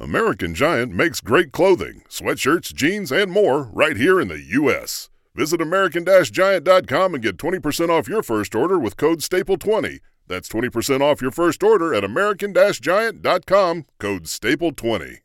American 0.00 0.54
Giant 0.54 0.92
makes 0.92 1.20
great 1.20 1.50
clothing, 1.50 2.02
sweatshirts, 2.08 2.72
jeans, 2.72 3.10
and 3.10 3.32
more 3.32 3.64
right 3.72 3.96
here 3.96 4.20
in 4.20 4.28
the 4.28 4.40
U.S. 4.40 5.10
Visit 5.34 5.60
American-Giant.com 5.60 7.14
and 7.14 7.22
get 7.22 7.36
20% 7.36 7.88
off 7.88 8.08
your 8.08 8.22
first 8.22 8.54
order 8.54 8.78
with 8.78 8.96
code 8.96 9.18
STAPLE20. 9.18 9.98
That's 10.28 10.48
20% 10.48 11.00
off 11.00 11.20
your 11.20 11.32
first 11.32 11.64
order 11.64 11.92
at 11.94 12.04
American-Giant.com, 12.04 13.86
code 13.98 14.24
STAPLE20. 14.24 15.16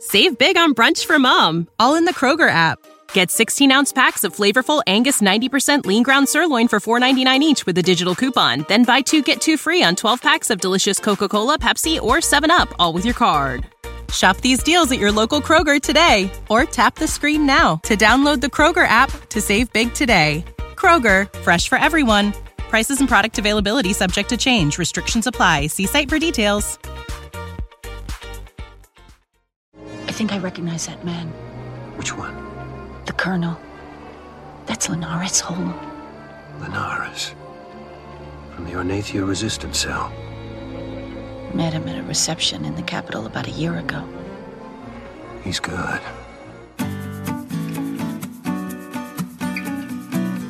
Save 0.00 0.36
big 0.36 0.56
on 0.56 0.74
brunch 0.74 1.06
for 1.06 1.20
mom, 1.20 1.68
all 1.78 1.94
in 1.94 2.04
the 2.04 2.14
Kroger 2.14 2.50
app. 2.50 2.80
Get 3.12 3.30
16 3.30 3.70
ounce 3.70 3.92
packs 3.92 4.24
of 4.24 4.34
flavorful 4.34 4.82
Angus 4.88 5.20
90% 5.20 5.86
lean 5.86 6.02
ground 6.02 6.28
sirloin 6.28 6.66
for 6.66 6.80
$4.99 6.80 7.38
each 7.38 7.66
with 7.66 7.78
a 7.78 7.82
digital 7.82 8.16
coupon. 8.16 8.64
Then 8.66 8.82
buy 8.82 9.02
two 9.02 9.22
get 9.22 9.40
two 9.40 9.56
free 9.56 9.84
on 9.84 9.94
12 9.94 10.20
packs 10.20 10.50
of 10.50 10.60
delicious 10.60 10.98
Coca 10.98 11.28
Cola, 11.28 11.56
Pepsi, 11.56 12.02
or 12.02 12.16
7UP, 12.16 12.72
all 12.80 12.92
with 12.92 13.04
your 13.04 13.14
card. 13.14 13.71
Shop 14.12 14.36
these 14.38 14.62
deals 14.62 14.92
at 14.92 14.98
your 14.98 15.10
local 15.12 15.40
Kroger 15.40 15.80
today 15.80 16.30
or 16.48 16.64
tap 16.64 16.96
the 16.96 17.08
screen 17.08 17.46
now 17.46 17.76
to 17.84 17.96
download 17.96 18.40
the 18.40 18.48
Kroger 18.48 18.86
app 18.86 19.10
to 19.30 19.40
save 19.40 19.72
big 19.72 19.94
today. 19.94 20.44
Kroger, 20.76 21.32
fresh 21.40 21.68
for 21.68 21.78
everyone. 21.78 22.32
Prices 22.58 23.00
and 23.00 23.08
product 23.08 23.38
availability 23.38 23.92
subject 23.92 24.28
to 24.28 24.36
change. 24.36 24.78
Restrictions 24.78 25.26
apply. 25.26 25.68
See 25.68 25.86
site 25.86 26.08
for 26.08 26.18
details. 26.18 26.78
I 30.06 30.12
think 30.12 30.32
I 30.32 30.38
recognize 30.38 30.86
that 30.86 31.04
man. 31.04 31.28
Which 31.96 32.16
one? 32.16 32.36
The 33.06 33.12
Colonel. 33.14 33.58
That's 34.66 34.88
Lenaris 34.88 35.42
Holem. 35.42 35.72
Lenaris. 36.60 37.34
From 38.54 38.66
the 38.66 38.72
Ornathia 38.72 39.26
resistance 39.26 39.78
cell. 39.78 40.12
Met 41.54 41.74
him 41.74 41.86
at 41.86 41.98
a 41.98 42.02
reception 42.04 42.64
in 42.64 42.74
the 42.76 42.82
capital 42.82 43.26
about 43.26 43.46
a 43.46 43.50
year 43.50 43.76
ago. 43.76 44.08
He's 45.44 45.60
good. 45.60 46.00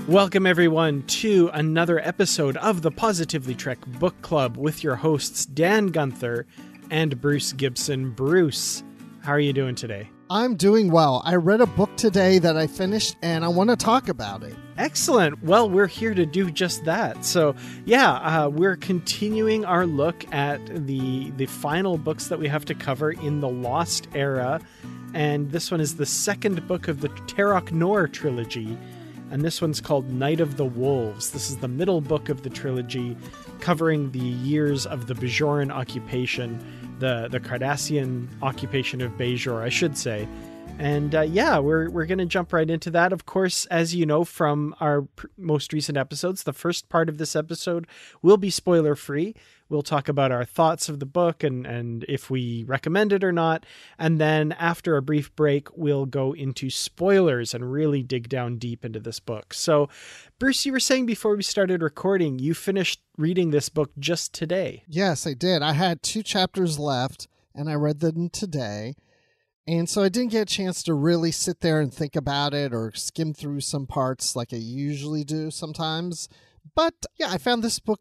Welcome, 0.06 0.46
everyone, 0.46 1.02
to 1.04 1.50
another 1.54 1.98
episode 1.98 2.56
of 2.58 2.82
the 2.82 2.90
Positively 2.90 3.54
Trek 3.54 3.78
Book 3.86 4.20
Club 4.22 4.56
with 4.56 4.84
your 4.84 4.96
hosts, 4.96 5.46
Dan 5.46 5.88
Gunther 5.88 6.46
and 6.90 7.20
Bruce 7.20 7.52
Gibson. 7.52 8.10
Bruce, 8.10 8.84
how 9.22 9.32
are 9.32 9.40
you 9.40 9.52
doing 9.52 9.74
today? 9.74 10.08
I'm 10.32 10.54
doing 10.54 10.90
well. 10.90 11.20
I 11.26 11.34
read 11.34 11.60
a 11.60 11.66
book 11.66 11.94
today 11.98 12.38
that 12.38 12.56
I 12.56 12.66
finished 12.66 13.18
and 13.20 13.44
I 13.44 13.48
want 13.48 13.68
to 13.68 13.76
talk 13.76 14.08
about 14.08 14.42
it. 14.42 14.56
Excellent. 14.78 15.44
Well, 15.44 15.68
we're 15.68 15.86
here 15.86 16.14
to 16.14 16.24
do 16.24 16.50
just 16.50 16.86
that. 16.86 17.22
So, 17.26 17.54
yeah, 17.84 18.12
uh, 18.12 18.48
we're 18.48 18.76
continuing 18.76 19.66
our 19.66 19.84
look 19.84 20.24
at 20.32 20.86
the 20.86 21.30
the 21.32 21.44
final 21.44 21.98
books 21.98 22.28
that 22.28 22.38
we 22.38 22.48
have 22.48 22.64
to 22.64 22.74
cover 22.74 23.12
in 23.12 23.40
the 23.40 23.48
Lost 23.50 24.08
Era, 24.14 24.58
and 25.12 25.50
this 25.52 25.70
one 25.70 25.82
is 25.82 25.96
the 25.96 26.06
second 26.06 26.66
book 26.66 26.88
of 26.88 27.02
the 27.02 27.10
Terok 27.10 27.70
Nor 27.70 28.08
trilogy, 28.08 28.78
and 29.30 29.42
this 29.42 29.60
one's 29.60 29.82
called 29.82 30.10
Night 30.10 30.40
of 30.40 30.56
the 30.56 30.64
Wolves. 30.64 31.32
This 31.32 31.50
is 31.50 31.58
the 31.58 31.68
middle 31.68 32.00
book 32.00 32.30
of 32.30 32.42
the 32.42 32.48
trilogy, 32.48 33.18
covering 33.60 34.10
the 34.12 34.18
years 34.18 34.86
of 34.86 35.08
the 35.08 35.14
Bajoran 35.14 35.70
occupation, 35.70 36.58
the 36.98 37.28
the 37.30 37.40
Cardassian 37.40 38.28
occupation 38.42 39.00
of 39.00 39.12
Bajor, 39.12 39.62
I 39.62 39.68
should 39.68 39.96
say. 39.96 40.28
And 40.78 41.14
uh, 41.14 41.22
yeah, 41.22 41.58
we're 41.58 41.90
we're 41.90 42.06
gonna 42.06 42.26
jump 42.26 42.52
right 42.52 42.68
into 42.68 42.90
that. 42.90 43.12
Of 43.12 43.26
course, 43.26 43.66
as 43.66 43.94
you 43.94 44.06
know 44.06 44.24
from 44.24 44.74
our 44.80 45.02
pr- 45.02 45.26
most 45.36 45.72
recent 45.72 45.98
episodes, 45.98 46.42
the 46.42 46.52
first 46.52 46.88
part 46.88 47.08
of 47.08 47.18
this 47.18 47.36
episode 47.36 47.86
will 48.22 48.36
be 48.36 48.50
spoiler 48.50 48.94
free. 48.94 49.34
We'll 49.68 49.82
talk 49.82 50.08
about 50.08 50.32
our 50.32 50.44
thoughts 50.44 50.88
of 50.88 50.98
the 50.98 51.06
book 51.06 51.42
and 51.42 51.66
and 51.66 52.04
if 52.08 52.30
we 52.30 52.64
recommend 52.64 53.12
it 53.12 53.24
or 53.24 53.32
not. 53.32 53.64
And 53.98 54.20
then 54.20 54.52
after 54.52 54.96
a 54.96 55.02
brief 55.02 55.34
break, 55.34 55.68
we'll 55.76 56.06
go 56.06 56.32
into 56.32 56.68
spoilers 56.68 57.54
and 57.54 57.72
really 57.72 58.02
dig 58.02 58.28
down 58.28 58.56
deep 58.56 58.84
into 58.84 59.00
this 59.00 59.20
book. 59.20 59.54
So, 59.54 59.88
Bruce, 60.42 60.66
you 60.66 60.72
were 60.72 60.80
saying 60.80 61.06
before 61.06 61.36
we 61.36 61.42
started 61.44 61.82
recording, 61.82 62.40
you 62.40 62.52
finished 62.52 63.00
reading 63.16 63.52
this 63.52 63.68
book 63.68 63.92
just 63.96 64.34
today. 64.34 64.82
Yes, 64.88 65.24
I 65.24 65.34
did. 65.34 65.62
I 65.62 65.74
had 65.74 66.02
two 66.02 66.24
chapters 66.24 66.80
left 66.80 67.28
and 67.54 67.70
I 67.70 67.74
read 67.74 68.00
them 68.00 68.28
today. 68.28 68.96
And 69.68 69.88
so 69.88 70.02
I 70.02 70.08
didn't 70.08 70.32
get 70.32 70.50
a 70.50 70.52
chance 70.52 70.82
to 70.82 70.94
really 70.94 71.30
sit 71.30 71.60
there 71.60 71.80
and 71.80 71.94
think 71.94 72.16
about 72.16 72.54
it 72.54 72.74
or 72.74 72.90
skim 72.96 73.32
through 73.32 73.60
some 73.60 73.86
parts 73.86 74.34
like 74.34 74.52
I 74.52 74.56
usually 74.56 75.22
do 75.22 75.52
sometimes. 75.52 76.28
But 76.74 76.94
yeah, 77.16 77.30
I 77.30 77.38
found 77.38 77.62
this 77.62 77.78
book 77.78 78.00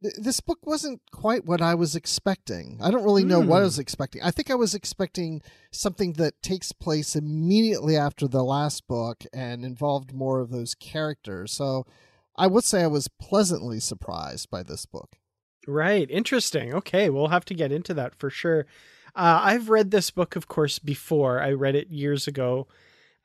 this 0.00 0.40
book 0.40 0.58
wasn't 0.64 1.00
quite 1.10 1.44
what 1.44 1.60
I 1.60 1.74
was 1.74 1.96
expecting. 1.96 2.78
I 2.80 2.90
don't 2.90 3.04
really 3.04 3.24
know 3.24 3.40
what 3.40 3.62
I 3.62 3.64
was 3.64 3.78
expecting. 3.78 4.22
I 4.22 4.30
think 4.30 4.50
I 4.50 4.54
was 4.54 4.74
expecting 4.74 5.42
something 5.72 6.12
that 6.14 6.40
takes 6.40 6.72
place 6.72 7.16
immediately 7.16 7.96
after 7.96 8.28
the 8.28 8.44
last 8.44 8.86
book 8.86 9.24
and 9.32 9.64
involved 9.64 10.12
more 10.12 10.40
of 10.40 10.50
those 10.50 10.74
characters. 10.74 11.52
So 11.52 11.84
I 12.36 12.46
would 12.46 12.64
say 12.64 12.82
I 12.82 12.88
was 12.88 13.08
pleasantly 13.08 13.80
surprised 13.80 14.50
by 14.50 14.62
this 14.62 14.86
book. 14.86 15.16
Right. 15.66 16.08
Interesting. 16.10 16.72
Okay. 16.72 17.10
We'll 17.10 17.28
have 17.28 17.44
to 17.46 17.54
get 17.54 17.72
into 17.72 17.92
that 17.94 18.14
for 18.14 18.30
sure. 18.30 18.66
Uh, 19.16 19.40
I've 19.42 19.68
read 19.68 19.90
this 19.90 20.12
book, 20.12 20.36
of 20.36 20.46
course, 20.46 20.78
before. 20.78 21.40
I 21.42 21.50
read 21.50 21.74
it 21.74 21.90
years 21.90 22.28
ago 22.28 22.68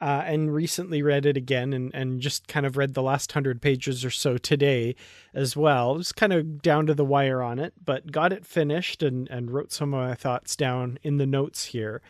uh, 0.02 0.24
and 0.26 0.54
recently 0.54 1.02
read 1.02 1.26
it 1.26 1.38
again 1.38 1.72
and, 1.74 1.94
and 1.94 2.20
just 2.20 2.48
kind 2.48 2.66
of 2.66 2.76
read 2.76 2.94
the 2.94 3.02
last 3.02 3.32
hundred 3.32 3.62
pages 3.62 4.04
or 4.04 4.10
so 4.10 4.38
today 4.38 4.96
as 5.34 5.56
well. 5.56 5.96
It 5.96 5.98
was 5.98 6.12
kind 6.12 6.34
of 6.34 6.62
down 6.62 6.88
to 6.88 6.94
the 6.94 7.06
wire 7.06 7.42
on 7.42 7.58
it, 7.60 7.74
but 7.84 8.12
got 8.12 8.34
it 8.34 8.46
finished 8.46 9.02
and, 9.02 9.30
and 9.30 9.52
wrote 9.52 9.72
some 9.72 9.94
of 9.94 10.08
my 10.08 10.16
thoughts 10.16 10.56
down 10.56 11.00
in 11.04 11.18
the 11.18 11.26
notes 11.26 11.66
here. 11.66 12.02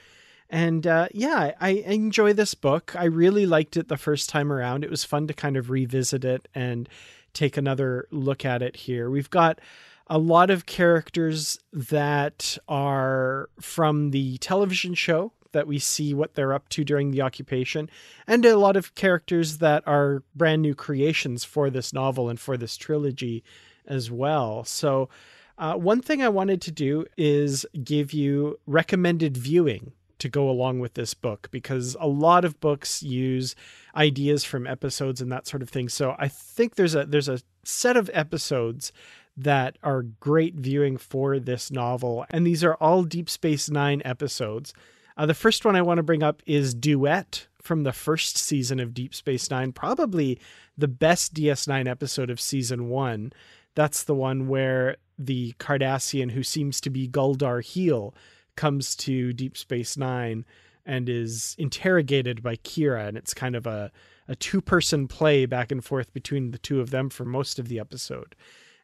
And 0.50 0.86
uh, 0.86 1.08
yeah, 1.14 1.54
I 1.60 1.70
enjoy 1.70 2.34
this 2.34 2.54
book. 2.54 2.96
I 2.96 3.06
really 3.06 3.46
liked 3.46 3.78
it 3.78 3.88
the 3.88 3.98
first 3.98 4.30
time 4.30 4.52
around. 4.52 4.84
It 4.84 4.90
was 4.90 5.04
fun 5.04 5.28
to 5.28 5.34
kind 5.34 5.58
of 5.58 5.70
revisit 5.70 6.26
it 6.26 6.48
and 6.54 6.88
take 7.34 7.58
another 7.58 8.08
look 8.12 8.46
at 8.46 8.62
it 8.62 8.76
here. 8.76 9.10
We've 9.10 9.30
got 9.30 9.60
a 10.08 10.18
lot 10.18 10.50
of 10.50 10.66
characters 10.66 11.60
that 11.72 12.58
are 12.68 13.50
from 13.60 14.12
the 14.12 14.38
television 14.40 14.94
show 14.94 15.34
that 15.54 15.68
we 15.68 15.80
see 15.80 16.14
what 16.14 16.36
they're 16.36 16.54
up 16.54 16.70
to 16.70 16.84
during 16.84 17.12
the 17.12 17.22
occupation, 17.22 17.90
and 18.28 18.46
a 18.46 18.58
lot 18.58 18.76
of 18.76 18.94
characters 18.96 19.60
that 19.60 19.84
are 19.88 20.24
brand 20.36 20.62
new 20.62 20.76
creations 20.76 21.44
for 21.44 21.70
this 21.70 21.94
novel 21.94 22.30
and 22.30 22.40
for 22.40 22.58
this 22.58 22.78
trilogy 22.78 23.44
as 23.88 24.12
well. 24.12 24.64
So, 24.64 25.10
uh, 25.58 25.76
one 25.76 26.02
thing 26.02 26.22
I 26.22 26.30
wanted 26.30 26.62
to 26.64 26.72
do 26.72 27.06
is 27.18 27.66
give 27.84 28.12
you 28.12 28.60
recommended 28.66 29.38
viewing 29.38 29.94
to 30.24 30.30
go 30.30 30.50
along 30.50 30.80
with 30.80 30.94
this 30.94 31.14
book 31.14 31.50
because 31.52 31.98
a 32.00 32.08
lot 32.08 32.46
of 32.46 32.60
books 32.62 33.04
use 33.04 33.56
ideas 33.94 34.46
from 34.46 34.66
episodes 34.66 35.20
and 35.20 35.30
that 35.30 35.46
sort 35.46 35.62
of 35.62 35.70
thing. 35.70 35.90
So 35.90 36.16
I 36.18 36.30
think 36.30 36.76
there's 36.76 36.96
a 36.96 37.06
there's 37.06 37.28
a 37.28 37.42
set 37.66 37.98
of 37.98 38.10
episodes 38.14 38.94
that 39.36 39.78
are 39.84 40.02
great 40.02 40.56
viewing 40.56 40.96
for 40.96 41.40
this 41.40 41.72
novel 41.72 42.26
and 42.30 42.48
these 42.48 42.64
are 42.64 42.76
all 42.76 43.04
Deep 43.04 43.30
Space 43.30 43.70
9 43.70 44.02
episodes. 44.06 44.74
Uh, 45.18 45.26
the 45.26 45.34
first 45.34 45.66
one 45.66 45.76
I 45.76 45.82
want 45.82 45.98
to 45.98 46.04
bring 46.04 46.24
up 46.24 46.42
is 46.46 46.74
Duet 46.74 47.48
from 47.62 47.84
the 47.84 47.94
first 47.94 48.38
season 48.38 48.80
of 48.80 48.94
Deep 48.94 49.16
Space 49.16 49.50
Nine, 49.50 49.72
probably 49.72 50.40
the 50.78 50.88
best 50.88 51.34
DS9 51.34 51.88
episode 51.88 52.30
of 52.30 52.42
season 52.42 52.90
one. 52.90 53.32
That's 53.76 54.04
the 54.04 54.16
one 54.16 54.48
where 54.48 54.98
the 55.18 55.54
Cardassian 55.60 56.32
who 56.32 56.44
seems 56.44 56.82
to 56.82 56.90
be 56.90 57.08
Gul 57.08 57.36
Darhe'el 57.36 58.14
comes 58.56 58.96
to 58.98 59.34
Deep 59.34 59.58
Space 59.58 59.98
Nine 59.98 60.46
and 60.86 61.08
is 61.08 61.56
interrogated 61.58 62.44
by 62.44 62.58
Kira, 62.58 63.08
and 63.08 63.18
it's 63.18 63.34
kind 63.34 63.56
of 63.56 63.66
a, 63.66 63.92
a 64.28 64.36
two 64.36 64.62
person 64.62 65.08
play 65.08 65.46
back 65.46 65.72
and 65.72 65.84
forth 65.84 66.14
between 66.14 66.52
the 66.52 66.58
two 66.58 66.82
of 66.82 66.90
them 66.90 67.10
for 67.10 67.24
most 67.24 67.60
of 67.60 67.70
the 67.70 67.80
episode. 67.80 68.36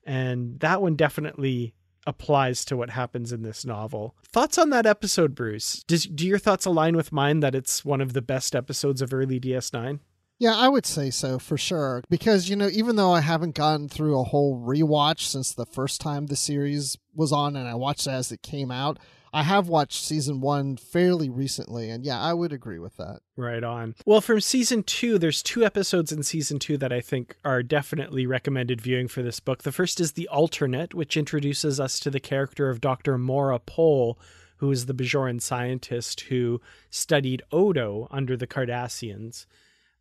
And 0.06 0.60
that 0.62 0.82
one 0.82 0.96
definitely 0.96 1.74
applies 2.10 2.66
to 2.66 2.76
what 2.76 2.90
happens 2.90 3.32
in 3.32 3.44
this 3.44 3.66
novel. 3.66 4.16
Thoughts 4.34 4.58
on 4.58 4.70
that 4.72 4.86
episode, 4.86 5.36
Bruce? 5.36 5.84
Does, 5.88 6.04
do 6.04 6.28
your 6.28 6.40
thoughts 6.40 6.66
align 6.66 6.98
with 6.98 7.12
mine 7.12 7.40
that 7.40 7.56
it's 7.56 7.86
one 7.86 8.02
of 8.02 8.14
the 8.14 8.22
best 8.22 8.56
episodes 8.56 9.02
of 9.02 9.14
early 9.14 9.40
DS9? 9.40 10.00
Yeah, 10.40 10.56
I 10.56 10.70
would 10.70 10.86
say 10.86 11.10
so 11.10 11.38
for 11.38 11.58
sure. 11.58 12.02
Because, 12.10 12.50
you 12.50 12.56
know, 12.56 12.70
even 12.72 12.96
though 12.96 13.12
I 13.12 13.20
haven't 13.20 13.56
gone 13.56 13.90
through 13.90 14.20
a 14.20 14.24
whole 14.24 14.58
rewatch 14.58 15.22
since 15.22 15.54
the 15.54 15.66
first 15.66 16.00
time 16.00 16.28
the 16.28 16.38
series 16.38 16.98
was 17.14 17.34
on 17.34 17.58
and 17.58 17.68
I 17.68 17.76
watched 17.76 18.08
it 18.08 18.12
as 18.12 18.32
it 18.32 18.42
came 18.42 18.72
out, 18.72 19.00
I 19.32 19.44
have 19.44 19.68
watched 19.68 20.04
season 20.04 20.42
one 20.42 20.78
fairly 20.78 21.30
recently, 21.30 21.90
and 21.90 22.04
yeah, 22.04 22.20
I 22.20 22.34
would 22.34 22.52
agree 22.52 22.80
with 22.80 22.98
that. 22.98 23.20
Right 23.36 23.64
on. 23.64 23.96
Well, 24.06 24.22
from 24.22 24.42
season 24.42 24.84
two, 24.84 25.18
there's 25.18 25.44
two 25.44 25.64
episodes 25.64 26.12
in 26.12 26.24
season 26.24 26.60
two 26.60 26.78
that 26.78 26.92
I 26.92 27.02
think 27.02 27.36
are 27.46 27.64
definitely 27.64 28.26
recommended 28.26 28.82
viewing 28.82 29.08
for 29.08 29.22
this 29.22 29.40
book. 29.40 29.64
The 29.64 29.72
first 29.72 30.00
is 30.00 30.14
The 30.14 30.28
Alternate, 30.30 30.94
which 30.94 31.18
introduces 31.18 31.80
us 31.80 32.00
to 32.00 32.10
the 32.10 32.20
character 32.20 32.70
of 32.70 32.82
Dr. 32.82 33.18
Mora 33.18 33.60
Pol, 33.60 34.18
who 34.58 34.72
is 34.72 34.88
the 34.88 34.94
Bajoran 34.94 35.42
scientist 35.42 36.22
who 36.22 36.60
studied 36.90 37.44
Odo 37.52 38.08
under 38.12 38.36
the 38.36 38.48
Cardassians, 38.48 39.46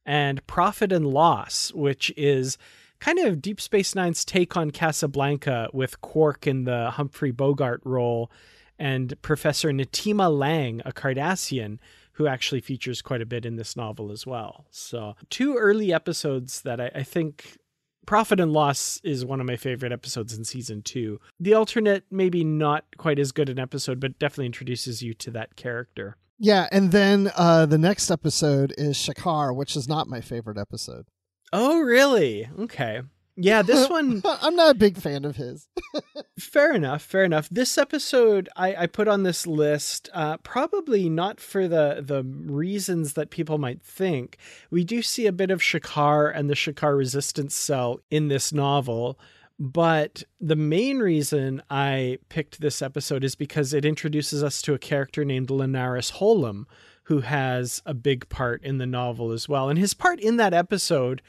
and 0.04 0.44
Profit 0.46 0.90
and 0.90 1.06
Loss, 1.06 1.72
which 1.74 2.12
is 2.16 2.58
kind 2.98 3.18
of 3.18 3.42
Deep 3.42 3.60
Space 3.60 3.94
Nine's 3.94 4.24
take 4.24 4.56
on 4.56 4.70
Casablanca 4.70 5.68
with 5.72 6.00
Quark 6.00 6.46
in 6.46 6.64
the 6.64 6.90
Humphrey 6.92 7.30
Bogart 7.30 7.80
role 7.84 8.30
and 8.78 9.20
Professor 9.22 9.70
Natima 9.70 10.36
Lang, 10.36 10.82
a 10.84 10.92
Cardassian, 10.92 11.78
who 12.12 12.26
actually 12.26 12.60
features 12.60 13.02
quite 13.02 13.22
a 13.22 13.26
bit 13.26 13.46
in 13.46 13.56
this 13.56 13.76
novel 13.76 14.10
as 14.10 14.26
well. 14.26 14.66
So, 14.70 15.14
two 15.30 15.56
early 15.56 15.92
episodes 15.92 16.62
that 16.62 16.80
I, 16.80 16.90
I 16.94 17.02
think 17.02 17.58
Profit 18.06 18.40
and 18.40 18.52
Loss 18.52 19.00
is 19.04 19.24
one 19.24 19.40
of 19.40 19.46
my 19.46 19.56
favorite 19.56 19.92
episodes 19.92 20.36
in 20.36 20.44
season 20.44 20.82
two. 20.82 21.20
The 21.38 21.54
alternate, 21.54 22.04
maybe 22.10 22.42
not 22.42 22.84
quite 22.96 23.18
as 23.18 23.32
good 23.32 23.48
an 23.48 23.58
episode, 23.58 24.00
but 24.00 24.18
definitely 24.18 24.46
introduces 24.46 25.02
you 25.02 25.14
to 25.14 25.30
that 25.32 25.56
character. 25.56 26.16
Yeah, 26.38 26.68
and 26.72 26.90
then 26.92 27.30
uh, 27.36 27.66
the 27.66 27.78
next 27.78 28.10
episode 28.10 28.72
is 28.78 28.96
Shakaar, 28.96 29.54
which 29.54 29.76
is 29.76 29.88
not 29.88 30.08
my 30.08 30.20
favorite 30.20 30.56
episode. 30.56 31.06
Oh, 31.52 31.80
really? 31.80 32.48
Okay. 32.58 33.02
Yeah, 33.40 33.62
this 33.62 33.88
one. 33.90 34.22
I'm 34.24 34.56
not 34.56 34.72
a 34.74 34.78
big 34.78 34.96
fan 34.96 35.24
of 35.24 35.36
his. 35.36 35.68
fair 36.38 36.74
enough. 36.74 37.02
Fair 37.02 37.22
enough. 37.22 37.48
This 37.50 37.78
episode 37.78 38.48
I, 38.56 38.74
I 38.74 38.86
put 38.86 39.06
on 39.06 39.22
this 39.22 39.46
list, 39.46 40.10
uh, 40.12 40.38
probably 40.38 41.08
not 41.08 41.40
for 41.40 41.68
the 41.68 42.02
the 42.04 42.24
reasons 42.24 43.14
that 43.14 43.30
people 43.30 43.58
might 43.58 43.80
think. 43.80 44.38
We 44.70 44.82
do 44.84 45.02
see 45.02 45.26
a 45.26 45.32
bit 45.32 45.50
of 45.50 45.60
Shakaar 45.60 46.32
and 46.34 46.50
the 46.50 46.54
Shakaar 46.54 46.98
resistance 46.98 47.54
cell 47.54 48.00
in 48.10 48.28
this 48.28 48.52
novel. 48.52 49.18
But 49.60 50.22
the 50.40 50.56
main 50.56 50.98
reason 50.98 51.62
I 51.68 52.18
picked 52.28 52.60
this 52.60 52.80
episode 52.80 53.24
is 53.24 53.34
because 53.34 53.72
it 53.72 53.84
introduces 53.84 54.42
us 54.42 54.62
to 54.62 54.74
a 54.74 54.78
character 54.78 55.24
named 55.24 55.48
Lenaris 55.48 56.12
Holem, 56.12 56.66
who 57.04 57.20
has 57.20 57.82
a 57.84 57.92
big 57.94 58.28
part 58.28 58.62
in 58.62 58.78
the 58.78 58.86
novel 58.86 59.32
as 59.32 59.48
well. 59.48 59.68
And 59.68 59.76
his 59.78 59.94
part 59.94 60.20
in 60.20 60.36
that 60.36 60.54
episode 60.54 61.22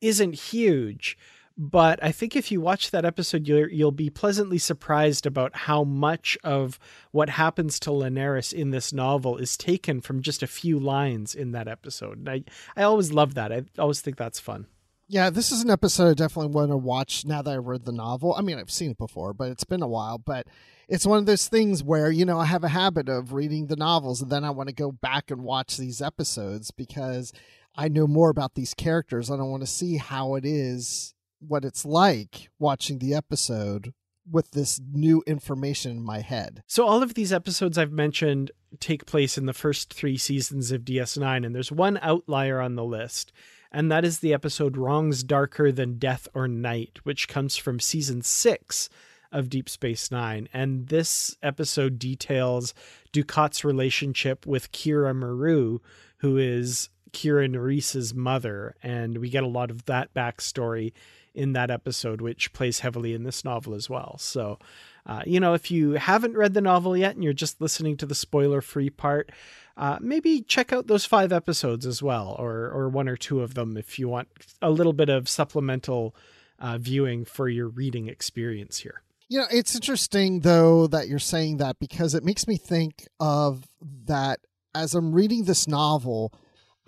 isn't 0.00 0.34
huge, 0.34 1.18
but 1.58 1.98
I 2.02 2.12
think 2.12 2.36
if 2.36 2.52
you 2.52 2.60
watch 2.60 2.90
that 2.90 3.06
episode, 3.06 3.48
you'll, 3.48 3.68
you'll 3.68 3.90
be 3.90 4.10
pleasantly 4.10 4.58
surprised 4.58 5.24
about 5.24 5.56
how 5.56 5.84
much 5.84 6.36
of 6.44 6.78
what 7.12 7.30
happens 7.30 7.80
to 7.80 7.90
Lenaris 7.90 8.52
in 8.52 8.70
this 8.70 8.92
novel 8.92 9.38
is 9.38 9.56
taken 9.56 10.02
from 10.02 10.20
just 10.20 10.42
a 10.42 10.46
few 10.46 10.78
lines 10.78 11.34
in 11.34 11.52
that 11.52 11.66
episode. 11.66 12.18
And 12.18 12.28
I, 12.28 12.44
I 12.76 12.82
always 12.82 13.10
love 13.10 13.34
that. 13.34 13.52
I 13.52 13.62
always 13.78 14.02
think 14.02 14.18
that's 14.18 14.38
fun. 14.38 14.66
Yeah, 15.08 15.30
this 15.30 15.50
is 15.50 15.62
an 15.62 15.70
episode 15.70 16.10
I 16.10 16.14
definitely 16.14 16.52
want 16.52 16.72
to 16.72 16.76
watch 16.76 17.24
now 17.24 17.40
that 17.40 17.50
I 17.50 17.56
read 17.56 17.84
the 17.84 17.92
novel. 17.92 18.34
I 18.34 18.42
mean, 18.42 18.58
I've 18.58 18.72
seen 18.72 18.90
it 18.90 18.98
before, 18.98 19.32
but 19.32 19.50
it's 19.50 19.64
been 19.64 19.82
a 19.82 19.88
while. 19.88 20.18
But 20.18 20.48
it's 20.88 21.06
one 21.06 21.18
of 21.18 21.26
those 21.26 21.48
things 21.48 21.82
where, 21.82 22.10
you 22.10 22.24
know, 22.24 22.38
I 22.38 22.46
have 22.46 22.64
a 22.64 22.68
habit 22.68 23.08
of 23.08 23.32
reading 23.32 23.68
the 23.68 23.76
novels 23.76 24.20
and 24.20 24.30
then 24.30 24.44
I 24.44 24.50
want 24.50 24.68
to 24.68 24.74
go 24.74 24.92
back 24.92 25.30
and 25.30 25.42
watch 25.42 25.76
these 25.76 26.02
episodes 26.02 26.70
because 26.70 27.32
I 27.76 27.88
know 27.88 28.06
more 28.06 28.30
about 28.30 28.56
these 28.56 28.74
characters 28.74 29.30
and 29.30 29.40
I 29.40 29.44
want 29.44 29.62
to 29.62 29.66
see 29.66 29.96
how 29.96 30.34
it 30.34 30.44
is 30.44 31.14
what 31.48 31.64
it's 31.64 31.84
like 31.84 32.50
watching 32.58 32.98
the 32.98 33.14
episode 33.14 33.92
with 34.30 34.50
this 34.52 34.80
new 34.92 35.22
information 35.26 35.92
in 35.92 36.02
my 36.02 36.20
head. 36.20 36.62
So 36.66 36.86
all 36.86 37.02
of 37.02 37.14
these 37.14 37.32
episodes 37.32 37.78
I've 37.78 37.92
mentioned 37.92 38.50
take 38.80 39.06
place 39.06 39.38
in 39.38 39.46
the 39.46 39.52
first 39.52 39.94
3 39.94 40.16
seasons 40.16 40.72
of 40.72 40.82
DS9 40.82 41.46
and 41.46 41.54
there's 41.54 41.72
one 41.72 41.98
outlier 42.02 42.60
on 42.60 42.74
the 42.74 42.84
list 42.84 43.32
and 43.72 43.90
that 43.90 44.04
is 44.04 44.18
the 44.18 44.34
episode 44.34 44.76
Wrongs 44.76 45.22
Darker 45.22 45.72
Than 45.72 45.98
Death 45.98 46.28
or 46.34 46.48
Night 46.48 46.98
which 47.04 47.28
comes 47.28 47.56
from 47.56 47.80
season 47.80 48.22
6 48.22 48.88
of 49.32 49.48
Deep 49.48 49.68
Space 49.68 50.10
9 50.10 50.48
and 50.52 50.88
this 50.88 51.36
episode 51.42 51.98
details 51.98 52.74
Dukat's 53.12 53.64
relationship 53.64 54.46
with 54.46 54.72
Kira 54.72 55.14
Meru 55.14 55.78
who 56.18 56.36
is 56.36 56.90
Kira 57.12 57.48
Nerys's 57.48 58.12
mother 58.12 58.74
and 58.82 59.18
we 59.18 59.30
get 59.30 59.44
a 59.44 59.48
lot 59.48 59.70
of 59.70 59.86
that 59.86 60.12
backstory 60.12 60.92
in 61.36 61.52
that 61.52 61.70
episode, 61.70 62.20
which 62.20 62.52
plays 62.52 62.80
heavily 62.80 63.12
in 63.12 63.22
this 63.22 63.44
novel 63.44 63.74
as 63.74 63.88
well. 63.90 64.16
So, 64.18 64.58
uh, 65.04 65.22
you 65.26 65.38
know, 65.38 65.54
if 65.54 65.70
you 65.70 65.92
haven't 65.92 66.36
read 66.36 66.54
the 66.54 66.60
novel 66.60 66.96
yet 66.96 67.14
and 67.14 67.22
you're 67.22 67.32
just 67.32 67.60
listening 67.60 67.96
to 67.98 68.06
the 68.06 68.14
spoiler 68.14 68.60
free 68.60 68.90
part, 68.90 69.30
uh, 69.76 69.98
maybe 70.00 70.40
check 70.40 70.72
out 70.72 70.86
those 70.86 71.04
five 71.04 71.32
episodes 71.32 71.84
as 71.86 72.02
well, 72.02 72.34
or 72.38 72.70
or 72.70 72.88
one 72.88 73.08
or 73.08 73.16
two 73.16 73.42
of 73.42 73.54
them 73.54 73.76
if 73.76 73.98
you 73.98 74.08
want 74.08 74.28
a 74.62 74.70
little 74.70 74.94
bit 74.94 75.10
of 75.10 75.28
supplemental 75.28 76.16
uh, 76.58 76.78
viewing 76.78 77.24
for 77.24 77.48
your 77.48 77.68
reading 77.68 78.08
experience 78.08 78.78
here. 78.78 79.02
You 79.28 79.40
know, 79.40 79.46
it's 79.50 79.74
interesting 79.74 80.40
though 80.40 80.86
that 80.86 81.08
you're 81.08 81.18
saying 81.18 81.58
that 81.58 81.78
because 81.78 82.14
it 82.14 82.24
makes 82.24 82.46
me 82.48 82.56
think 82.56 83.06
of 83.20 83.68
that 84.06 84.40
as 84.74 84.94
I'm 84.94 85.12
reading 85.12 85.44
this 85.44 85.68
novel 85.68 86.32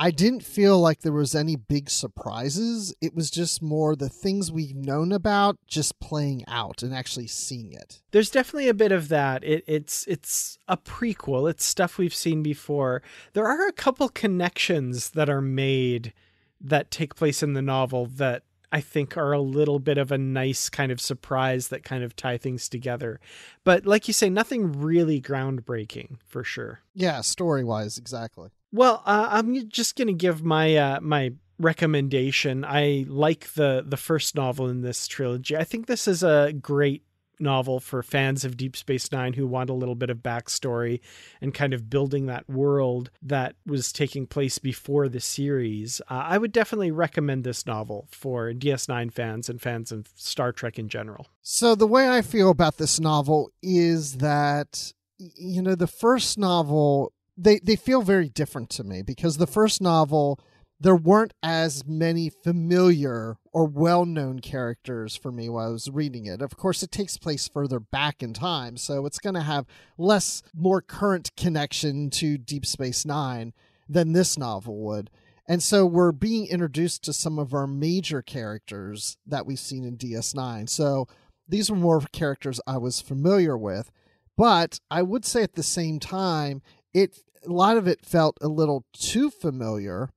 I 0.00 0.12
didn't 0.12 0.44
feel 0.44 0.78
like 0.78 1.00
there 1.00 1.12
was 1.12 1.34
any 1.34 1.56
big 1.56 1.90
surprises. 1.90 2.94
It 3.00 3.16
was 3.16 3.30
just 3.30 3.60
more 3.60 3.96
the 3.96 4.08
things 4.08 4.52
we've 4.52 4.76
known 4.76 5.10
about 5.10 5.56
just 5.66 5.98
playing 5.98 6.44
out 6.46 6.84
and 6.84 6.94
actually 6.94 7.26
seeing 7.26 7.72
it. 7.72 8.00
There's 8.12 8.30
definitely 8.30 8.68
a 8.68 8.74
bit 8.74 8.92
of 8.92 9.08
that. 9.08 9.42
It, 9.42 9.64
it's 9.66 10.06
it's 10.06 10.58
a 10.68 10.76
prequel. 10.76 11.50
It's 11.50 11.64
stuff 11.64 11.98
we've 11.98 12.14
seen 12.14 12.44
before. 12.44 13.02
There 13.32 13.48
are 13.48 13.66
a 13.66 13.72
couple 13.72 14.08
connections 14.08 15.10
that 15.10 15.28
are 15.28 15.42
made 15.42 16.12
that 16.60 16.92
take 16.92 17.16
place 17.16 17.42
in 17.42 17.54
the 17.54 17.62
novel 17.62 18.06
that 18.06 18.44
I 18.70 18.80
think 18.80 19.16
are 19.16 19.32
a 19.32 19.40
little 19.40 19.78
bit 19.78 19.98
of 19.98 20.12
a 20.12 20.18
nice 20.18 20.68
kind 20.68 20.92
of 20.92 21.00
surprise 21.00 21.68
that 21.68 21.84
kind 21.84 22.04
of 22.04 22.14
tie 22.14 22.36
things 22.36 22.68
together. 22.68 23.18
But 23.64 23.86
like 23.86 24.06
you 24.06 24.14
say, 24.14 24.28
nothing 24.28 24.72
really 24.72 25.20
groundbreaking 25.20 26.18
for 26.26 26.44
sure. 26.44 26.80
Yeah, 26.94 27.22
story 27.22 27.64
wise, 27.64 27.98
exactly. 27.98 28.50
Well, 28.72 29.02
uh, 29.06 29.28
I'm 29.30 29.68
just 29.68 29.96
going 29.96 30.08
to 30.08 30.14
give 30.14 30.44
my 30.44 30.76
uh, 30.76 31.00
my 31.00 31.32
recommendation. 31.58 32.64
I 32.64 33.04
like 33.08 33.52
the 33.54 33.84
the 33.86 33.96
first 33.96 34.34
novel 34.34 34.68
in 34.68 34.82
this 34.82 35.06
trilogy. 35.06 35.56
I 35.56 35.64
think 35.64 35.86
this 35.86 36.06
is 36.06 36.22
a 36.22 36.52
great 36.52 37.02
novel 37.40 37.80
for 37.80 38.02
fans 38.02 38.44
of 38.44 38.56
Deep 38.56 38.76
Space 38.76 39.10
Nine 39.12 39.34
who 39.34 39.46
want 39.46 39.70
a 39.70 39.74
little 39.74 39.94
bit 39.94 40.10
of 40.10 40.18
backstory 40.18 41.00
and 41.40 41.54
kind 41.54 41.72
of 41.72 41.90
building 41.90 42.26
that 42.26 42.48
world 42.48 43.10
that 43.22 43.54
was 43.66 43.92
taking 43.92 44.26
place 44.26 44.58
before 44.58 45.08
the 45.08 45.20
series. 45.20 46.00
Uh, 46.10 46.24
I 46.26 46.38
would 46.38 46.52
definitely 46.52 46.90
recommend 46.90 47.44
this 47.44 47.66
novel 47.66 48.08
for 48.10 48.52
DS9 48.52 49.12
fans 49.12 49.48
and 49.48 49.60
fans 49.60 49.92
of 49.92 50.08
Star 50.14 50.52
Trek 50.52 50.78
in 50.78 50.88
general. 50.88 51.28
So, 51.42 51.74
the 51.74 51.86
way 51.86 52.08
I 52.08 52.22
feel 52.22 52.50
about 52.50 52.76
this 52.76 53.00
novel 53.00 53.50
is 53.62 54.16
that, 54.16 54.92
you 55.18 55.62
know, 55.62 55.74
the 55.74 55.86
first 55.86 56.38
novel 56.38 57.12
they 57.38 57.60
they 57.60 57.76
feel 57.76 58.02
very 58.02 58.28
different 58.28 58.68
to 58.70 58.84
me 58.84 59.02
because 59.02 59.36
the 59.36 59.46
first 59.46 59.80
novel 59.80 60.38
there 60.80 60.96
weren't 60.96 61.34
as 61.42 61.84
many 61.86 62.30
familiar 62.30 63.36
or 63.52 63.66
well-known 63.66 64.38
characters 64.38 65.16
for 65.16 65.32
me 65.32 65.48
while 65.48 65.68
I 65.68 65.72
was 65.72 65.90
reading 65.90 66.26
it. 66.26 66.40
Of 66.40 66.56
course, 66.56 66.84
it 66.84 66.92
takes 66.92 67.18
place 67.18 67.48
further 67.48 67.80
back 67.80 68.22
in 68.22 68.32
time, 68.32 68.76
so 68.76 69.04
it's 69.04 69.18
going 69.18 69.34
to 69.34 69.40
have 69.40 69.66
less 69.96 70.40
more 70.54 70.80
current 70.80 71.32
connection 71.36 72.10
to 72.10 72.38
Deep 72.38 72.64
Space 72.64 73.04
9 73.04 73.52
than 73.88 74.12
this 74.12 74.38
novel 74.38 74.78
would. 74.84 75.10
And 75.48 75.62
so 75.62 75.84
we're 75.84 76.12
being 76.12 76.46
introduced 76.46 77.02
to 77.04 77.12
some 77.12 77.38
of 77.38 77.54
our 77.54 77.66
major 77.66 78.22
characters 78.22 79.16
that 79.26 79.46
we've 79.46 79.58
seen 79.58 79.82
in 79.82 79.96
DS9. 79.96 80.68
So 80.68 81.08
these 81.48 81.70
were 81.70 81.76
more 81.76 82.02
characters 82.12 82.60
I 82.66 82.76
was 82.76 83.00
familiar 83.00 83.56
with, 83.56 83.90
but 84.36 84.78
I 84.90 85.02
would 85.02 85.24
say 85.24 85.42
at 85.42 85.54
the 85.54 85.62
same 85.62 85.98
time 85.98 86.62
it 86.94 87.18
a 87.46 87.52
lot 87.52 87.76
of 87.76 87.86
it 87.86 88.04
felt 88.04 88.38
a 88.40 88.48
little 88.48 88.84
too 88.92 89.30
familiar. 89.30 90.10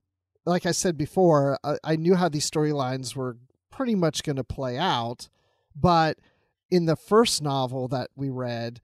Like 0.44 0.66
I 0.66 0.72
said 0.72 0.96
before, 0.96 1.58
I, 1.62 1.76
I 1.84 1.96
knew 1.96 2.14
how 2.14 2.28
these 2.28 2.50
storylines 2.50 3.14
were 3.14 3.36
pretty 3.70 3.94
much 3.94 4.22
going 4.22 4.36
to 4.36 4.44
play 4.44 4.76
out, 4.76 5.28
but 5.74 6.18
in 6.70 6.86
the 6.86 6.96
first 6.96 7.42
novel 7.42 7.88
that 7.88 8.10
we 8.16 8.30
read, 8.30 8.80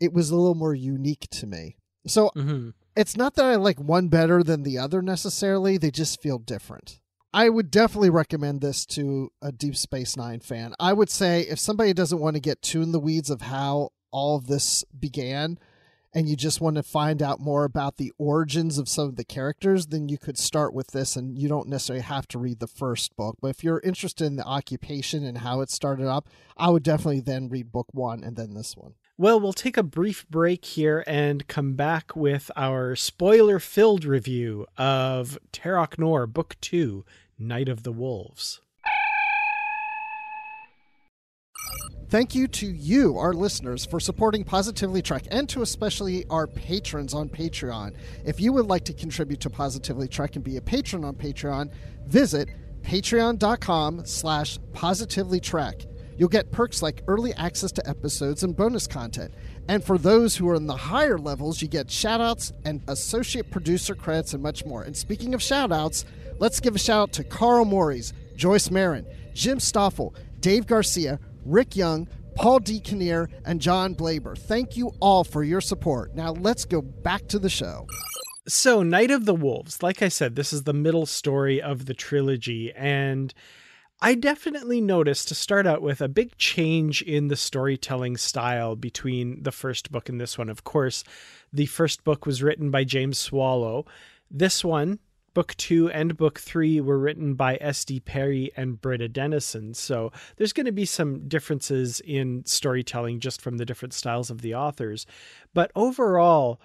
it 0.00 0.12
was 0.12 0.30
a 0.30 0.36
little 0.36 0.54
more 0.54 0.74
unique 0.74 1.28
to 1.30 1.46
me. 1.46 1.76
So 2.06 2.30
mm-hmm. 2.36 2.70
it's 2.96 3.16
not 3.16 3.34
that 3.34 3.44
I 3.44 3.56
like 3.56 3.78
one 3.78 4.08
better 4.08 4.42
than 4.42 4.62
the 4.62 4.78
other 4.78 5.02
necessarily, 5.02 5.76
they 5.76 5.90
just 5.90 6.22
feel 6.22 6.38
different. 6.38 7.00
I 7.32 7.48
would 7.48 7.70
definitely 7.70 8.10
recommend 8.10 8.60
this 8.60 8.84
to 8.86 9.30
a 9.40 9.52
Deep 9.52 9.76
Space 9.76 10.16
Nine 10.16 10.40
fan. 10.40 10.74
I 10.80 10.92
would 10.92 11.10
say 11.10 11.42
if 11.42 11.60
somebody 11.60 11.92
doesn't 11.92 12.18
want 12.18 12.34
to 12.34 12.40
get 12.40 12.62
too 12.62 12.82
in 12.82 12.92
the 12.92 12.98
weeds 12.98 13.30
of 13.30 13.42
how 13.42 13.90
all 14.10 14.36
of 14.36 14.48
this 14.48 14.84
began, 14.98 15.58
and 16.12 16.28
you 16.28 16.36
just 16.36 16.60
want 16.60 16.76
to 16.76 16.82
find 16.82 17.22
out 17.22 17.40
more 17.40 17.64
about 17.64 17.96
the 17.96 18.12
origins 18.18 18.78
of 18.78 18.88
some 18.88 19.08
of 19.08 19.16
the 19.16 19.24
characters, 19.24 19.86
then 19.86 20.08
you 20.08 20.18
could 20.18 20.38
start 20.38 20.74
with 20.74 20.88
this 20.88 21.16
and 21.16 21.38
you 21.38 21.48
don't 21.48 21.68
necessarily 21.68 22.02
have 22.02 22.26
to 22.28 22.38
read 22.38 22.58
the 22.58 22.66
first 22.66 23.16
book. 23.16 23.36
But 23.40 23.48
if 23.48 23.62
you're 23.62 23.80
interested 23.80 24.24
in 24.24 24.36
the 24.36 24.44
occupation 24.44 25.24
and 25.24 25.38
how 25.38 25.60
it 25.60 25.70
started 25.70 26.06
up, 26.06 26.28
I 26.56 26.70
would 26.70 26.82
definitely 26.82 27.20
then 27.20 27.48
read 27.48 27.72
book 27.72 27.88
one 27.92 28.24
and 28.24 28.36
then 28.36 28.54
this 28.54 28.76
one. 28.76 28.94
Well, 29.16 29.38
we'll 29.38 29.52
take 29.52 29.76
a 29.76 29.82
brief 29.82 30.26
break 30.28 30.64
here 30.64 31.04
and 31.06 31.46
come 31.46 31.74
back 31.74 32.16
with 32.16 32.50
our 32.56 32.96
spoiler 32.96 33.58
filled 33.58 34.04
review 34.04 34.66
of 34.78 35.38
Terok 35.52 35.98
Nor, 35.98 36.26
Book 36.26 36.56
Two 36.60 37.04
Night 37.38 37.68
of 37.68 37.82
the 37.82 37.92
Wolves. 37.92 38.62
Thank 42.10 42.34
you 42.34 42.48
to 42.48 42.66
you, 42.66 43.18
our 43.18 43.32
listeners, 43.32 43.86
for 43.86 44.00
supporting 44.00 44.42
Positively 44.42 45.00
Trek 45.00 45.28
and 45.30 45.48
to 45.48 45.62
especially 45.62 46.26
our 46.28 46.48
patrons 46.48 47.14
on 47.14 47.28
Patreon. 47.28 47.94
If 48.24 48.40
you 48.40 48.52
would 48.52 48.66
like 48.66 48.84
to 48.86 48.92
contribute 48.92 49.38
to 49.42 49.48
Positively 49.48 50.08
Trek 50.08 50.34
and 50.34 50.42
be 50.42 50.56
a 50.56 50.60
patron 50.60 51.04
on 51.04 51.14
Patreon, 51.14 51.70
visit 52.06 52.48
patreon.com 52.82 54.06
slash 54.06 54.58
positivelytrek. 54.72 55.86
You'll 56.18 56.28
get 56.28 56.50
perks 56.50 56.82
like 56.82 57.04
early 57.06 57.32
access 57.34 57.70
to 57.72 57.88
episodes 57.88 58.42
and 58.42 58.56
bonus 58.56 58.88
content, 58.88 59.32
And 59.68 59.84
for 59.84 59.96
those 59.96 60.34
who 60.34 60.48
are 60.48 60.56
in 60.56 60.66
the 60.66 60.76
higher 60.76 61.16
levels, 61.16 61.62
you 61.62 61.68
get 61.68 61.86
shoutouts 61.86 62.50
and 62.64 62.82
associate 62.88 63.52
producer 63.52 63.94
credits 63.94 64.34
and 64.34 64.42
much 64.42 64.66
more. 64.66 64.82
And 64.82 64.96
speaking 64.96 65.32
of 65.32 65.40
shoutouts, 65.40 66.04
let's 66.40 66.58
give 66.58 66.74
a 66.74 66.78
shout 66.80 67.02
out 67.02 67.12
to 67.12 67.24
Carl 67.24 67.64
Morris, 67.64 68.12
Joyce 68.34 68.68
Marin, 68.68 69.06
Jim 69.32 69.60
Stoffel, 69.60 70.12
Dave 70.40 70.66
Garcia, 70.66 71.20
Rick 71.44 71.76
Young, 71.76 72.08
Paul 72.34 72.60
D. 72.60 72.80
Kinnear, 72.80 73.28
and 73.44 73.60
John 73.60 73.94
Blaber. 73.94 74.36
Thank 74.36 74.76
you 74.76 74.92
all 75.00 75.24
for 75.24 75.42
your 75.42 75.60
support. 75.60 76.14
Now 76.14 76.32
let's 76.32 76.64
go 76.64 76.80
back 76.80 77.26
to 77.28 77.38
the 77.38 77.50
show. 77.50 77.86
So, 78.48 78.82
Night 78.82 79.10
of 79.10 79.26
the 79.26 79.34
Wolves, 79.34 79.82
like 79.82 80.02
I 80.02 80.08
said, 80.08 80.34
this 80.34 80.52
is 80.52 80.64
the 80.64 80.72
middle 80.72 81.06
story 81.06 81.60
of 81.60 81.86
the 81.86 81.94
trilogy. 81.94 82.72
And 82.74 83.32
I 84.02 84.14
definitely 84.14 84.80
noticed 84.80 85.28
to 85.28 85.34
start 85.34 85.66
out 85.66 85.82
with 85.82 86.00
a 86.00 86.08
big 86.08 86.36
change 86.38 87.02
in 87.02 87.28
the 87.28 87.36
storytelling 87.36 88.16
style 88.16 88.74
between 88.74 89.42
the 89.42 89.52
first 89.52 89.92
book 89.92 90.08
and 90.08 90.18
this 90.18 90.38
one. 90.38 90.48
Of 90.48 90.64
course, 90.64 91.04
the 91.52 91.66
first 91.66 92.02
book 92.02 92.24
was 92.24 92.42
written 92.42 92.70
by 92.70 92.84
James 92.84 93.18
Swallow. 93.18 93.84
This 94.30 94.64
one, 94.64 95.00
book 95.34 95.54
two 95.56 95.90
and 95.90 96.16
book 96.16 96.38
three, 96.40 96.80
were 96.80 96.98
written 96.98 97.34
by 97.34 97.58
S.D. 97.60 98.00
Perry 98.00 98.50
and 98.56 98.80
Britta 98.80 99.08
Dennison. 99.08 99.74
So 99.74 100.12
there's 100.36 100.52
going 100.52 100.66
to 100.66 100.72
be 100.72 100.84
some 100.84 101.28
differences 101.28 102.00
in 102.00 102.44
storytelling 102.46 103.20
just 103.20 103.40
from 103.40 103.56
the 103.56 103.64
different 103.64 103.94
styles 103.94 104.30
of 104.30 104.42
the 104.42 104.54
authors. 104.54 105.06
But 105.54 105.70
overall, 105.74 106.60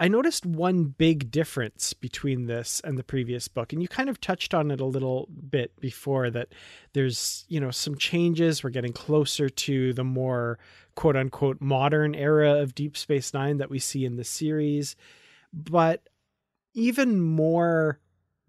I 0.00 0.08
noticed 0.08 0.44
one 0.44 0.86
big 0.86 1.30
difference 1.30 1.92
between 1.92 2.46
this 2.46 2.80
and 2.82 2.98
the 2.98 3.04
previous 3.04 3.46
book, 3.46 3.72
and 3.72 3.80
you 3.80 3.86
kind 3.86 4.08
of 4.08 4.20
touched 4.20 4.52
on 4.52 4.70
it 4.72 4.80
a 4.80 4.84
little 4.84 5.28
bit 5.48 5.78
before 5.80 6.30
that 6.30 6.48
there's, 6.94 7.44
you 7.48 7.60
know, 7.60 7.70
some 7.70 7.96
changes. 7.96 8.64
We're 8.64 8.70
getting 8.70 8.92
closer 8.92 9.48
to 9.48 9.92
the 9.92 10.02
more 10.02 10.58
quote 10.96 11.16
unquote 11.16 11.60
modern 11.60 12.14
era 12.14 12.60
of 12.60 12.74
Deep 12.74 12.96
Space 12.96 13.32
Nine 13.32 13.58
that 13.58 13.70
we 13.70 13.78
see 13.78 14.04
in 14.04 14.16
the 14.16 14.24
series. 14.24 14.96
But 15.52 16.08
even 16.74 17.20
more 17.20 18.00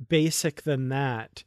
basic 0.08 0.64
than 0.64 0.90
that, 0.90 1.44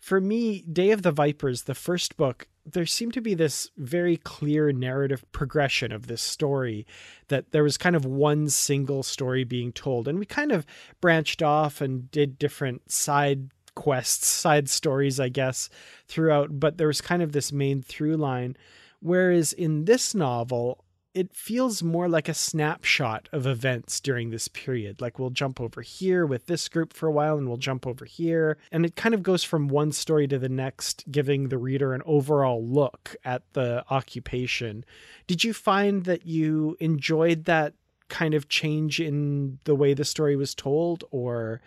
for 0.00 0.20
me, 0.20 0.62
Day 0.62 0.92
of 0.92 1.02
the 1.02 1.12
Vipers, 1.12 1.64
the 1.64 1.74
first 1.74 2.16
book, 2.16 2.48
there 2.64 2.86
seemed 2.86 3.12
to 3.14 3.20
be 3.20 3.34
this 3.34 3.70
very 3.76 4.16
clear 4.16 4.72
narrative 4.72 5.24
progression 5.32 5.92
of 5.92 6.06
this 6.06 6.22
story 6.22 6.86
that 7.28 7.52
there 7.52 7.62
was 7.62 7.76
kind 7.76 7.94
of 7.94 8.04
one 8.04 8.48
single 8.48 9.02
story 9.02 9.44
being 9.44 9.72
told 9.72 10.06
and 10.06 10.18
we 10.18 10.26
kind 10.26 10.52
of 10.52 10.66
branched 11.00 11.42
off 11.42 11.80
and 11.80 12.10
did 12.10 12.38
different 12.38 12.90
side 12.90 13.50
quests 13.74 14.26
side 14.26 14.68
stories 14.68 15.18
i 15.18 15.28
guess 15.28 15.70
throughout 16.06 16.60
but 16.60 16.76
there 16.76 16.88
was 16.88 17.00
kind 17.00 17.22
of 17.22 17.32
this 17.32 17.50
main 17.52 17.82
through 17.82 18.16
line. 18.16 18.56
Whereas 19.00 19.54
in 19.54 19.86
this 19.86 20.14
novel 20.14 20.84
it 21.12 21.34
feels 21.34 21.82
more 21.82 22.08
like 22.08 22.28
a 22.28 22.34
snapshot 22.34 23.28
of 23.32 23.46
events 23.46 24.00
during 24.00 24.30
this 24.30 24.48
period. 24.48 25.00
Like 25.00 25.18
we'll 25.18 25.30
jump 25.30 25.60
over 25.60 25.82
here 25.82 26.24
with 26.24 26.46
this 26.46 26.68
group 26.68 26.92
for 26.92 27.08
a 27.08 27.12
while 27.12 27.36
and 27.36 27.48
we'll 27.48 27.56
jump 27.56 27.86
over 27.86 28.04
here. 28.04 28.58
And 28.70 28.86
it 28.86 28.94
kind 28.94 29.14
of 29.14 29.22
goes 29.22 29.42
from 29.42 29.68
one 29.68 29.90
story 29.92 30.28
to 30.28 30.38
the 30.38 30.48
next, 30.48 31.04
giving 31.10 31.48
the 31.48 31.58
reader 31.58 31.94
an 31.94 32.02
overall 32.06 32.64
look 32.64 33.16
at 33.24 33.42
the 33.54 33.84
occupation. 33.90 34.84
Did 35.26 35.42
you 35.42 35.52
find 35.52 36.04
that 36.04 36.26
you 36.26 36.76
enjoyed 36.78 37.44
that 37.46 37.74
kind 38.08 38.34
of 38.34 38.48
change 38.48 39.00
in 39.00 39.58
the 39.64 39.74
way 39.74 39.94
the 39.94 40.04
story 40.04 40.36
was 40.36 40.54
told 40.54 41.04
or? 41.10 41.60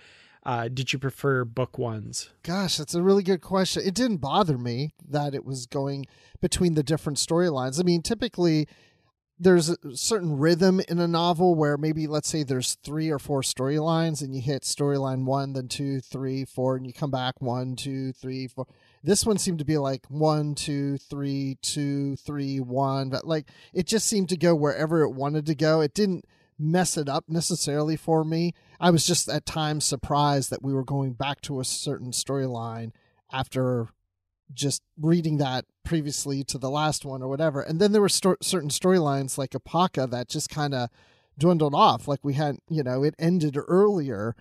Uh, 0.45 0.67
did 0.67 0.91
you 0.91 0.99
prefer 0.99 1.45
book 1.45 1.77
ones? 1.77 2.29
Gosh, 2.43 2.75
that's 2.75 2.93
a 2.93 3.01
really 3.01 3.23
good 3.23 3.39
question. 3.39 3.81
It 3.85 3.93
didn't 3.93 4.17
bother 4.17 4.57
me 4.57 4.93
that 5.07 5.33
it 5.33 5.45
was 5.45 5.65
going 5.65 6.05
between 6.41 6.73
the 6.73 6.83
different 6.83 7.17
storylines. 7.17 7.79
I 7.79 7.83
mean, 7.83 8.01
typically 8.01 8.67
there's 9.43 9.69
a 9.69 9.77
certain 9.95 10.37
rhythm 10.37 10.81
in 10.87 10.99
a 10.99 11.07
novel 11.07 11.53
where 11.53 11.77
maybe 11.77 12.07
let's 12.07 12.29
say 12.29 12.43
there's 12.43 12.75
three 12.75 13.09
or 13.09 13.19
four 13.19 13.41
storylines 13.41 14.21
and 14.21 14.33
you 14.33 14.41
hit 14.41 14.63
storyline 14.63 15.25
one 15.25 15.53
then 15.53 15.67
two 15.67 15.99
three 15.99 16.45
four 16.45 16.77
and 16.77 16.87
you 16.87 16.93
come 16.93 17.11
back 17.11 17.41
one 17.41 17.75
two 17.75 18.13
three 18.13 18.47
four. 18.47 18.65
This 19.03 19.25
one 19.25 19.37
seemed 19.37 19.59
to 19.59 19.65
be 19.65 19.77
like 19.77 20.05
one 20.07 20.55
two 20.55 20.97
three 20.97 21.57
two 21.61 22.15
three 22.15 22.59
one 22.59 23.09
but 23.09 23.27
like 23.27 23.49
it 23.73 23.85
just 23.85 24.07
seemed 24.07 24.29
to 24.29 24.37
go 24.37 24.55
wherever 24.55 25.01
it 25.01 25.11
wanted 25.11 25.45
to 25.47 25.55
go. 25.55 25.81
It 25.81 25.93
didn't 25.93 26.25
mess 26.57 26.97
it 26.97 27.09
up 27.09 27.25
necessarily 27.27 27.97
for 27.97 28.23
me. 28.23 28.53
I 28.79 28.91
was 28.91 29.05
just 29.05 29.27
at 29.27 29.45
times 29.45 29.83
surprised 29.83 30.49
that 30.51 30.63
we 30.63 30.73
were 30.73 30.85
going 30.85 31.13
back 31.13 31.41
to 31.41 31.59
a 31.59 31.65
certain 31.65 32.11
storyline 32.11 32.91
after 33.31 33.89
just 34.53 34.81
reading 34.99 35.37
that 35.37 35.65
previously 35.83 36.43
to 36.45 36.57
the 36.57 36.69
last 36.69 37.05
one 37.05 37.21
or 37.21 37.27
whatever. 37.27 37.61
And 37.61 37.79
then 37.79 37.91
there 37.91 38.01
were 38.01 38.09
sto- 38.09 38.37
certain 38.41 38.69
storylines 38.69 39.37
like 39.37 39.51
Opaka 39.51 40.09
that 40.09 40.29
just 40.29 40.49
kind 40.49 40.73
of 40.73 40.89
dwindled 41.37 41.75
off. 41.75 42.07
Like 42.07 42.19
we 42.23 42.33
had, 42.33 42.57
you 42.69 42.83
know, 42.83 43.03
it 43.03 43.15
ended 43.19 43.57
earlier 43.67 44.35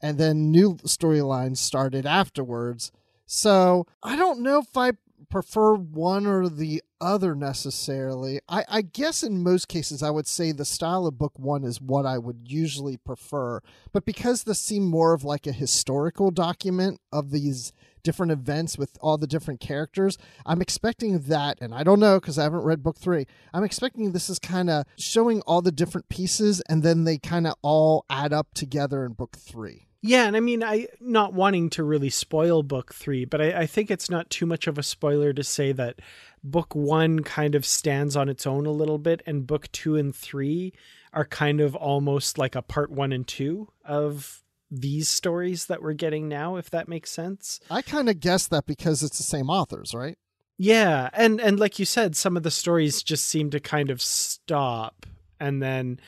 and 0.00 0.18
then 0.18 0.50
new 0.50 0.74
storylines 0.76 1.58
started 1.58 2.06
afterwards. 2.06 2.92
So 3.26 3.86
I 4.02 4.16
don't 4.16 4.40
know 4.40 4.58
if 4.58 4.76
I 4.76 4.92
prefer 5.30 5.74
one 5.74 6.26
or 6.26 6.48
the 6.48 6.82
other 7.00 7.34
necessarily. 7.34 8.40
I, 8.48 8.64
I 8.68 8.82
guess 8.82 9.22
in 9.22 9.42
most 9.42 9.68
cases, 9.68 10.02
I 10.02 10.10
would 10.10 10.26
say 10.26 10.52
the 10.52 10.64
style 10.64 11.06
of 11.06 11.18
book 11.18 11.38
one 11.38 11.64
is 11.64 11.80
what 11.80 12.06
I 12.06 12.18
would 12.18 12.42
usually 12.46 12.96
prefer. 12.96 13.60
But 13.92 14.04
because 14.04 14.44
this 14.44 14.60
seemed 14.60 14.88
more 14.88 15.12
of 15.12 15.24
like 15.24 15.46
a 15.46 15.52
historical 15.52 16.30
document 16.30 17.00
of 17.12 17.30
these 17.30 17.72
different 18.06 18.30
events 18.30 18.78
with 18.78 18.96
all 19.00 19.18
the 19.18 19.26
different 19.26 19.58
characters. 19.58 20.16
I'm 20.46 20.62
expecting 20.62 21.18
that, 21.22 21.58
and 21.60 21.74
I 21.74 21.82
don't 21.82 21.98
know 21.98 22.20
because 22.20 22.38
I 22.38 22.44
haven't 22.44 22.62
read 22.62 22.84
book 22.84 22.96
three. 22.96 23.26
I'm 23.52 23.64
expecting 23.64 24.12
this 24.12 24.30
is 24.30 24.38
kind 24.38 24.70
of 24.70 24.86
showing 24.96 25.40
all 25.40 25.60
the 25.60 25.72
different 25.72 26.08
pieces, 26.08 26.62
and 26.68 26.84
then 26.84 27.02
they 27.02 27.18
kind 27.18 27.48
of 27.48 27.54
all 27.62 28.06
add 28.08 28.32
up 28.32 28.54
together 28.54 29.04
in 29.04 29.14
book 29.14 29.36
three. 29.36 29.88
Yeah, 30.02 30.26
and 30.26 30.36
I 30.36 30.40
mean, 30.40 30.62
I 30.62 30.86
not 31.00 31.32
wanting 31.32 31.68
to 31.70 31.82
really 31.82 32.10
spoil 32.10 32.62
book 32.62 32.94
three, 32.94 33.24
but 33.24 33.40
I, 33.40 33.62
I 33.62 33.66
think 33.66 33.90
it's 33.90 34.08
not 34.08 34.30
too 34.30 34.46
much 34.46 34.68
of 34.68 34.78
a 34.78 34.84
spoiler 34.84 35.32
to 35.32 35.42
say 35.42 35.72
that 35.72 35.98
book 36.44 36.76
one 36.76 37.24
kind 37.24 37.56
of 37.56 37.66
stands 37.66 38.14
on 38.14 38.28
its 38.28 38.46
own 38.46 38.66
a 38.66 38.70
little 38.70 38.98
bit, 38.98 39.20
and 39.26 39.48
book 39.48 39.70
two 39.72 39.96
and 39.96 40.14
three 40.14 40.72
are 41.12 41.24
kind 41.24 41.60
of 41.60 41.74
almost 41.74 42.38
like 42.38 42.54
a 42.54 42.62
part 42.62 42.92
one 42.92 43.10
and 43.10 43.26
two 43.26 43.66
of 43.84 44.44
these 44.70 45.08
stories 45.08 45.66
that 45.66 45.82
we're 45.82 45.92
getting 45.92 46.28
now 46.28 46.56
if 46.56 46.70
that 46.70 46.88
makes 46.88 47.10
sense. 47.10 47.60
I 47.70 47.82
kind 47.82 48.08
of 48.08 48.20
guess 48.20 48.46
that 48.48 48.66
because 48.66 49.02
it's 49.02 49.18
the 49.18 49.24
same 49.24 49.50
authors 49.50 49.94
right? 49.94 50.18
Yeah 50.58 51.10
and 51.12 51.40
and 51.40 51.60
like 51.60 51.78
you 51.78 51.84
said 51.84 52.16
some 52.16 52.36
of 52.36 52.42
the 52.42 52.50
stories 52.50 53.02
just 53.02 53.26
seem 53.26 53.50
to 53.50 53.60
kind 53.60 53.90
of 53.90 54.00
stop 54.02 55.06
and 55.38 55.62
then 55.62 56.00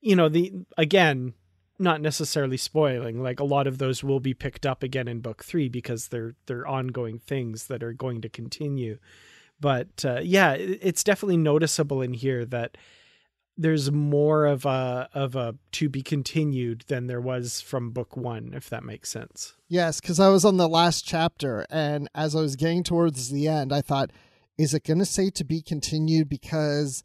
you 0.00 0.16
know 0.16 0.28
the 0.28 0.52
again 0.76 1.34
not 1.78 2.00
necessarily 2.00 2.56
spoiling 2.56 3.22
like 3.22 3.40
a 3.40 3.44
lot 3.44 3.66
of 3.66 3.78
those 3.78 4.04
will 4.04 4.20
be 4.20 4.34
picked 4.34 4.64
up 4.64 4.82
again 4.82 5.08
in 5.08 5.20
book 5.20 5.42
3 5.44 5.68
because 5.68 6.08
they're 6.08 6.34
they're 6.46 6.66
ongoing 6.66 7.18
things 7.18 7.66
that 7.66 7.82
are 7.82 7.92
going 7.92 8.20
to 8.20 8.28
continue. 8.28 8.98
But 9.60 10.04
uh, 10.04 10.20
yeah 10.22 10.52
it's 10.54 11.04
definitely 11.04 11.38
noticeable 11.38 12.02
in 12.02 12.14
here 12.14 12.44
that 12.46 12.76
there's 13.56 13.92
more 13.92 14.46
of 14.46 14.64
a 14.66 15.08
of 15.14 15.36
a 15.36 15.54
to 15.72 15.88
be 15.88 16.02
continued 16.02 16.84
than 16.88 17.06
there 17.06 17.20
was 17.20 17.60
from 17.60 17.90
book 17.90 18.16
one 18.16 18.52
if 18.54 18.68
that 18.70 18.84
makes 18.84 19.10
sense. 19.10 19.54
Yes 19.68 20.00
because 20.00 20.18
i 20.18 20.28
was 20.28 20.44
on 20.44 20.56
the 20.56 20.68
last 20.68 21.06
chapter 21.06 21.64
and 21.70 22.08
as 22.14 22.34
i 22.34 22.40
was 22.40 22.56
getting 22.56 22.82
towards 22.82 23.30
the 23.30 23.46
end 23.48 23.72
i 23.72 23.80
thought 23.80 24.10
is 24.58 24.74
it 24.74 24.84
going 24.84 24.98
to 24.98 25.04
say 25.04 25.30
to 25.30 25.44
be 25.44 25.60
continued? 25.60 26.28
Because 26.28 27.02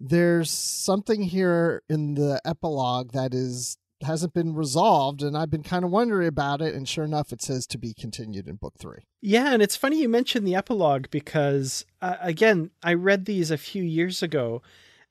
there's 0.00 0.50
something 0.50 1.22
here 1.22 1.82
in 1.88 2.14
the 2.14 2.40
epilogue 2.44 3.12
that 3.12 3.34
is 3.34 3.78
hasn't 4.02 4.32
been 4.32 4.54
resolved 4.54 5.22
and 5.22 5.36
i've 5.36 5.50
been 5.50 5.64
kind 5.64 5.84
of 5.84 5.90
wondering 5.90 6.28
about 6.28 6.62
it 6.62 6.72
and 6.72 6.88
sure 6.88 7.04
enough 7.04 7.32
it 7.32 7.42
says 7.42 7.66
to 7.66 7.76
be 7.76 7.92
continued 7.92 8.46
in 8.46 8.54
book 8.54 8.74
three. 8.78 9.00
Yeah 9.20 9.52
and 9.52 9.60
it's 9.60 9.74
funny 9.74 10.00
you 10.00 10.08
mentioned 10.08 10.46
the 10.46 10.54
epilogue 10.54 11.06
because 11.10 11.84
uh, 12.00 12.14
again 12.20 12.70
i 12.80 12.94
read 12.94 13.24
these 13.24 13.50
a 13.50 13.58
few 13.58 13.82
years 13.82 14.22
ago 14.22 14.62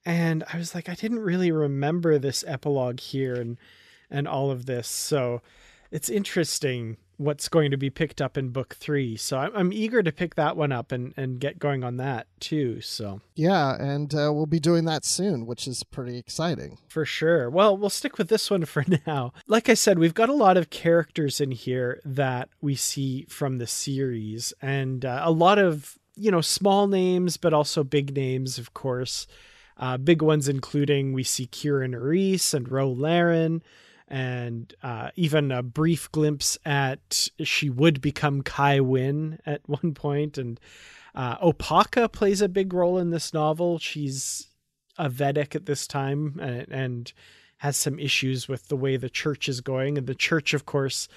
and 0.08 0.46
I 0.52 0.58
was 0.58 0.74
like, 0.74 0.88
I 0.88 0.96
didn't 0.96 1.20
really 1.20 1.52
remember 1.52 2.18
this 2.18 2.46
epilogue 2.48 3.02
here 3.02 3.36
and 3.36 3.58
and 4.10 4.26
all 4.26 4.50
of 4.52 4.66
this. 4.66 4.88
So 4.88 5.42
it's 5.92 6.10
interesting 6.10 6.96
what's 7.18 7.50
going 7.50 7.72
to 7.72 7.78
be 7.78 7.90
picked 7.90 8.22
up 8.22 8.38
in 8.38 8.50
book 8.50 8.76
three. 8.76 9.18
So 9.18 9.38
I'm, 9.38 9.52
I'm 9.54 9.74
eager 9.74 10.02
to 10.02 10.12
pick 10.14 10.36
that 10.36 10.56
one 10.56 10.72
up 10.72 10.94
and, 10.94 11.14
and 11.18 11.42
get 11.42 11.60
going 11.60 11.84
on 11.84 11.98
that 11.98 12.28
too. 12.40 12.80
So 12.80 13.20
yeah, 13.36 13.76
and 13.76 14.14
uh, 14.16 14.32
we'll 14.34 14.46
be 14.46 14.62
doing 14.62 14.86
that 14.86 15.04
soon, 15.04 15.46
which 15.46 15.68
is 15.68 15.84
pretty 15.84 16.18
exciting 16.18 16.78
for 16.88 17.04
sure. 17.04 17.50
Well, 17.50 17.76
we'll 17.76 17.90
stick 17.90 18.18
with 18.18 18.30
this 18.30 18.50
one 18.50 18.64
for 18.66 18.86
now. 19.06 19.34
Like 19.46 19.68
I 19.68 19.74
said, 19.74 20.00
we've 20.00 20.14
got 20.14 20.30
a 20.30 20.34
lot 20.34 20.56
of 20.56 20.70
characters 20.70 21.42
in 21.42 21.52
here 21.52 22.00
that 22.06 22.48
we 22.62 22.76
see 22.76 23.26
from 23.28 23.58
the 23.58 23.68
series, 23.68 24.54
and 24.62 25.04
uh, 25.04 25.20
a 25.22 25.32
lot 25.32 25.60
of 25.60 25.98
you 26.16 26.32
know 26.32 26.40
small 26.40 26.88
names, 26.88 27.36
but 27.36 27.54
also 27.54 27.84
big 27.84 28.16
names, 28.16 28.58
of 28.58 28.74
course. 28.74 29.28
Uh, 29.78 29.98
big 29.98 30.22
ones 30.22 30.48
including 30.48 31.14
we 31.14 31.24
see 31.24 31.48
Kira 31.48 31.88
Nerys 31.90 32.54
and 32.54 32.70
Ro 32.72 32.90
Laren, 32.90 33.62
and 34.08 34.74
uh, 34.82 35.12
even 35.16 35.52
a 35.52 35.62
brief 35.62 36.12
glimpse 36.12 36.58
at 36.66 37.30
she 37.44 37.70
would 37.70 38.02
become 38.02 38.42
Kai 38.42 38.80
Winn 38.80 39.40
at 39.46 39.62
one 39.68 39.94
point. 39.94 39.96
point, 39.96 40.38
and 40.38 40.60
uh, 41.14 41.38
Opaka 41.40 42.12
plays 42.12 42.42
a 42.42 42.50
big 42.50 42.74
role 42.74 42.98
in 42.98 43.10
this 43.10 43.34
novel. 43.34 43.80
She's 43.80 44.48
a 44.98 45.10
Vedek 45.10 45.56
at 45.56 45.66
this 45.66 45.88
time 45.88 46.40
and, 46.40 46.68
and 46.70 47.14
has 47.58 47.76
some 47.76 48.00
issues 48.00 48.48
with 48.48 48.68
the 48.68 48.78
way 48.78 48.98
the 48.98 49.10
church 49.10 49.50
is 49.50 49.62
going. 49.62 49.98
And 49.98 50.06
the 50.06 50.16
church, 50.16 50.54
of 50.54 50.66
course, 50.66 51.08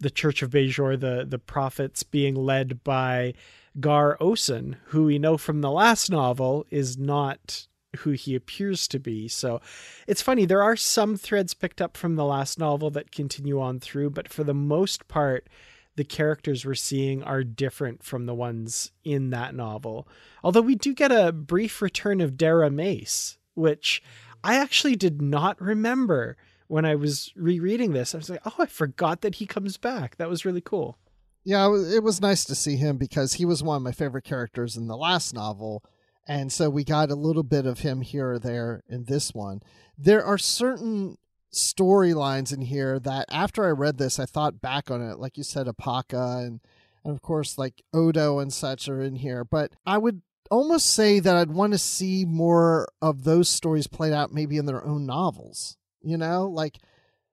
the 0.00 0.10
Church 0.10 0.42
of 0.42 0.50
Bajor, 0.50 0.98
the 0.98 1.24
the 1.28 1.38
prophets 1.38 2.02
being 2.02 2.34
led 2.34 2.82
by 2.82 3.34
Gar 3.78 4.16
Osen, 4.20 4.76
who 4.86 5.04
we 5.04 5.18
know 5.18 5.36
from 5.36 5.60
the 5.60 5.70
last 5.70 6.10
novel 6.10 6.66
is 6.70 6.98
not 6.98 7.66
who 7.98 8.10
he 8.12 8.34
appears 8.34 8.88
to 8.88 8.98
be. 8.98 9.28
So 9.28 9.60
it's 10.06 10.22
funny, 10.22 10.44
there 10.44 10.62
are 10.62 10.76
some 10.76 11.16
threads 11.16 11.54
picked 11.54 11.80
up 11.80 11.96
from 11.96 12.16
the 12.16 12.24
last 12.24 12.58
novel 12.58 12.90
that 12.90 13.12
continue 13.12 13.60
on 13.60 13.80
through, 13.80 14.10
but 14.10 14.28
for 14.28 14.44
the 14.44 14.54
most 14.54 15.08
part, 15.08 15.48
the 15.96 16.04
characters 16.04 16.64
we're 16.64 16.74
seeing 16.74 17.22
are 17.22 17.44
different 17.44 18.02
from 18.02 18.26
the 18.26 18.34
ones 18.34 18.92
in 19.04 19.30
that 19.30 19.54
novel. 19.54 20.08
Although 20.42 20.62
we 20.62 20.74
do 20.74 20.94
get 20.94 21.12
a 21.12 21.32
brief 21.32 21.82
return 21.82 22.20
of 22.20 22.32
Darrah 22.32 22.72
Mace, 22.72 23.36
which 23.54 24.02
I 24.42 24.56
actually 24.56 24.96
did 24.96 25.20
not 25.20 25.60
remember 25.60 26.36
when 26.68 26.86
I 26.86 26.94
was 26.94 27.32
rereading 27.36 27.92
this. 27.92 28.14
I 28.14 28.18
was 28.18 28.30
like, 28.30 28.40
oh, 28.46 28.54
I 28.58 28.66
forgot 28.66 29.20
that 29.20 29.34
he 29.34 29.46
comes 29.46 29.76
back. 29.76 30.16
That 30.16 30.30
was 30.30 30.46
really 30.46 30.62
cool. 30.62 30.96
Yeah, 31.44 31.66
it 31.66 32.02
was 32.02 32.20
nice 32.20 32.44
to 32.46 32.54
see 32.54 32.76
him 32.76 32.96
because 32.96 33.34
he 33.34 33.44
was 33.44 33.62
one 33.62 33.76
of 33.76 33.82
my 33.82 33.92
favorite 33.92 34.24
characters 34.24 34.76
in 34.76 34.86
the 34.86 34.96
last 34.96 35.34
novel. 35.34 35.84
And 36.26 36.52
so 36.52 36.70
we 36.70 36.84
got 36.84 37.10
a 37.10 37.16
little 37.16 37.42
bit 37.42 37.66
of 37.66 37.80
him 37.80 38.00
here 38.00 38.32
or 38.32 38.38
there 38.38 38.82
in 38.88 39.04
this 39.04 39.34
one. 39.34 39.60
There 39.98 40.24
are 40.24 40.38
certain 40.38 41.18
storylines 41.52 42.52
in 42.52 42.62
here 42.62 42.98
that 43.00 43.26
after 43.30 43.64
I 43.64 43.70
read 43.70 43.98
this, 43.98 44.18
I 44.18 44.26
thought 44.26 44.60
back 44.60 44.90
on 44.90 45.02
it. 45.02 45.18
Like 45.18 45.36
you 45.36 45.42
said, 45.42 45.66
Opaka 45.66 46.46
and, 46.46 46.60
and 47.04 47.12
of 47.12 47.22
course, 47.22 47.58
like 47.58 47.82
Odo 47.92 48.38
and 48.38 48.52
such 48.52 48.88
are 48.88 49.02
in 49.02 49.16
here. 49.16 49.44
But 49.44 49.72
I 49.84 49.98
would 49.98 50.22
almost 50.50 50.86
say 50.86 51.18
that 51.18 51.36
I'd 51.36 51.50
want 51.50 51.72
to 51.72 51.78
see 51.78 52.24
more 52.24 52.88
of 53.00 53.24
those 53.24 53.48
stories 53.48 53.88
played 53.88 54.12
out 54.12 54.32
maybe 54.32 54.58
in 54.58 54.66
their 54.66 54.84
own 54.84 55.06
novels, 55.06 55.76
you 56.02 56.16
know, 56.16 56.48
like 56.48 56.78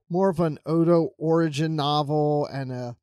more 0.10 0.30
of 0.30 0.40
an 0.40 0.58
Odo 0.66 1.10
origin 1.20 1.76
novel 1.76 2.48
and 2.52 2.72
a 2.72 2.96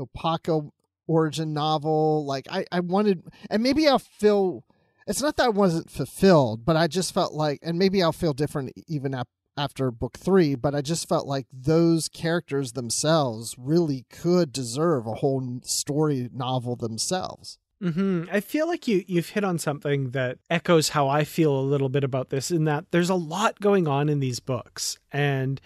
Opaka 0.00 0.70
origin 1.06 1.52
novel. 1.52 2.24
Like 2.24 2.46
I, 2.50 2.64
I 2.72 2.80
wanted, 2.80 3.24
and 3.50 3.62
maybe 3.62 3.86
I'll 3.86 3.98
feel. 3.98 4.64
It's 5.06 5.22
not 5.22 5.36
that 5.36 5.46
I 5.46 5.50
wasn't 5.50 5.90
fulfilled, 5.90 6.64
but 6.64 6.76
I 6.76 6.86
just 6.86 7.12
felt 7.12 7.32
like, 7.32 7.58
and 7.62 7.78
maybe 7.78 8.02
I'll 8.02 8.12
feel 8.12 8.32
different 8.32 8.72
even 8.88 9.14
ap- 9.14 9.28
after 9.56 9.90
book 9.90 10.18
three. 10.18 10.54
But 10.54 10.74
I 10.74 10.80
just 10.80 11.08
felt 11.08 11.26
like 11.26 11.46
those 11.52 12.08
characters 12.08 12.72
themselves 12.72 13.54
really 13.58 14.06
could 14.10 14.52
deserve 14.52 15.06
a 15.06 15.14
whole 15.14 15.60
story 15.62 16.30
novel 16.32 16.76
themselves. 16.76 17.58
Mm-hmm. 17.82 18.24
I 18.32 18.40
feel 18.40 18.66
like 18.66 18.88
you 18.88 19.04
you've 19.06 19.30
hit 19.30 19.44
on 19.44 19.58
something 19.58 20.10
that 20.10 20.38
echoes 20.48 20.90
how 20.90 21.08
I 21.08 21.24
feel 21.24 21.54
a 21.54 21.60
little 21.60 21.90
bit 21.90 22.04
about 22.04 22.30
this. 22.30 22.50
In 22.50 22.64
that 22.64 22.86
there's 22.92 23.10
a 23.10 23.14
lot 23.14 23.60
going 23.60 23.86
on 23.86 24.08
in 24.08 24.20
these 24.20 24.40
books, 24.40 24.98
and 25.12 25.60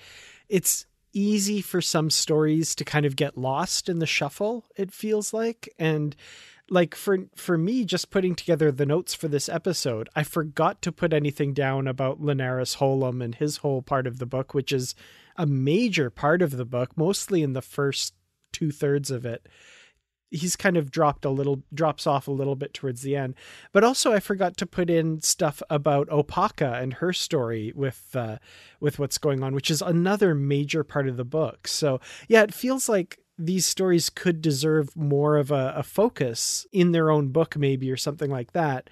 it's 0.48 0.86
easy 1.12 1.60
for 1.60 1.80
some 1.80 2.10
stories 2.10 2.74
to 2.74 2.84
kind 2.84 3.06
of 3.06 3.16
get 3.16 3.38
lost 3.38 3.88
in 3.88 3.98
the 3.98 4.06
shuffle 4.06 4.66
it 4.76 4.92
feels 4.92 5.32
like 5.32 5.68
and 5.78 6.14
like 6.70 6.94
for 6.94 7.18
for 7.34 7.56
me 7.56 7.84
just 7.84 8.10
putting 8.10 8.34
together 8.34 8.70
the 8.70 8.86
notes 8.86 9.14
for 9.14 9.26
this 9.26 9.48
episode 9.48 10.08
i 10.14 10.22
forgot 10.22 10.82
to 10.82 10.92
put 10.92 11.12
anything 11.12 11.54
down 11.54 11.86
about 11.86 12.20
Lenaris 12.20 12.76
Holem 12.76 13.24
and 13.24 13.34
his 13.34 13.58
whole 13.58 13.80
part 13.80 14.06
of 14.06 14.18
the 14.18 14.26
book 14.26 14.52
which 14.54 14.72
is 14.72 14.94
a 15.36 15.46
major 15.46 16.10
part 16.10 16.42
of 16.42 16.56
the 16.56 16.64
book 16.64 16.96
mostly 16.96 17.42
in 17.42 17.52
the 17.52 17.62
first 17.62 18.12
two 18.52 18.70
thirds 18.70 19.10
of 19.10 19.24
it. 19.24 19.48
He's 20.30 20.56
kind 20.56 20.76
of 20.76 20.90
dropped 20.90 21.24
a 21.24 21.30
little 21.30 21.62
drops 21.72 22.06
off 22.06 22.28
a 22.28 22.32
little 22.32 22.56
bit 22.56 22.74
towards 22.74 23.00
the 23.00 23.16
end. 23.16 23.34
But 23.72 23.84
also 23.84 24.12
i 24.12 24.20
forgot 24.20 24.58
to 24.58 24.66
put 24.66 24.90
in 24.90 25.22
stuff 25.22 25.62
about 25.70 26.08
opaka 26.08 26.82
and 26.82 26.94
her 26.94 27.14
story 27.14 27.72
with 27.74 28.10
uh, 28.14 28.36
with 28.80 28.98
what's 28.98 29.16
going 29.16 29.42
on 29.42 29.54
which 29.54 29.70
is 29.70 29.80
another 29.80 30.34
major 30.34 30.84
part 30.84 31.08
of 31.08 31.16
the 31.16 31.24
book. 31.24 31.66
So 31.66 32.00
yeah 32.28 32.42
it 32.42 32.52
feels 32.52 32.88
like 32.88 33.18
these 33.38 33.66
stories 33.66 34.10
could 34.10 34.42
deserve 34.42 34.96
more 34.96 35.36
of 35.36 35.50
a, 35.50 35.74
a 35.76 35.82
focus 35.82 36.66
in 36.72 36.92
their 36.92 37.10
own 37.10 37.28
book 37.28 37.56
maybe 37.56 37.90
or 37.90 37.96
something 37.96 38.30
like 38.30 38.52
that 38.52 38.90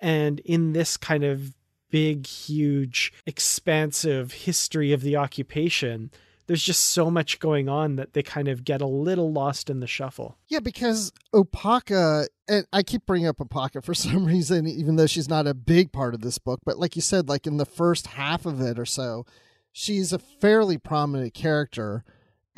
and 0.00 0.40
in 0.40 0.72
this 0.72 0.96
kind 0.96 1.24
of 1.24 1.54
big 1.90 2.26
huge 2.26 3.12
expansive 3.26 4.32
history 4.32 4.92
of 4.92 5.02
the 5.02 5.16
occupation 5.16 6.10
there's 6.48 6.64
just 6.64 6.82
so 6.82 7.10
much 7.10 7.38
going 7.38 7.68
on 7.68 7.96
that 7.96 8.14
they 8.14 8.22
kind 8.22 8.48
of 8.48 8.64
get 8.64 8.80
a 8.80 8.86
little 8.86 9.30
lost 9.30 9.68
in 9.68 9.80
the 9.80 9.86
shuffle. 9.86 10.38
Yeah, 10.48 10.60
because 10.60 11.12
Opaka, 11.34 12.26
and 12.48 12.66
I 12.72 12.82
keep 12.82 13.04
bringing 13.04 13.28
up 13.28 13.36
Opaka 13.36 13.84
for 13.84 13.92
some 13.94 14.24
reason, 14.24 14.66
even 14.66 14.96
though 14.96 15.06
she's 15.06 15.28
not 15.28 15.46
a 15.46 15.54
big 15.54 15.92
part 15.92 16.14
of 16.14 16.22
this 16.22 16.38
book. 16.38 16.60
But 16.64 16.78
like 16.78 16.96
you 16.96 17.02
said, 17.02 17.28
like 17.28 17.46
in 17.46 17.58
the 17.58 17.66
first 17.66 18.08
half 18.08 18.46
of 18.46 18.62
it 18.62 18.78
or 18.78 18.86
so, 18.86 19.26
she's 19.72 20.12
a 20.12 20.18
fairly 20.18 20.78
prominent 20.78 21.34
character. 21.34 22.02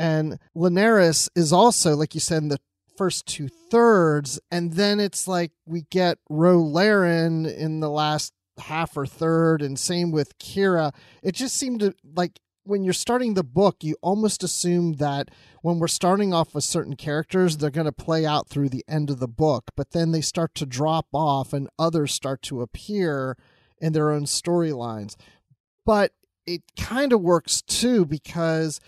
And 0.00 0.38
Lenaris 0.56 1.28
is 1.36 1.52
also, 1.52 1.94
like 1.94 2.14
you 2.14 2.20
said, 2.20 2.42
in 2.42 2.48
the 2.48 2.58
first 2.96 3.26
two 3.26 3.48
thirds. 3.48 4.40
And 4.50 4.72
then 4.72 4.98
it's 4.98 5.28
like 5.28 5.52
we 5.66 5.82
get 5.90 6.16
Ro 6.30 6.58
Laren 6.58 7.44
in 7.44 7.80
the 7.80 7.90
last 7.90 8.32
half 8.58 8.96
or 8.96 9.04
third, 9.04 9.60
and 9.60 9.78
same 9.78 10.10
with 10.10 10.38
Kira. 10.38 10.94
It 11.22 11.34
just 11.34 11.54
seemed 11.54 11.80
to 11.80 11.94
like 12.16 12.40
when 12.64 12.82
you're 12.82 12.94
starting 12.94 13.34
the 13.34 13.44
book, 13.44 13.76
you 13.82 13.94
almost 14.00 14.42
assume 14.42 14.94
that 14.94 15.28
when 15.60 15.78
we're 15.78 15.88
starting 15.88 16.32
off 16.32 16.54
with 16.54 16.64
certain 16.64 16.96
characters, 16.96 17.58
they're 17.58 17.68
going 17.68 17.84
to 17.84 17.92
play 17.92 18.24
out 18.24 18.48
through 18.48 18.70
the 18.70 18.84
end 18.88 19.10
of 19.10 19.20
the 19.20 19.28
book, 19.28 19.64
but 19.76 19.90
then 19.90 20.12
they 20.12 20.22
start 20.22 20.54
to 20.54 20.64
drop 20.64 21.08
off 21.12 21.52
and 21.52 21.68
others 21.78 22.14
start 22.14 22.40
to 22.42 22.62
appear 22.62 23.36
in 23.78 23.92
their 23.92 24.10
own 24.10 24.24
storylines. 24.24 25.16
But 25.84 26.12
it 26.46 26.62
kind 26.78 27.12
of 27.12 27.20
works 27.20 27.60
too 27.60 28.06
because 28.06 28.80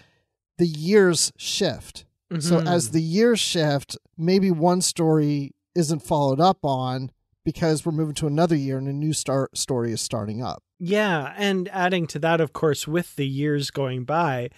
the 0.63 0.69
years 0.69 1.33
shift. 1.37 2.05
Mm-hmm. 2.33 2.41
So 2.41 2.61
as 2.61 2.93
the 2.93 3.03
years 3.03 3.41
shift, 3.41 3.99
maybe 4.17 4.53
one 4.53 4.81
story 4.81 5.57
isn't 5.75 6.05
followed 6.05 6.39
up 6.39 6.59
on 6.63 7.11
because 7.45 7.85
we're 7.85 7.91
moving 7.91 8.15
to 8.15 8.29
another 8.29 8.55
year 8.55 8.79
and 8.79 8.87
a 8.87 8.93
new 8.93 9.13
start 9.13 9.59
story 9.59 9.91
is 9.91 10.01
starting 10.01 10.41
up. 10.41 10.63
Yeah, 10.79 11.35
and 11.37 11.69
adding 11.73 12.07
to 12.09 12.21
that, 12.21 12.41
of 12.41 12.53
course, 12.53 12.87
with 12.87 13.17
the 13.17 13.27
years 13.27 13.73
going 13.73 14.05
by, 14.05 14.51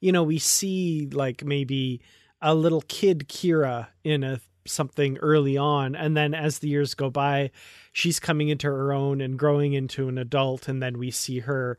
you 0.00 0.10
know, 0.10 0.24
we 0.24 0.40
see 0.40 1.08
like 1.12 1.44
maybe 1.44 2.00
a 2.40 2.56
little 2.56 2.82
kid 2.88 3.28
Kira 3.28 3.86
in 4.02 4.24
a 4.24 4.40
something 4.66 5.16
early 5.18 5.56
on, 5.56 5.94
and 5.94 6.16
then 6.16 6.34
as 6.34 6.58
the 6.58 6.68
years 6.68 6.94
go 6.94 7.08
by, 7.08 7.52
she's 7.92 8.18
coming 8.18 8.48
into 8.48 8.66
her 8.66 8.92
own 8.92 9.20
and 9.20 9.38
growing 9.38 9.74
into 9.74 10.08
an 10.08 10.18
adult, 10.18 10.66
and 10.66 10.82
then 10.82 10.98
we 10.98 11.12
see 11.12 11.38
her 11.38 11.78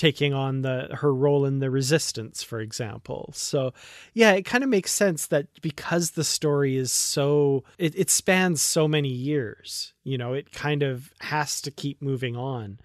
taking 0.00 0.32
on 0.32 0.62
the 0.62 0.88
her 0.92 1.14
role 1.14 1.44
in 1.44 1.58
the 1.58 1.70
resistance 1.70 2.42
for 2.42 2.58
example. 2.58 3.30
So 3.34 3.74
yeah 4.14 4.32
it 4.32 4.46
kind 4.46 4.64
of 4.64 4.70
makes 4.70 4.92
sense 4.92 5.26
that 5.26 5.46
because 5.60 6.12
the 6.12 6.24
story 6.24 6.78
is 6.78 6.90
so 6.90 7.64
it, 7.76 7.94
it 7.94 8.08
spans 8.08 8.62
so 8.62 8.88
many 8.88 9.10
years 9.10 9.92
you 10.02 10.16
know 10.16 10.32
it 10.32 10.52
kind 10.52 10.82
of 10.82 11.12
has 11.20 11.60
to 11.60 11.70
keep 11.70 12.00
moving 12.00 12.34
on 12.34 12.78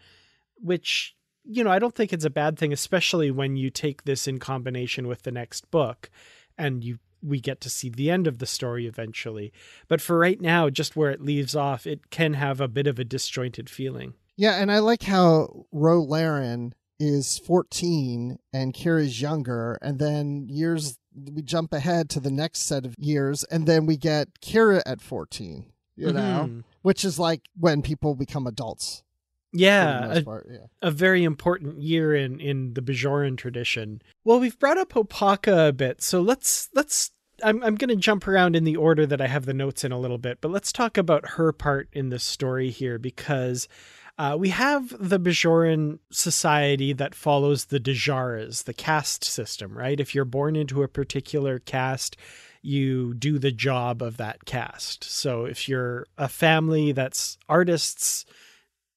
which 0.55 1.15
you 1.45 1.63
know 1.63 1.71
i 1.71 1.79
don't 1.79 1.95
think 1.95 2.11
it's 2.11 2.25
a 2.25 2.29
bad 2.29 2.59
thing 2.59 2.73
especially 2.73 3.31
when 3.31 3.55
you 3.55 3.69
take 3.69 4.03
this 4.03 4.27
in 4.27 4.37
combination 4.37 5.07
with 5.07 5.21
the 5.21 5.31
next 5.31 5.71
book 5.71 6.09
and 6.57 6.83
you 6.83 6.99
we 7.23 7.39
get 7.39 7.61
to 7.61 7.69
see 7.69 7.89
the 7.89 8.11
end 8.11 8.27
of 8.27 8.37
the 8.37 8.45
story 8.45 8.85
eventually. 8.85 9.51
But 9.87 9.99
for 9.99 10.19
right 10.19 10.39
now 10.39 10.69
just 10.69 10.95
where 10.95 11.09
it 11.09 11.21
leaves 11.21 11.55
off 11.55 11.87
it 11.87 12.11
can 12.11 12.33
have 12.33 12.61
a 12.61 12.67
bit 12.67 12.85
of 12.85 12.99
a 12.99 13.03
disjointed 13.03 13.67
feeling. 13.69 14.13
Yeah 14.35 14.55
and 14.61 14.71
i 14.71 14.79
like 14.79 15.03
how 15.03 15.65
ro 15.71 16.03
laren 16.03 16.73
is 16.99 17.39
14 17.39 18.37
and 18.53 18.73
Kira's 18.73 19.21
younger 19.21 19.77
and 19.81 19.99
then 19.99 20.47
years 20.49 20.97
we 21.13 21.41
jump 21.41 21.73
ahead 21.73 22.09
to 22.09 22.19
the 22.19 22.31
next 22.31 22.59
set 22.59 22.85
of 22.85 22.95
years 22.97 23.43
and 23.45 23.67
then 23.67 23.85
we 23.85 23.97
get 23.97 24.39
Kira 24.41 24.81
at 24.85 25.01
14 25.01 25.71
you 25.95 26.07
mm-hmm. 26.07 26.15
know 26.15 26.63
which 26.81 27.03
is 27.03 27.19
like 27.19 27.41
when 27.59 27.81
people 27.81 28.15
become 28.15 28.47
adults 28.47 29.03
yeah 29.51 30.13
a, 30.13 30.21
yeah, 30.21 30.57
a, 30.81 30.91
very 30.91 31.23
important 31.23 31.81
year 31.81 32.13
in 32.13 32.39
in 32.41 32.73
the 32.73 32.81
Bajoran 32.81 33.37
tradition. 33.37 34.01
Well, 34.25 34.37
we've 34.37 34.59
brought 34.59 34.77
up 34.77 34.89
Opaka 34.89 35.69
a 35.69 35.71
bit, 35.71 36.01
so 36.01 36.19
let's 36.19 36.67
let's 36.73 37.11
I'm 37.43 37.63
I'm 37.63 37.75
going 37.75 37.89
to 37.89 37.95
jump 37.95 38.27
around 38.27 38.55
in 38.55 38.63
the 38.63 38.75
order 38.75 39.05
that 39.05 39.21
I 39.21 39.27
have 39.27 39.45
the 39.45 39.53
notes 39.53 39.83
in 39.83 39.91
a 39.91 39.99
little 39.99 40.17
bit, 40.17 40.39
but 40.41 40.51
let's 40.51 40.71
talk 40.71 40.97
about 40.97 41.31
her 41.31 41.51
part 41.51 41.89
in 41.93 42.09
this 42.09 42.23
story 42.23 42.69
here 42.69 42.97
because 42.97 43.67
uh, 44.17 44.35
we 44.39 44.49
have 44.49 44.95
the 44.97 45.19
Bajoran 45.19 45.99
society 46.09 46.93
that 46.93 47.13
follows 47.13 47.65
the 47.65 47.79
D'jarras, 47.79 48.63
the 48.63 48.73
caste 48.73 49.25
system, 49.25 49.77
right? 49.77 49.99
If 49.99 50.15
you're 50.15 50.25
born 50.25 50.55
into 50.55 50.83
a 50.83 50.87
particular 50.87 51.59
caste, 51.59 52.15
you 52.61 53.13
do 53.13 53.37
the 53.37 53.51
job 53.51 54.01
of 54.01 54.17
that 54.17 54.45
caste. 54.45 55.03
So 55.03 55.45
if 55.45 55.67
you're 55.67 56.07
a 56.17 56.29
family 56.29 56.93
that's 56.93 57.37
artists, 57.49 58.25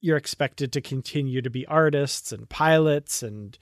you're 0.00 0.16
expected 0.16 0.72
to 0.72 0.80
continue 0.80 1.42
to 1.42 1.50
be 1.50 1.66
artists 1.66 2.30
and 2.30 2.48
pilots 2.48 3.22
and 3.22 3.58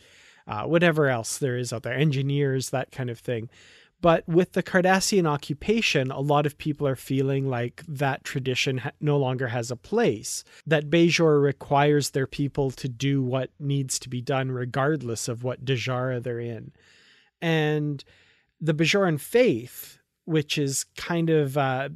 uh, 0.47 0.65
whatever 0.65 1.09
else 1.09 1.39
there 1.39 1.57
is 1.57 1.73
out 1.73 1.83
there, 1.83 1.95
engineers, 1.95 2.71
that 2.71 2.93
kind 2.93 3.11
of 3.11 3.19
thing. 3.19 3.49
But 4.01 4.29
with 4.29 4.53
the 4.53 4.63
Cardassian 4.63 5.27
occupation, 5.27 6.11
a 6.11 6.21
lot 6.21 6.45
of 6.47 6.59
people 6.59 6.87
are 6.87 6.97
feeling 6.97 7.49
like 7.49 7.83
that 7.89 8.25
tradition 8.25 8.79
ha- 8.79 8.93
no 9.01 9.17
longer 9.17 9.49
has 9.49 9.71
a 9.71 9.77
place, 9.77 10.45
that 10.67 10.91
Bajor 10.91 11.43
requires 11.43 12.11
their 12.11 12.27
people 12.27 12.71
to 12.73 12.89
do 12.89 13.23
what 13.23 13.51
needs 13.59 13.99
to 14.01 14.11
be 14.11 14.21
done, 14.21 14.51
regardless 14.53 15.29
of 15.29 15.43
what 15.43 15.65
D'jarra 15.65 16.23
they're 16.23 16.41
in. 16.41 16.73
And 17.41 18.05
the 18.61 18.75
Bajoran 18.75 19.19
faith, 19.19 19.99
which 20.25 20.59
is 20.59 20.85
kind 20.97 21.31
of 21.31 21.57
uh, 21.57 21.89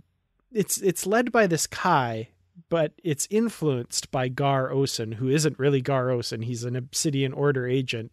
it's 0.52 0.78
it's 0.78 1.06
led 1.06 1.30
by 1.30 1.46
this 1.46 1.66
Kai, 1.66 2.28
but 2.68 2.92
it's 3.02 3.28
influenced 3.30 4.10
by 4.10 4.28
Gar 4.28 4.70
Osen, 4.70 5.14
who 5.14 5.28
isn't 5.28 5.58
really 5.58 5.80
Gar 5.80 6.08
Osen. 6.08 6.44
He's 6.44 6.64
an 6.64 6.76
Obsidian 6.76 7.32
Order 7.32 7.66
agent. 7.66 8.12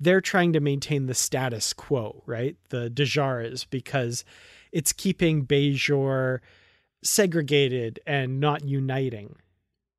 They're 0.00 0.20
trying 0.20 0.52
to 0.54 0.60
maintain 0.60 1.06
the 1.06 1.14
status 1.14 1.72
quo, 1.72 2.22
right? 2.26 2.56
The 2.70 2.90
D'jarras, 2.90 3.66
because 3.68 4.24
it's 4.72 4.92
keeping 4.92 5.46
Bajor 5.46 6.40
segregated 7.02 8.00
and 8.06 8.40
not 8.40 8.64
uniting. 8.64 9.36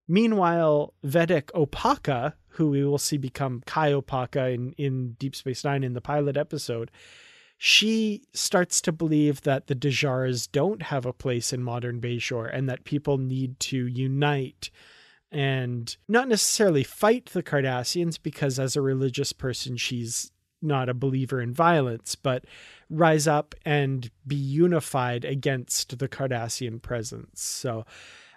Meanwhile, 0.07 0.93
Vedek 1.03 1.45
Opaka, 1.53 2.33
who 2.49 2.69
we 2.69 2.83
will 2.83 2.97
see 2.97 3.17
become 3.17 3.63
Kai 3.65 3.91
Opaka 3.91 4.53
in, 4.53 4.73
in 4.73 5.13
Deep 5.13 5.35
Space 5.35 5.63
Nine 5.63 5.83
in 5.83 5.93
the 5.93 6.01
pilot 6.01 6.37
episode, 6.37 6.91
she 7.57 8.23
starts 8.33 8.81
to 8.81 8.91
believe 8.91 9.41
that 9.41 9.67
the 9.67 9.75
D'jarras 9.75 10.51
don't 10.51 10.83
have 10.83 11.05
a 11.05 11.13
place 11.13 11.53
in 11.53 11.63
modern 11.63 12.01
Bajor 12.01 12.49
and 12.53 12.69
that 12.69 12.83
people 12.83 13.17
need 13.17 13.59
to 13.61 13.87
unite 13.87 14.69
and 15.31 15.97
not 16.07 16.27
necessarily 16.27 16.83
fight 16.83 17.27
the 17.27 17.43
Cardassians 17.43 18.17
because 18.21 18.59
as 18.59 18.75
a 18.75 18.81
religious 18.81 19.33
person 19.33 19.77
she's 19.77 20.31
not 20.61 20.89
a 20.89 20.93
believer 20.93 21.41
in 21.41 21.53
violence, 21.53 22.15
but 22.15 22.45
rise 22.89 23.27
up 23.27 23.55
and 23.63 24.09
be 24.25 24.35
unified 24.35 25.23
against 25.25 25.97
the 25.99 26.07
Cardassian 26.07 26.81
presence. 26.81 27.41
So 27.41 27.85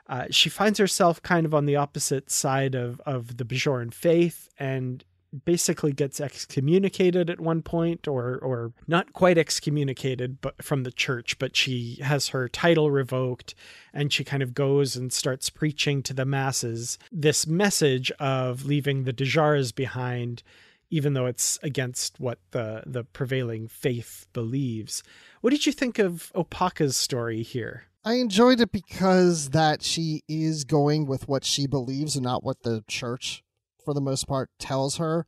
uh, 0.08 0.26
she 0.30 0.48
finds 0.48 0.78
herself 0.78 1.22
kind 1.22 1.44
of 1.44 1.54
on 1.54 1.66
the 1.66 1.76
opposite 1.76 2.30
side 2.30 2.74
of, 2.74 3.00
of 3.00 3.36
the 3.36 3.44
Bajoran 3.44 3.92
faith 3.92 4.48
and 4.58 5.04
basically 5.44 5.92
gets 5.92 6.20
excommunicated 6.20 7.28
at 7.28 7.40
one 7.40 7.62
point 7.62 8.08
or 8.08 8.38
or 8.38 8.72
not 8.86 9.12
quite 9.12 9.38
excommunicated 9.38 10.40
but 10.40 10.62
from 10.62 10.82
the 10.82 10.92
church 10.92 11.38
but 11.38 11.56
she 11.56 11.98
has 12.02 12.28
her 12.28 12.48
title 12.48 12.90
revoked 12.90 13.54
and 13.92 14.12
she 14.12 14.24
kind 14.24 14.42
of 14.42 14.54
goes 14.54 14.96
and 14.96 15.12
starts 15.12 15.50
preaching 15.50 16.02
to 16.02 16.14
the 16.14 16.24
masses. 16.24 16.98
This 17.12 17.46
message 17.46 18.10
of 18.12 18.64
leaving 18.64 19.04
the 19.04 19.12
D'jarras 19.12 19.74
behind 19.74 20.42
even 20.90 21.12
though 21.12 21.26
it's 21.26 21.58
against 21.62 22.18
what 22.18 22.38
the 22.52 22.82
the 22.86 23.04
prevailing 23.04 23.68
faith 23.68 24.26
believes. 24.32 25.02
What 25.40 25.50
did 25.50 25.66
you 25.66 25.72
think 25.72 25.98
of 25.98 26.32
Opaka's 26.34 26.96
story 26.96 27.42
here? 27.42 27.84
I 28.04 28.14
enjoyed 28.14 28.60
it 28.60 28.72
because 28.72 29.50
that 29.50 29.82
she 29.82 30.22
is 30.28 30.64
going 30.64 31.06
with 31.06 31.28
what 31.28 31.44
she 31.44 31.66
believes 31.66 32.16
and 32.16 32.24
not 32.24 32.42
what 32.42 32.62
the 32.62 32.82
church 32.88 33.42
for 33.88 33.94
the 33.94 34.00
most 34.02 34.28
part 34.28 34.50
tells 34.58 34.98
her 34.98 35.24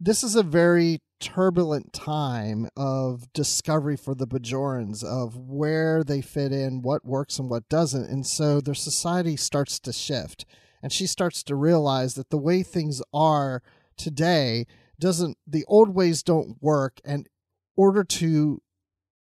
this 0.00 0.24
is 0.24 0.34
a 0.34 0.42
very 0.42 0.98
turbulent 1.20 1.92
time 1.92 2.68
of 2.76 3.32
discovery 3.32 3.96
for 3.96 4.16
the 4.16 4.26
Bajorans 4.26 5.04
of 5.04 5.36
where 5.36 6.02
they 6.02 6.20
fit 6.20 6.50
in, 6.50 6.82
what 6.82 7.04
works 7.04 7.38
and 7.38 7.48
what 7.48 7.68
doesn't. 7.68 8.10
And 8.10 8.26
so 8.26 8.60
their 8.60 8.74
society 8.74 9.36
starts 9.36 9.78
to 9.78 9.92
shift. 9.92 10.44
And 10.82 10.92
she 10.92 11.06
starts 11.06 11.44
to 11.44 11.54
realize 11.54 12.14
that 12.14 12.30
the 12.30 12.36
way 12.36 12.64
things 12.64 13.00
are 13.14 13.62
today 13.96 14.66
doesn't, 14.98 15.38
the 15.46 15.64
old 15.68 15.94
ways 15.94 16.24
don't 16.24 16.60
work. 16.60 17.00
And 17.04 17.28
order 17.76 18.02
to 18.02 18.60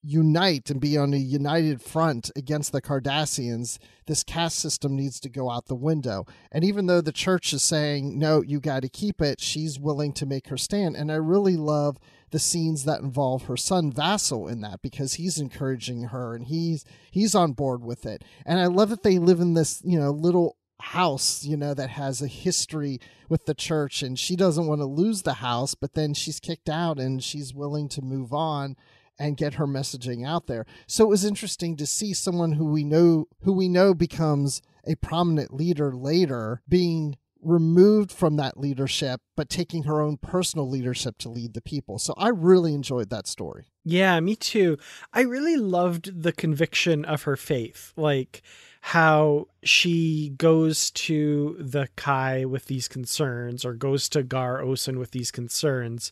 unite 0.02 0.70
and 0.70 0.80
be 0.80 0.98
on 0.98 1.14
a 1.14 1.18
united 1.18 1.82
front 1.82 2.32
against 2.36 2.72
the 2.72 2.82
Cardassians, 2.82 3.78
this 4.08 4.24
caste 4.24 4.58
system 4.58 4.96
needs 4.96 5.20
to 5.20 5.30
go 5.30 5.50
out 5.50 5.68
the 5.68 5.76
window. 5.76 6.26
And 6.52 6.64
even 6.64 6.88
though 6.88 7.02
the 7.02 7.12
church 7.12 7.54
is 7.54 7.64
saying, 7.64 8.18
no, 8.18 8.42
you 8.42 8.60
got 8.60 8.82
to 8.82 8.90
keep 8.90 9.22
it, 9.22 9.42
she's 9.42 9.80
willing 9.80 10.14
to 10.14 10.26
make 10.26 10.48
her 10.48 10.58
stand. 10.58 10.96
And 10.96 11.12
I 11.12 11.16
really 11.16 11.58
love 11.58 11.98
the 12.32 12.40
scenes 12.40 12.86
that 12.86 13.02
involve 13.02 13.46
her 13.46 13.58
son 13.58 13.92
Vassal 13.92 14.48
in 14.48 14.62
that 14.62 14.82
because 14.82 15.16
he's 15.16 15.40
encouraging 15.40 16.04
her 16.06 16.36
and 16.36 16.46
he's 16.46 16.86
he's 17.12 17.34
on 17.34 17.54
board 17.54 17.84
with 17.84 18.06
it. 18.06 18.24
And 18.46 18.60
I 18.60 18.68
love 18.68 18.90
that 18.90 19.04
they 19.04 19.18
live 19.18 19.40
in 19.40 19.56
this, 19.56 19.82
you 19.84 20.00
know, 20.00 20.12
little 20.12 20.58
house, 20.80 21.44
you 21.44 21.58
know, 21.58 21.74
that 21.74 21.90
has 21.90 22.22
a 22.22 22.28
history 22.28 23.00
with 23.28 23.46
the 23.46 23.54
church 23.54 24.02
and 24.02 24.18
she 24.18 24.36
doesn't 24.36 24.68
want 24.68 24.80
to 24.80 24.86
lose 24.86 25.24
the 25.24 25.36
house, 25.36 25.76
but 25.76 25.94
then 25.94 26.14
she's 26.14 26.40
kicked 26.40 26.70
out 26.70 27.00
and 27.00 27.24
she's 27.24 27.54
willing 27.54 27.90
to 27.90 28.02
move 28.02 28.32
on 28.32 28.76
and 29.20 29.38
get 29.38 29.56
her 29.56 29.68
messaging 29.68 30.26
out 30.26 30.48
there. 30.48 30.66
So 30.88 31.04
it 31.04 31.10
was 31.10 31.26
interesting 31.26 31.76
to 31.76 31.86
see 31.86 32.14
someone 32.14 32.54
who 32.54 32.66
we 32.66 32.84
know 32.84 33.28
who 33.42 33.54
we 33.54 33.68
know 33.68 33.94
becomes 33.94 34.62
a 34.88 34.96
prominent 34.96 35.54
leader 35.54 35.94
later 35.94 36.62
being 36.68 37.18
removed 37.42 38.12
from 38.12 38.36
that 38.36 38.60
leadership 38.60 39.22
but 39.38 39.50
taking 39.50 39.84
her 39.84 40.02
own 40.02 40.18
personal 40.18 40.70
leadership 40.70 41.18
to 41.20 41.30
lead 41.30 41.54
the 41.54 41.62
people. 41.62 42.00
So 42.00 42.14
I 42.18 42.30
really 42.30 42.74
enjoyed 42.74 43.10
that 43.10 43.28
story. 43.28 43.68
Yeah, 43.86 44.20
me 44.20 44.36
too. 44.36 44.78
I 45.14 45.22
really 45.22 45.56
loved 45.56 46.24
the 46.24 46.34
conviction 46.34 47.06
of 47.06 47.24
her 47.24 47.38
faith. 47.38 47.94
Like 47.96 48.42
how 48.82 49.48
she 49.64 50.34
goes 50.38 50.92
to 50.92 51.58
the 51.60 51.90
Kai 51.96 52.46
with 52.46 52.66
these 52.66 52.88
concerns 52.88 53.66
or 53.66 53.74
goes 53.74 54.10
to 54.10 54.24
Gar 54.24 54.62
Osen 54.62 54.98
with 54.98 55.12
these 55.12 55.32
concerns 55.32 56.12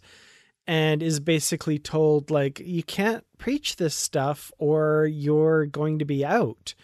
and 0.67 1.01
is 1.01 1.19
basically 1.19 1.79
told 1.79 2.29
like 2.29 2.59
you 2.59 2.83
can't 2.83 3.23
preach 3.37 3.77
this 3.77 3.95
stuff 3.95 4.51
or 4.57 5.05
you're 5.05 5.65
going 5.65 5.99
to 5.99 6.05
be 6.05 6.25
out. 6.25 6.75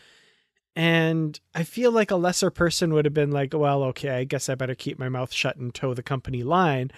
And 0.75 1.39
i 1.53 1.63
feel 1.63 1.91
like 1.91 2.09
a 2.09 2.15
lesser 2.15 2.49
person 2.49 2.93
would 2.93 3.05
have 3.05 3.13
been 3.13 3.29
like 3.29 3.53
well 3.53 3.83
okay 3.83 4.09
i 4.09 4.23
guess 4.23 4.49
i 4.49 4.55
better 4.55 4.73
keep 4.73 4.97
my 4.97 5.07
mouth 5.07 5.31
shut 5.31 5.57
and 5.57 5.73
toe 5.73 5.93
the 5.93 6.01
company 6.01 6.41
line. 6.41 6.91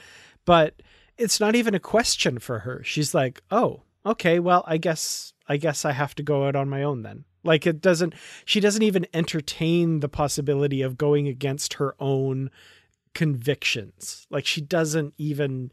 But 0.46 0.82
it's 1.18 1.40
not 1.40 1.56
even 1.56 1.74
a 1.74 1.80
question 1.80 2.40
for 2.40 2.60
her. 2.60 2.84
She's 2.84 3.14
like 3.14 3.42
oh 3.52 3.82
okay 4.06 4.40
well 4.40 4.64
i 4.68 4.78
guess 4.78 5.34
i 5.50 5.58
guess 5.58 5.84
i 5.84 5.92
have 5.92 6.14
to 6.16 6.24
go 6.24 6.48
out 6.48 6.56
on 6.56 6.70
my 6.70 6.84
own 6.84 7.02
then. 7.02 7.26
Like 7.44 7.68
it 7.68 7.82
doesn't 7.82 8.14
she 8.46 8.60
doesn't 8.60 8.84
even 8.84 9.08
entertain 9.14 10.00
the 10.00 10.10
possibility 10.10 10.82
of 10.82 10.98
going 10.98 11.28
against 11.28 11.74
her 11.74 11.96
own 12.00 12.52
convictions. 13.14 14.28
Like 14.30 14.46
she 14.46 14.62
doesn't 14.62 15.16
even 15.18 15.72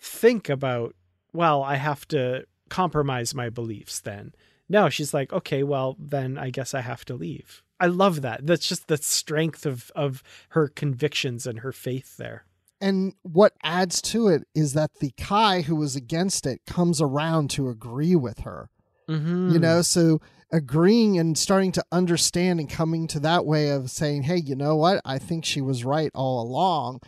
think 0.00 0.48
about, 0.48 0.94
well, 1.32 1.62
I 1.62 1.76
have 1.76 2.06
to 2.08 2.44
compromise 2.68 3.34
my 3.34 3.50
beliefs 3.50 4.00
then. 4.00 4.32
No, 4.68 4.88
she's 4.88 5.14
like, 5.14 5.32
okay, 5.32 5.62
well, 5.62 5.96
then 5.98 6.36
I 6.36 6.50
guess 6.50 6.74
I 6.74 6.82
have 6.82 7.04
to 7.06 7.14
leave. 7.14 7.62
I 7.80 7.86
love 7.86 8.22
that. 8.22 8.46
That's 8.46 8.68
just 8.68 8.88
the 8.88 8.96
strength 8.96 9.64
of 9.64 9.90
of 9.94 10.22
her 10.50 10.68
convictions 10.68 11.46
and 11.46 11.60
her 11.60 11.72
faith 11.72 12.16
there. 12.16 12.44
And 12.80 13.14
what 13.22 13.54
adds 13.62 14.00
to 14.02 14.28
it 14.28 14.46
is 14.54 14.72
that 14.74 14.90
the 15.00 15.12
Kai 15.16 15.62
who 15.62 15.76
was 15.76 15.96
against 15.96 16.46
it 16.46 16.60
comes 16.66 17.00
around 17.00 17.50
to 17.50 17.68
agree 17.68 18.16
with 18.16 18.40
her. 18.40 18.70
Mm-hmm. 19.08 19.52
You 19.52 19.58
know, 19.58 19.82
so 19.82 20.20
agreeing 20.52 21.18
and 21.18 21.36
starting 21.36 21.72
to 21.72 21.84
understand 21.92 22.60
and 22.60 22.68
coming 22.68 23.06
to 23.08 23.20
that 23.20 23.46
way 23.46 23.70
of 23.70 23.90
saying, 23.90 24.22
hey, 24.22 24.36
you 24.36 24.54
know 24.54 24.76
what? 24.76 25.00
I 25.04 25.18
think 25.18 25.44
she 25.44 25.60
was 25.60 25.84
right 25.84 26.10
all 26.14 26.42
along 26.42 27.00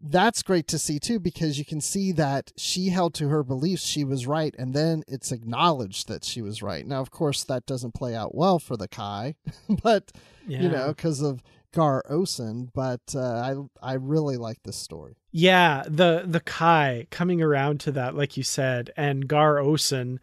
that's 0.00 0.42
great 0.42 0.68
to 0.68 0.78
see 0.78 0.98
too 0.98 1.18
because 1.18 1.58
you 1.58 1.64
can 1.64 1.80
see 1.80 2.12
that 2.12 2.52
she 2.56 2.88
held 2.88 3.14
to 3.14 3.28
her 3.28 3.42
beliefs 3.42 3.84
she 3.84 4.04
was 4.04 4.26
right 4.26 4.54
and 4.58 4.72
then 4.72 5.02
it's 5.08 5.32
acknowledged 5.32 6.08
that 6.08 6.24
she 6.24 6.40
was 6.40 6.62
right 6.62 6.86
now 6.86 7.00
of 7.00 7.10
course 7.10 7.42
that 7.44 7.66
doesn't 7.66 7.94
play 7.94 8.14
out 8.14 8.34
well 8.34 8.58
for 8.58 8.76
the 8.76 8.88
kai 8.88 9.34
but 9.82 10.12
yeah. 10.46 10.62
you 10.62 10.68
know 10.68 10.88
because 10.88 11.20
of 11.20 11.42
gar 11.72 12.02
osen 12.10 12.68
but 12.74 13.00
uh, 13.14 13.68
i 13.82 13.90
i 13.90 13.94
really 13.94 14.36
like 14.36 14.62
this 14.62 14.76
story 14.76 15.16
yeah 15.32 15.82
the 15.86 16.22
the 16.26 16.40
kai 16.40 17.06
coming 17.10 17.42
around 17.42 17.80
to 17.80 17.90
that 17.90 18.14
like 18.14 18.36
you 18.36 18.42
said 18.42 18.90
and 18.96 19.28
gar 19.28 19.56
osen 19.56 20.18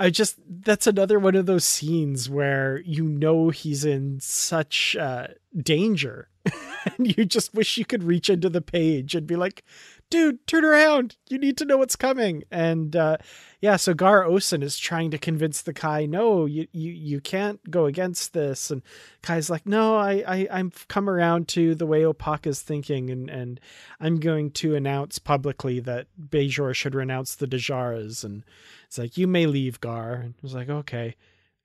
I 0.00 0.08
just 0.08 0.36
that's 0.48 0.86
another 0.86 1.18
one 1.18 1.34
of 1.34 1.44
those 1.44 1.66
scenes 1.66 2.30
where 2.30 2.80
you 2.86 3.04
know 3.04 3.50
he's 3.50 3.84
in 3.84 4.18
such 4.18 4.96
uh, 4.96 5.26
danger 5.54 6.29
and 6.96 7.16
you 7.16 7.24
just 7.24 7.54
wish 7.54 7.76
you 7.76 7.84
could 7.84 8.02
reach 8.02 8.30
into 8.30 8.48
the 8.48 8.60
page 8.60 9.14
and 9.14 9.26
be 9.26 9.36
like, 9.36 9.64
dude, 10.10 10.44
turn 10.46 10.64
around. 10.64 11.16
You 11.28 11.38
need 11.38 11.56
to 11.58 11.64
know 11.64 11.78
what's 11.78 11.96
coming. 11.96 12.42
And 12.50 12.96
uh, 12.96 13.18
yeah, 13.60 13.76
so 13.76 13.94
Gar 13.94 14.24
Osen 14.24 14.62
is 14.62 14.78
trying 14.78 15.10
to 15.12 15.18
convince 15.18 15.62
the 15.62 15.72
Kai, 15.72 16.06
no, 16.06 16.46
you, 16.46 16.66
you, 16.72 16.90
you 16.90 17.20
can't 17.20 17.70
go 17.70 17.86
against 17.86 18.32
this. 18.32 18.70
And 18.70 18.82
Kai's 19.22 19.50
like, 19.50 19.66
no, 19.66 19.96
I, 19.96 20.24
I, 20.26 20.48
I've 20.50 20.88
come 20.88 21.08
around 21.08 21.48
to 21.48 21.74
the 21.74 21.86
way 21.86 22.02
Opaka's 22.02 22.62
thinking, 22.62 23.10
and, 23.10 23.30
and 23.30 23.60
I'm 24.00 24.18
going 24.18 24.50
to 24.52 24.74
announce 24.74 25.18
publicly 25.18 25.78
that 25.80 26.08
Bajor 26.20 26.74
should 26.74 26.94
renounce 26.94 27.34
the 27.34 27.46
D'jarras. 27.46 28.24
And 28.24 28.44
it's 28.86 28.98
like, 28.98 29.16
you 29.16 29.26
may 29.26 29.46
leave, 29.46 29.80
Gar. 29.80 30.14
And 30.14 30.34
I 30.34 30.42
was 30.42 30.54
like, 30.54 30.68
okay. 30.68 31.14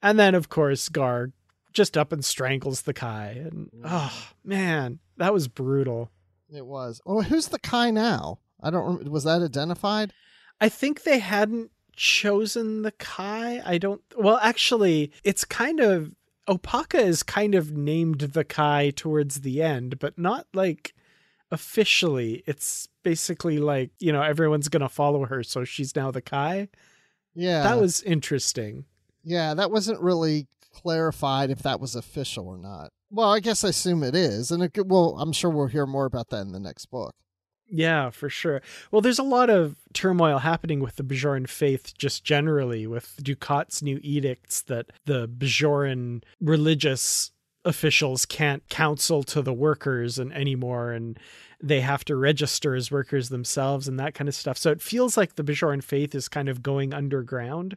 And 0.04 0.20
then, 0.20 0.36
of 0.36 0.50
course, 0.50 0.90
Gar 0.90 1.32
just 1.76 1.98
up 1.98 2.12
and 2.12 2.26
strangles 2.26 2.82
the 2.82 2.94
Kai. 2.94 3.36
And 3.38 3.70
mm. 3.72 3.82
oh 3.86 4.28
man, 4.44 5.00
that 5.18 5.34
was 5.34 5.48
brutal. 5.48 6.10
It 6.52 6.66
was. 6.66 7.02
Oh, 7.06 7.22
who's 7.22 7.50
the 7.50 7.60
Kai 7.60 7.92
now? 7.92 8.40
I 8.62 8.72
don't. 8.72 8.86
Remember. 8.86 9.12
Was 9.12 9.26
that 9.26 9.44
identified? 9.44 10.14
I 10.60 10.70
think 10.70 11.04
they 11.04 11.20
hadn't 11.20 11.72
chosen 11.96 12.82
the 12.82 12.92
Kai. 12.92 13.62
I 13.64 13.78
don't. 13.78 14.02
Well, 14.18 14.40
actually, 14.42 15.12
it's 15.24 15.44
kind 15.46 15.80
of 15.80 16.12
Opaka 16.48 17.00
is 17.00 17.24
kind 17.24 17.54
of 17.56 17.72
named 17.72 18.20
the 18.20 18.44
Kai 18.44 18.92
towards 18.96 19.42
the 19.42 19.62
end, 19.62 20.00
but 20.00 20.18
not 20.18 20.48
like 20.54 20.96
officially. 21.52 22.44
It's 22.48 22.88
basically 23.04 23.60
like 23.60 23.92
you 24.00 24.12
know 24.12 24.22
everyone's 24.22 24.70
gonna 24.70 24.90
follow 24.90 25.26
her, 25.26 25.44
so 25.44 25.64
she's 25.64 25.96
now 25.96 26.12
the 26.12 26.22
Kai. 26.22 26.70
Yeah. 27.36 27.64
That 27.64 27.80
was 27.80 28.02
interesting. 28.04 28.86
Yeah, 29.24 29.56
that 29.56 29.72
wasn't 29.72 30.00
really 30.00 30.48
clarified 30.76 31.50
if 31.50 31.60
that 31.60 31.80
was 31.80 31.96
official 31.96 32.48
or 32.48 32.58
not. 32.58 32.92
Well, 33.10 33.32
I 33.32 33.40
guess 33.40 33.64
I 33.64 33.70
assume 33.70 34.04
it 34.04 34.16
is, 34.16 34.52
and 34.52 34.64
it 34.64 34.86
well, 34.86 35.18
I'm 35.20 35.32
sure 35.32 35.50
we'll 35.50 35.68
hear 35.68 35.86
more 35.86 36.06
about 36.06 36.30
that 36.30 36.42
in 36.42 36.52
the 36.52 36.60
next 36.60 36.88
book. 36.88 37.16
Yeah, 37.68 38.12
for 38.12 38.30
sure. 38.30 38.62
Well, 38.92 39.02
there's 39.02 39.20
a 39.20 39.24
lot 39.24 39.50
of 39.50 39.78
turmoil 39.94 40.40
happening 40.40 40.82
with 40.82 40.98
the 40.98 41.04
Bajoran 41.04 41.50
faith 41.50 41.98
just 41.98 42.24
generally, 42.24 42.86
with 42.86 43.18
Dukat's 43.24 43.82
new 43.82 44.00
edicts 44.04 44.62
that 44.64 44.92
the 45.06 45.28
Bajoran 45.28 46.24
religious 46.40 47.32
officials 47.64 48.26
can't 48.26 48.68
counsel 48.70 49.24
to 49.24 49.42
the 49.42 49.54
workers 49.54 50.20
and 50.20 50.32
anymore 50.34 50.92
and 50.92 51.18
they 51.60 51.82
have 51.82 52.06
to 52.06 52.16
register 52.16 52.76
as 52.76 52.92
workers 52.92 53.30
themselves 53.30 53.88
and 53.88 54.00
that 54.00 54.14
kind 54.14 54.28
of 54.28 54.36
stuff. 54.36 54.58
So 54.58 54.70
it 54.70 54.84
feels 54.84 55.18
like 55.18 55.34
the 55.34 55.44
Bajoran 55.44 55.84
faith 55.84 56.14
is 56.14 56.28
kind 56.30 56.48
of 56.48 56.62
going 56.62 56.94
underground. 56.94 57.76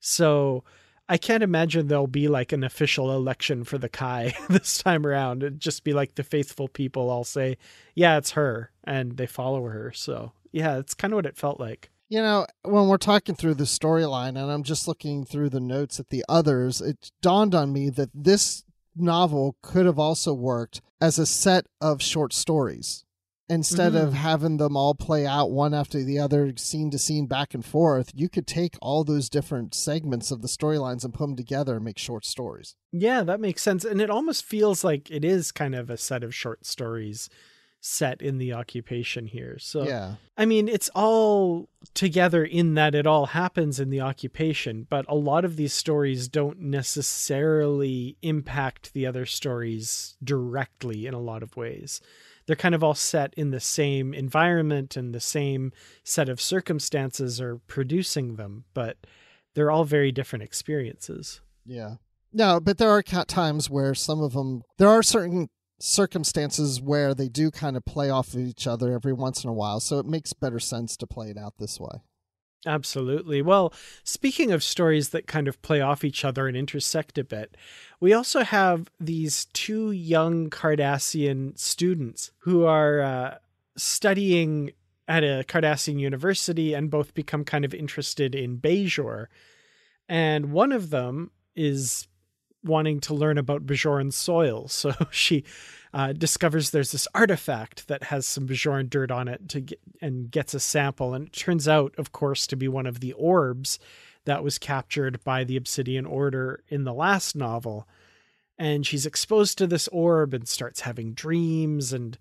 So 0.00 0.64
I 1.08 1.18
can't 1.18 1.42
imagine 1.42 1.88
there'll 1.88 2.06
be 2.06 2.28
like 2.28 2.52
an 2.52 2.64
official 2.64 3.14
election 3.14 3.64
for 3.64 3.78
the 3.78 3.88
Kai 3.88 4.34
this 4.48 4.78
time 4.78 5.06
around. 5.06 5.42
It'd 5.42 5.60
just 5.60 5.84
be 5.84 5.92
like 5.92 6.14
the 6.14 6.22
faithful 6.22 6.68
people 6.68 7.10
all 7.10 7.24
say, 7.24 7.58
yeah, 7.94 8.16
it's 8.16 8.32
her, 8.32 8.70
and 8.84 9.16
they 9.16 9.26
follow 9.26 9.64
her. 9.66 9.92
So 9.92 10.32
yeah, 10.52 10.78
it's 10.78 10.94
kind 10.94 11.12
of 11.12 11.16
what 11.16 11.26
it 11.26 11.36
felt 11.36 11.60
like. 11.60 11.90
You 12.08 12.20
know, 12.20 12.46
when 12.62 12.88
we're 12.88 12.98
talking 12.98 13.34
through 13.34 13.54
the 13.54 13.64
storyline 13.64 14.30
and 14.30 14.50
I'm 14.50 14.62
just 14.62 14.86
looking 14.86 15.24
through 15.24 15.48
the 15.48 15.60
notes 15.60 15.98
at 15.98 16.10
the 16.10 16.24
others, 16.28 16.80
it 16.82 17.10
dawned 17.22 17.54
on 17.54 17.72
me 17.72 17.88
that 17.90 18.10
this 18.14 18.64
novel 18.94 19.56
could 19.62 19.86
have 19.86 19.98
also 19.98 20.34
worked 20.34 20.82
as 21.00 21.18
a 21.18 21.24
set 21.24 21.64
of 21.80 22.02
short 22.02 22.34
stories 22.34 23.04
instead 23.48 23.92
Mm. 23.92 24.02
of 24.02 24.12
having 24.14 24.56
them 24.56 24.76
all 24.76 24.94
play 24.94 25.26
out 25.26 25.50
one 25.50 25.74
after 25.74 26.02
the 26.02 26.18
other, 26.18 26.52
scene 26.56 26.90
to 26.90 26.98
scene, 26.98 27.26
back 27.26 27.52
and 27.54 27.64
forth. 27.64 28.10
You 28.14 28.28
could 28.28 28.46
take 28.46 28.76
all 28.80 29.04
those 29.04 29.28
different 29.28 29.74
segments 29.74 30.30
of 30.30 30.40
the 30.42 30.48
storylines 30.48 31.04
and 31.04 31.12
put 31.12 31.26
them 31.26 31.36
together 31.36 31.76
and 31.76 31.84
make 31.84 31.98
short 31.98 32.24
stories. 32.24 32.76
Yeah, 32.92 33.22
that 33.24 33.40
makes 33.40 33.62
sense. 33.62 33.84
And 33.84 34.00
it 34.00 34.10
almost 34.10 34.44
feels 34.44 34.84
like 34.84 35.10
it 35.10 35.24
is 35.24 35.52
kind 35.52 35.74
of 35.74 35.90
a 35.90 35.96
set 35.96 36.22
of 36.24 36.34
short 36.34 36.64
stories 36.64 37.28
set 37.84 38.22
in 38.22 38.38
the 38.38 38.52
occupation 38.52 39.26
here. 39.26 39.58
So 39.58 39.82
yeah. 39.82 40.14
I 40.38 40.44
mean, 40.46 40.68
it's 40.68 40.88
all 40.94 41.68
together 41.94 42.44
in 42.44 42.74
that 42.74 42.94
it 42.94 43.08
all 43.08 43.26
happens 43.26 43.80
in 43.80 43.90
the 43.90 44.00
occupation, 44.00 44.86
but 44.88 45.04
a 45.08 45.16
lot 45.16 45.44
of 45.44 45.56
these 45.56 45.72
stories 45.72 46.28
don't 46.28 46.60
necessarily 46.60 48.16
impact 48.22 48.92
the 48.94 49.06
other 49.06 49.26
stories 49.26 50.16
directly 50.22 51.06
in 51.06 51.14
a 51.14 51.20
lot 51.20 51.42
of 51.42 51.56
ways. 51.56 52.00
They're 52.46 52.56
kind 52.56 52.74
of 52.74 52.82
all 52.82 52.94
set 52.94 53.32
in 53.34 53.50
the 53.50 53.60
same 53.60 54.12
environment 54.14 54.96
and 54.96 55.14
the 55.14 55.20
same 55.20 55.72
set 56.04 56.28
of 56.28 56.40
circumstances 56.40 57.40
are 57.40 57.58
producing 57.66 58.36
them, 58.36 58.64
but 58.74 58.98
they're 59.54 59.70
all 59.70 59.84
very 59.84 60.12
different 60.12 60.42
experiences. 60.42 61.40
Yeah. 61.64 61.96
No, 62.32 62.60
but 62.60 62.78
there 62.78 62.90
are 62.90 63.02
times 63.02 63.68
where 63.68 63.94
some 63.94 64.22
of 64.22 64.32
them, 64.32 64.62
there 64.78 64.88
are 64.88 65.02
certain 65.02 65.50
circumstances 65.78 66.80
where 66.80 67.14
they 67.14 67.28
do 67.28 67.50
kind 67.50 67.76
of 67.76 67.84
play 67.84 68.08
off 68.08 68.34
of 68.34 68.40
each 68.40 68.66
other 68.66 68.92
every 68.92 69.12
once 69.12 69.44
in 69.44 69.50
a 69.50 69.52
while. 69.52 69.80
So 69.80 69.98
it 69.98 70.06
makes 70.06 70.32
better 70.32 70.60
sense 70.60 70.96
to 70.96 71.06
play 71.06 71.28
it 71.28 71.36
out 71.36 71.54
this 71.58 71.78
way. 71.78 72.02
Absolutely. 72.64 73.42
Well, 73.42 73.72
speaking 74.04 74.52
of 74.52 74.62
stories 74.62 75.08
that 75.08 75.26
kind 75.26 75.48
of 75.48 75.60
play 75.62 75.80
off 75.80 76.04
each 76.04 76.24
other 76.24 76.46
and 76.46 76.56
intersect 76.56 77.18
a 77.18 77.24
bit, 77.24 77.56
we 78.00 78.12
also 78.12 78.44
have 78.44 78.88
these 79.00 79.46
two 79.46 79.90
young 79.90 80.48
Cardassian 80.48 81.58
students 81.58 82.30
who 82.38 82.64
are 82.64 83.00
uh, 83.00 83.34
studying 83.76 84.70
at 85.08 85.24
a 85.24 85.44
Cardassian 85.48 85.98
university 85.98 86.72
and 86.72 86.88
both 86.90 87.14
become 87.14 87.44
kind 87.44 87.64
of 87.64 87.74
interested 87.74 88.34
in 88.34 88.58
Bajor. 88.58 89.26
And 90.08 90.52
one 90.52 90.70
of 90.70 90.90
them 90.90 91.32
is 91.56 92.06
wanting 92.64 93.00
to 93.00 93.14
learn 93.14 93.38
about 93.38 93.66
Bajoran 93.66 94.12
soil. 94.12 94.68
So 94.68 94.92
she 95.10 95.44
uh, 95.94 96.12
discovers 96.12 96.70
there's 96.70 96.92
this 96.92 97.08
artifact 97.14 97.88
that 97.88 98.04
has 98.04 98.26
some 98.26 98.46
Bajoran 98.46 98.88
dirt 98.88 99.10
on 99.10 99.28
it 99.28 99.48
to 99.50 99.60
get, 99.60 99.80
and 100.00 100.30
gets 100.30 100.54
a 100.54 100.60
sample. 100.60 101.14
And 101.14 101.26
it 101.26 101.32
turns 101.32 101.68
out, 101.68 101.94
of 101.98 102.12
course, 102.12 102.46
to 102.48 102.56
be 102.56 102.68
one 102.68 102.86
of 102.86 103.00
the 103.00 103.12
orbs 103.12 103.78
that 104.24 104.44
was 104.44 104.58
captured 104.58 105.22
by 105.24 105.44
the 105.44 105.56
Obsidian 105.56 106.06
Order 106.06 106.62
in 106.68 106.84
the 106.84 106.94
last 106.94 107.34
novel. 107.34 107.88
And 108.58 108.86
she's 108.86 109.06
exposed 109.06 109.58
to 109.58 109.66
this 109.66 109.88
orb 109.88 110.34
and 110.34 110.46
starts 110.46 110.80
having 110.80 111.14
dreams 111.14 111.92
and 111.92 112.16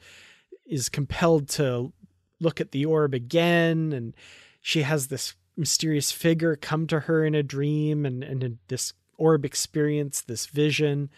is 0.65 0.89
compelled 0.89 1.47
to 1.49 1.93
look 2.39 2.60
at 2.60 2.71
the 2.71 2.86
orb 2.86 3.13
again. 3.13 3.93
And 3.93 4.15
she 4.60 4.82
has 4.82 5.08
this 5.08 5.36
mysterious 5.56 6.12
figure 6.12 6.56
come 6.56 6.88
to 6.88 7.01
her 7.01 7.23
in 7.23 7.36
a 7.36 7.43
dream 7.43 8.06
and, 8.06 8.23
and 8.23 8.58
this 8.67 8.93
orb 9.21 9.45
experience, 9.45 10.21
this 10.21 10.47
vision 10.47 11.10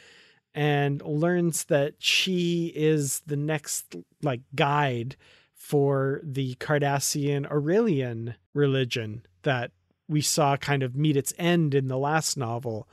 and 0.53 1.01
learns 1.01 1.63
that 1.65 1.95
she 1.97 2.71
is 2.75 3.21
the 3.25 3.35
next 3.35 3.95
like 4.21 4.41
guide 4.53 5.15
for 5.55 6.19
the 6.23 6.55
Cardassian 6.55 7.49
Oralian 7.49 8.35
religion 8.53 9.25
that 9.43 9.71
we 10.07 10.21
saw 10.21 10.57
kind 10.57 10.83
of 10.83 10.95
meet 10.95 11.17
its 11.17 11.33
end 11.39 11.73
in 11.73 11.87
the 11.87 11.97
last 11.97 12.37
novel, 12.37 12.87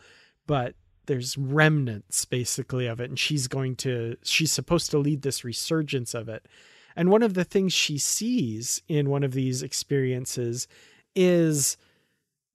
but 0.47 0.75
there's 1.07 1.37
remnants 1.37 2.25
basically 2.25 2.87
of 2.87 3.01
it 3.01 3.11
and 3.11 3.19
she's 3.19 3.49
going 3.49 3.75
to 3.75 4.17
she's 4.23 4.53
supposed 4.53 4.91
to 4.93 4.99
lead 4.99 5.23
this 5.23 5.45
resurgence 5.45 6.15
of 6.15 6.29
it. 6.29 6.47
And 6.97 7.11
one 7.11 7.23
of 7.23 7.35
the 7.35 7.45
things 7.45 7.73
she 7.73 7.99
sees 7.99 8.81
in 8.89 9.11
one 9.11 9.25
of 9.25 9.33
these 9.33 9.63
experiences 9.63 10.69
is 11.15 11.77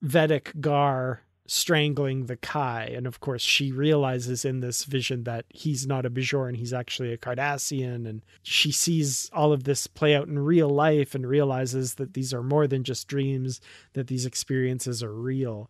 Vedek 0.04 0.60
Gar 0.62 1.22
strangling 1.48 2.26
the 2.26 2.38
Kai. 2.38 2.92
And 2.96 3.06
of 3.06 3.20
course, 3.20 3.42
she 3.42 3.72
realizes 3.72 4.46
in 4.46 4.60
this 4.60 4.84
vision 4.84 5.24
that 5.24 5.46
he's 5.50 5.86
not 5.86 6.06
a 6.06 6.10
Bajoran, 6.10 6.56
he's 6.56 6.74
actually 6.74 7.14
a 7.14 7.18
Cardassian. 7.18 8.08
And 8.08 8.24
she 8.44 8.72
sees 8.72 9.30
all 9.34 9.54
of 9.54 9.64
this 9.64 9.88
play 9.88 10.16
out 10.16 10.28
in 10.28 10.40
real 10.40 10.70
life 10.70 11.14
and 11.16 11.28
realizes 11.28 11.96
that 11.96 12.14
these 12.14 12.34
are 12.34 12.44
more 12.44 12.68
than 12.68 12.84
just 12.84 13.08
dreams, 13.08 13.62
that 13.94 14.08
these 14.08 14.26
experiences 14.26 15.04
are 15.04 15.14
real. 15.14 15.70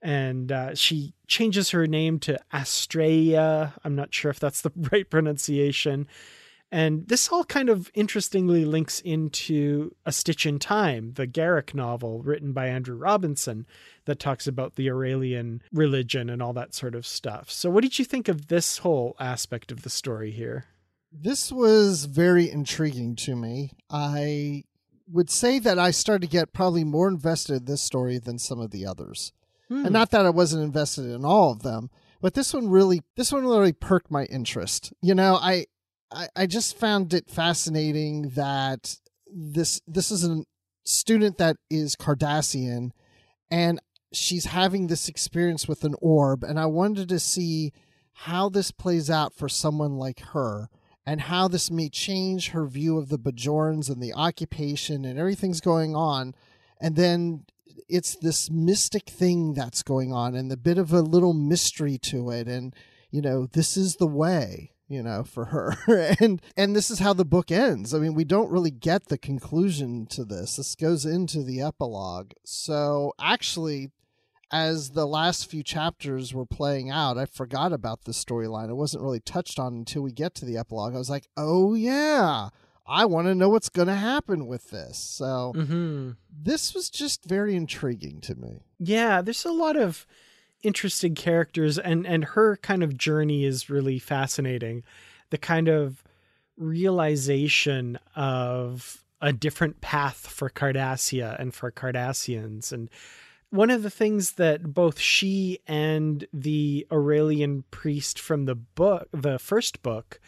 And 0.00 0.50
uh, 0.50 0.74
she 0.74 1.14
changes 1.28 1.70
her 1.70 1.86
name 1.86 2.18
to 2.20 2.38
Astraea. 2.52 3.72
I'm 3.84 3.94
not 3.94 4.12
sure 4.12 4.30
if 4.30 4.40
that's 4.40 4.62
the 4.62 4.72
right 4.92 5.08
pronunciation. 5.08 6.08
And 6.72 7.06
this 7.06 7.28
all 7.28 7.44
kind 7.44 7.68
of 7.68 7.90
interestingly 7.92 8.64
links 8.64 9.00
into 9.00 9.94
A 10.06 10.10
Stitch 10.10 10.46
in 10.46 10.58
Time, 10.58 11.12
the 11.12 11.26
Garak 11.26 11.74
novel 11.74 12.22
written 12.22 12.54
by 12.54 12.68
Andrew 12.68 12.96
Robinson 12.96 13.66
that 14.06 14.18
talks 14.18 14.46
about 14.46 14.76
the 14.76 14.86
Oralian 14.86 15.60
religion 15.70 16.30
and 16.30 16.42
all 16.42 16.54
that 16.54 16.74
sort 16.74 16.94
of 16.94 17.06
stuff. 17.06 17.50
So, 17.50 17.68
what 17.68 17.82
did 17.82 17.98
you 17.98 18.06
think 18.06 18.26
of 18.26 18.46
this 18.48 18.78
whole 18.78 19.14
aspect 19.20 19.70
of 19.70 19.82
the 19.82 19.90
story 19.90 20.30
here? 20.30 20.64
This 21.12 21.52
was 21.52 22.06
very 22.06 22.50
intriguing 22.50 23.16
to 23.16 23.36
me. 23.36 23.72
I 23.90 24.64
would 25.06 25.28
say 25.28 25.58
that 25.58 25.78
I 25.78 25.90
started 25.90 26.22
to 26.22 26.32
get 26.32 26.54
probably 26.54 26.84
more 26.84 27.06
invested 27.06 27.56
in 27.56 27.64
this 27.66 27.82
story 27.82 28.18
than 28.18 28.38
some 28.38 28.60
of 28.60 28.70
the 28.70 28.86
others. 28.86 29.34
Hmm. 29.68 29.84
And 29.84 29.92
not 29.92 30.10
that 30.12 30.24
I 30.24 30.30
wasn't 30.30 30.64
invested 30.64 31.04
in 31.04 31.22
all 31.22 31.52
of 31.52 31.62
them, 31.62 31.90
but 32.22 32.32
this 32.32 32.54
one 32.54 32.70
really 32.70 33.02
this 33.16 33.30
one 33.30 33.46
really 33.46 33.74
perked 33.74 34.10
my 34.10 34.24
interest. 34.24 34.94
You 35.02 35.14
know, 35.14 35.34
I 35.34 35.66
I, 36.14 36.28
I 36.36 36.46
just 36.46 36.78
found 36.78 37.12
it 37.14 37.30
fascinating 37.30 38.30
that 38.30 38.96
this 39.26 39.80
this 39.86 40.10
is 40.10 40.24
a 40.24 40.44
student 40.84 41.38
that 41.38 41.56
is 41.70 41.96
Cardassian 41.96 42.90
and 43.50 43.80
she's 44.12 44.46
having 44.46 44.86
this 44.86 45.08
experience 45.08 45.66
with 45.66 45.84
an 45.84 45.94
orb 46.00 46.42
and 46.44 46.58
I 46.58 46.66
wanted 46.66 47.08
to 47.08 47.18
see 47.18 47.72
how 48.12 48.48
this 48.48 48.70
plays 48.70 49.08
out 49.08 49.32
for 49.32 49.48
someone 49.48 49.96
like 49.96 50.20
her 50.32 50.68
and 51.06 51.22
how 51.22 51.48
this 51.48 51.70
may 51.70 51.88
change 51.88 52.50
her 52.50 52.66
view 52.66 52.98
of 52.98 53.08
the 53.08 53.18
Bajorans 53.18 53.90
and 53.90 54.02
the 54.02 54.12
occupation 54.12 55.04
and 55.04 55.18
everything's 55.18 55.60
going 55.60 55.96
on 55.96 56.34
and 56.80 56.96
then 56.96 57.44
it's 57.88 58.16
this 58.16 58.50
mystic 58.50 59.08
thing 59.08 59.54
that's 59.54 59.82
going 59.82 60.12
on 60.12 60.34
and 60.34 60.52
a 60.52 60.56
bit 60.56 60.78
of 60.78 60.92
a 60.92 61.00
little 61.00 61.32
mystery 61.32 61.96
to 61.98 62.30
it 62.30 62.48
and 62.48 62.74
you 63.10 63.22
know 63.22 63.46
this 63.46 63.76
is 63.76 63.96
the 63.96 64.06
way 64.06 64.72
you 64.92 65.02
know 65.02 65.24
for 65.24 65.46
her 65.46 65.74
and 66.20 66.40
and 66.56 66.76
this 66.76 66.90
is 66.90 66.98
how 66.98 67.12
the 67.12 67.24
book 67.24 67.50
ends 67.50 67.94
i 67.94 67.98
mean 67.98 68.14
we 68.14 68.24
don't 68.24 68.50
really 68.50 68.70
get 68.70 69.06
the 69.06 69.18
conclusion 69.18 70.06
to 70.06 70.24
this 70.24 70.56
this 70.56 70.74
goes 70.74 71.04
into 71.04 71.42
the 71.42 71.60
epilogue 71.60 72.32
so 72.44 73.12
actually 73.20 73.90
as 74.50 74.90
the 74.90 75.06
last 75.06 75.50
few 75.50 75.62
chapters 75.62 76.34
were 76.34 76.44
playing 76.46 76.90
out 76.90 77.16
i 77.18 77.24
forgot 77.24 77.72
about 77.72 78.04
the 78.04 78.12
storyline 78.12 78.68
it 78.68 78.74
wasn't 78.74 79.02
really 79.02 79.20
touched 79.20 79.58
on 79.58 79.74
until 79.74 80.02
we 80.02 80.12
get 80.12 80.34
to 80.34 80.44
the 80.44 80.58
epilogue 80.58 80.94
i 80.94 80.98
was 80.98 81.10
like 81.10 81.26
oh 81.36 81.74
yeah 81.74 82.48
I 82.84 83.04
want 83.04 83.28
to 83.28 83.34
know 83.36 83.48
what's 83.48 83.68
going 83.68 83.86
to 83.86 83.94
happen 83.94 84.48
with 84.48 84.70
this. 84.70 84.98
So 84.98 85.52
Mm-hmm. 85.54 86.10
this 86.28 86.74
was 86.74 86.90
just 86.90 87.24
very 87.24 87.54
intriguing 87.54 88.20
to 88.22 88.34
me. 88.34 88.64
Yeah, 88.80 89.22
there's 89.22 89.44
a 89.44 89.52
lot 89.52 89.76
of 89.76 90.04
interesting 90.62 91.14
characters 91.14 91.78
and 91.78 92.06
and 92.06 92.24
her 92.24 92.56
kind 92.58 92.82
of 92.82 92.96
journey 92.96 93.44
is 93.44 93.70
really 93.70 93.98
fascinating. 93.98 94.84
The 95.30 95.38
kind 95.38 95.68
of 95.68 96.02
realization 96.56 97.98
of 98.14 99.02
a 99.20 99.32
different 99.32 99.80
path 99.80 100.26
for 100.26 100.50
Cardassia 100.50 101.38
and 101.38 101.54
for 101.54 101.70
Cardassians 101.70 102.72
and 102.72 102.90
one 103.50 103.70
of 103.70 103.82
the 103.82 103.90
things 103.90 104.32
that 104.32 104.72
both 104.72 104.98
she 104.98 105.58
and 105.66 106.26
the 106.32 106.86
Oralian 106.90 107.64
priest 107.70 108.18
from 108.18 108.46
the 108.46 108.54
book, 108.54 109.08
the 109.12 109.38
first 109.38 109.82
book, 109.82 110.18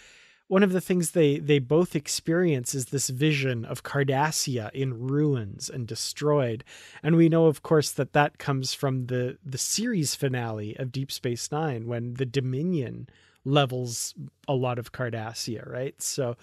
one 0.54 0.62
of 0.62 0.70
the 0.70 0.80
things 0.80 1.10
they 1.10 1.40
they 1.40 1.58
both 1.58 1.96
experience 1.96 2.76
is 2.76 2.84
this 2.86 3.08
vision 3.08 3.64
of 3.64 3.82
Cardassia 3.82 4.70
in 4.72 4.96
ruins 4.96 5.68
and 5.68 5.84
destroyed, 5.84 6.62
and 7.02 7.16
we 7.16 7.28
know, 7.28 7.46
of 7.46 7.64
course, 7.64 7.90
that 7.90 8.12
that 8.12 8.38
comes 8.38 8.72
from 8.72 9.06
the 9.06 9.36
the 9.44 9.58
series 9.58 10.14
finale 10.14 10.76
of 10.78 10.92
Deep 10.92 11.10
Space 11.10 11.50
Nine 11.50 11.88
when 11.88 12.14
the 12.14 12.24
Dominion 12.24 13.08
levels 13.44 14.14
a 14.46 14.54
lot 14.54 14.78
of 14.78 14.92
Cardassia, 14.92 15.68
right? 15.68 16.00
So 16.00 16.36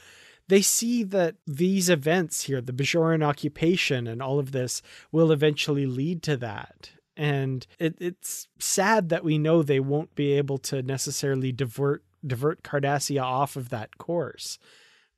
they 0.49 0.61
see 0.61 1.03
that 1.03 1.37
these 1.47 1.89
events 1.89 2.43
here, 2.43 2.59
the 2.59 2.73
Bajoran 2.73 3.23
occupation 3.23 4.07
and 4.07 4.21
all 4.21 4.39
of 4.39 4.51
this, 4.51 4.81
will 5.13 5.31
eventually 5.31 5.85
lead 5.85 6.21
to 6.23 6.35
that. 6.35 6.91
And 7.15 7.65
it, 7.79 7.95
it's 8.01 8.49
sad 8.59 9.07
that 9.07 9.23
we 9.23 9.37
know 9.37 9.63
they 9.63 9.79
won't 9.79 10.15
be 10.15 10.33
able 10.33 10.57
to 10.57 10.81
necessarily 10.81 11.53
divert 11.53 12.03
divert 12.25 12.63
Cardassia 12.63 13.21
off 13.21 13.55
of 13.55 13.69
that 13.69 13.97
course. 13.97 14.59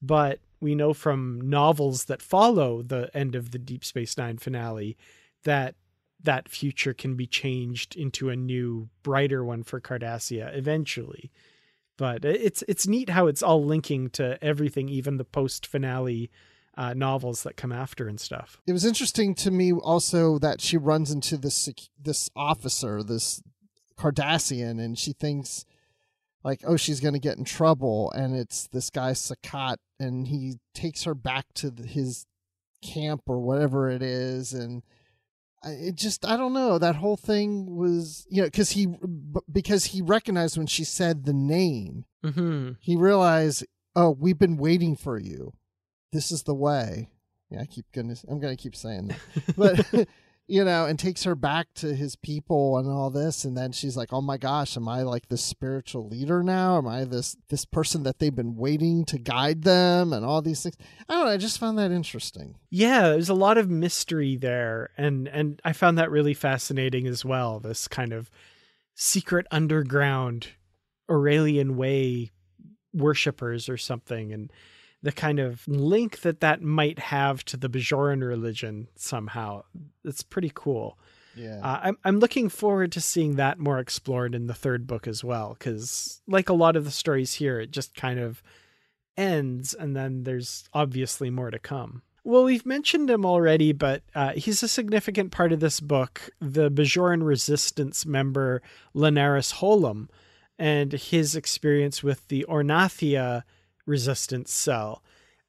But 0.01 0.39
we 0.59 0.75
know 0.75 0.93
from 0.93 1.41
novels 1.41 2.05
that 2.05 2.21
follow 2.21 2.81
the 2.81 3.09
end 3.15 3.35
of 3.35 3.51
the 3.51 3.59
Deep 3.59 3.83
Space 3.83 4.17
Nine 4.17 4.37
finale 4.37 4.97
that 5.43 5.75
that 6.21 6.47
future 6.47 6.93
can 6.93 7.15
be 7.15 7.27
changed 7.27 7.95
into 7.95 8.29
a 8.29 8.35
new, 8.35 8.89
brighter 9.03 9.43
one 9.43 9.63
for 9.63 9.81
Cardassia 9.81 10.55
eventually. 10.55 11.31
But 11.97 12.25
it's 12.25 12.63
it's 12.67 12.87
neat 12.87 13.09
how 13.09 13.27
it's 13.27 13.43
all 13.43 13.63
linking 13.63 14.09
to 14.11 14.43
everything, 14.43 14.89
even 14.89 15.17
the 15.17 15.25
post 15.25 15.67
finale 15.67 16.31
uh, 16.75 16.93
novels 16.93 17.43
that 17.43 17.55
come 17.57 17.71
after 17.71 18.07
and 18.07 18.19
stuff. 18.19 18.59
It 18.65 18.73
was 18.73 18.85
interesting 18.85 19.35
to 19.35 19.51
me 19.51 19.71
also 19.73 20.39
that 20.39 20.59
she 20.59 20.77
runs 20.77 21.11
into 21.11 21.37
this 21.37 21.69
this 22.01 22.29
officer, 22.35 23.03
this 23.03 23.43
Cardassian, 23.95 24.83
and 24.83 24.97
she 24.97 25.13
thinks 25.13 25.65
like, 26.43 26.61
oh, 26.65 26.75
she's 26.75 26.99
going 26.99 27.13
to 27.13 27.19
get 27.19 27.37
in 27.37 27.45
trouble. 27.45 28.11
And 28.11 28.35
it's 28.35 28.67
this 28.67 28.89
guy, 28.89 29.11
Sakat, 29.11 29.77
and 29.99 30.27
he 30.27 30.55
takes 30.73 31.03
her 31.03 31.15
back 31.15 31.45
to 31.55 31.71
the, 31.71 31.85
his 31.85 32.25
camp 32.81 33.21
or 33.27 33.39
whatever 33.39 33.89
it 33.89 34.01
is. 34.01 34.53
And 34.53 34.83
it 35.63 35.95
just, 35.95 36.25
I 36.25 36.35
don't 36.35 36.53
know. 36.53 36.77
That 36.77 36.97
whole 36.97 37.17
thing 37.17 37.75
was, 37.77 38.27
you 38.29 38.41
know, 38.41 38.47
because 38.47 38.71
he, 38.71 38.87
because 39.51 39.85
he 39.85 40.01
recognized 40.01 40.57
when 40.57 40.67
she 40.67 40.83
said 40.83 41.23
the 41.23 41.33
name, 41.33 42.05
mm-hmm. 42.23 42.71
he 42.79 42.95
realized, 42.95 43.65
oh, 43.95 44.09
we've 44.11 44.39
been 44.39 44.57
waiting 44.57 44.95
for 44.95 45.17
you. 45.17 45.53
This 46.11 46.31
is 46.31 46.43
the 46.43 46.53
way. 46.53 47.09
Yeah, 47.49 47.61
I 47.61 47.65
keep 47.65 47.85
gonna, 47.93 48.15
I'm 48.27 48.39
going 48.39 48.55
to 48.55 48.61
keep 48.61 48.75
saying 48.75 49.07
that. 49.07 49.19
But, 49.57 50.07
you 50.47 50.63
know, 50.63 50.85
and 50.85 50.99
takes 50.99 51.23
her 51.23 51.35
back 51.35 51.67
to 51.75 51.95
his 51.95 52.15
people 52.17 52.77
and 52.77 52.89
all 52.89 53.09
this, 53.09 53.45
and 53.45 53.55
then 53.55 53.71
she's 53.71 53.95
like, 53.95 54.11
"Oh 54.11 54.21
my 54.21 54.37
gosh, 54.37 54.75
am 54.75 54.89
I 54.89 55.03
like 55.03 55.27
this 55.27 55.43
spiritual 55.43 56.07
leader 56.07 56.43
now? 56.43 56.77
Am 56.77 56.87
I 56.87 57.05
this 57.05 57.37
this 57.49 57.65
person 57.65 58.03
that 58.03 58.19
they've 58.19 58.35
been 58.35 58.55
waiting 58.55 59.05
to 59.05 59.17
guide 59.17 59.63
them 59.63 60.11
and 60.11 60.25
all 60.25 60.41
these 60.41 60.61
things?" 60.61 60.75
I 61.07 61.13
don't 61.13 61.25
know. 61.25 61.31
I 61.31 61.37
just 61.37 61.59
found 61.59 61.77
that 61.77 61.91
interesting. 61.91 62.55
Yeah, 62.69 63.09
there's 63.09 63.29
a 63.29 63.33
lot 63.33 63.57
of 63.57 63.69
mystery 63.69 64.35
there, 64.35 64.89
and 64.97 65.27
and 65.29 65.61
I 65.63 65.71
found 65.71 65.97
that 65.97 66.11
really 66.11 66.33
fascinating 66.33 67.07
as 67.07 67.23
well. 67.23 67.59
This 67.59 67.87
kind 67.87 68.11
of 68.11 68.29
secret 68.95 69.47
underground 69.49 70.49
Oralian 71.09 71.75
way 71.75 72.31
worshippers 72.93 73.69
or 73.69 73.77
something, 73.77 74.33
and 74.33 74.51
the 75.03 75.11
kind 75.11 75.39
of 75.39 75.67
link 75.67 76.21
that 76.21 76.39
that 76.39 76.61
might 76.61 76.97
have 76.97 77.45
to 77.45 77.57
the 77.57 77.69
Bajoran 77.69 78.25
religion 78.25 78.87
somehow. 78.95 79.63
It's 80.03 80.23
pretty 80.23 80.51
cool. 80.53 80.97
Yeah. 81.35 81.59
Uh, 81.61 81.79
I'm 81.83 81.97
I'm 82.03 82.19
looking 82.19 82.49
forward 82.49 82.91
to 82.93 83.01
seeing 83.01 83.35
that 83.35 83.59
more 83.59 83.79
explored 83.79 84.33
in 84.33 84.47
the 84.47 84.53
third 84.53 84.87
book 84.87 85.07
as 85.07 85.23
well, 85.23 85.55
because 85.57 86.21
like 86.27 86.49
a 86.49 86.53
lot 86.53 86.75
of 86.75 86.85
the 86.85 86.91
stories 86.91 87.33
here, 87.33 87.59
it 87.59 87.71
just 87.71 87.95
kind 87.95 88.19
of 88.19 88.41
ends, 89.17 89.73
and 89.73 89.95
then 89.95 90.23
there's 90.23 90.69
obviously 90.73 91.29
more 91.29 91.51
to 91.51 91.59
come. 91.59 92.01
Well, 92.23 92.45
we've 92.45 92.65
mentioned 92.65 93.09
him 93.09 93.25
already, 93.25 93.73
but 93.73 94.03
uh, 94.15 94.31
he's 94.31 94.63
a 94.63 94.67
significant 94.69 95.31
part 95.31 95.51
of 95.51 95.59
this 95.59 95.81
book. 95.81 96.29
The 96.39 96.71
Bajoran 96.71 97.25
Resistance 97.25 98.05
member 98.05 98.61
Lenaris 98.95 99.55
Holem, 99.55 100.07
and 100.57 100.93
his 100.93 101.35
experience 101.35 102.01
with 102.01 102.27
the 102.29 102.45
Ornathia 102.47 103.43
resistance 103.85 104.51
cell. 104.51 105.03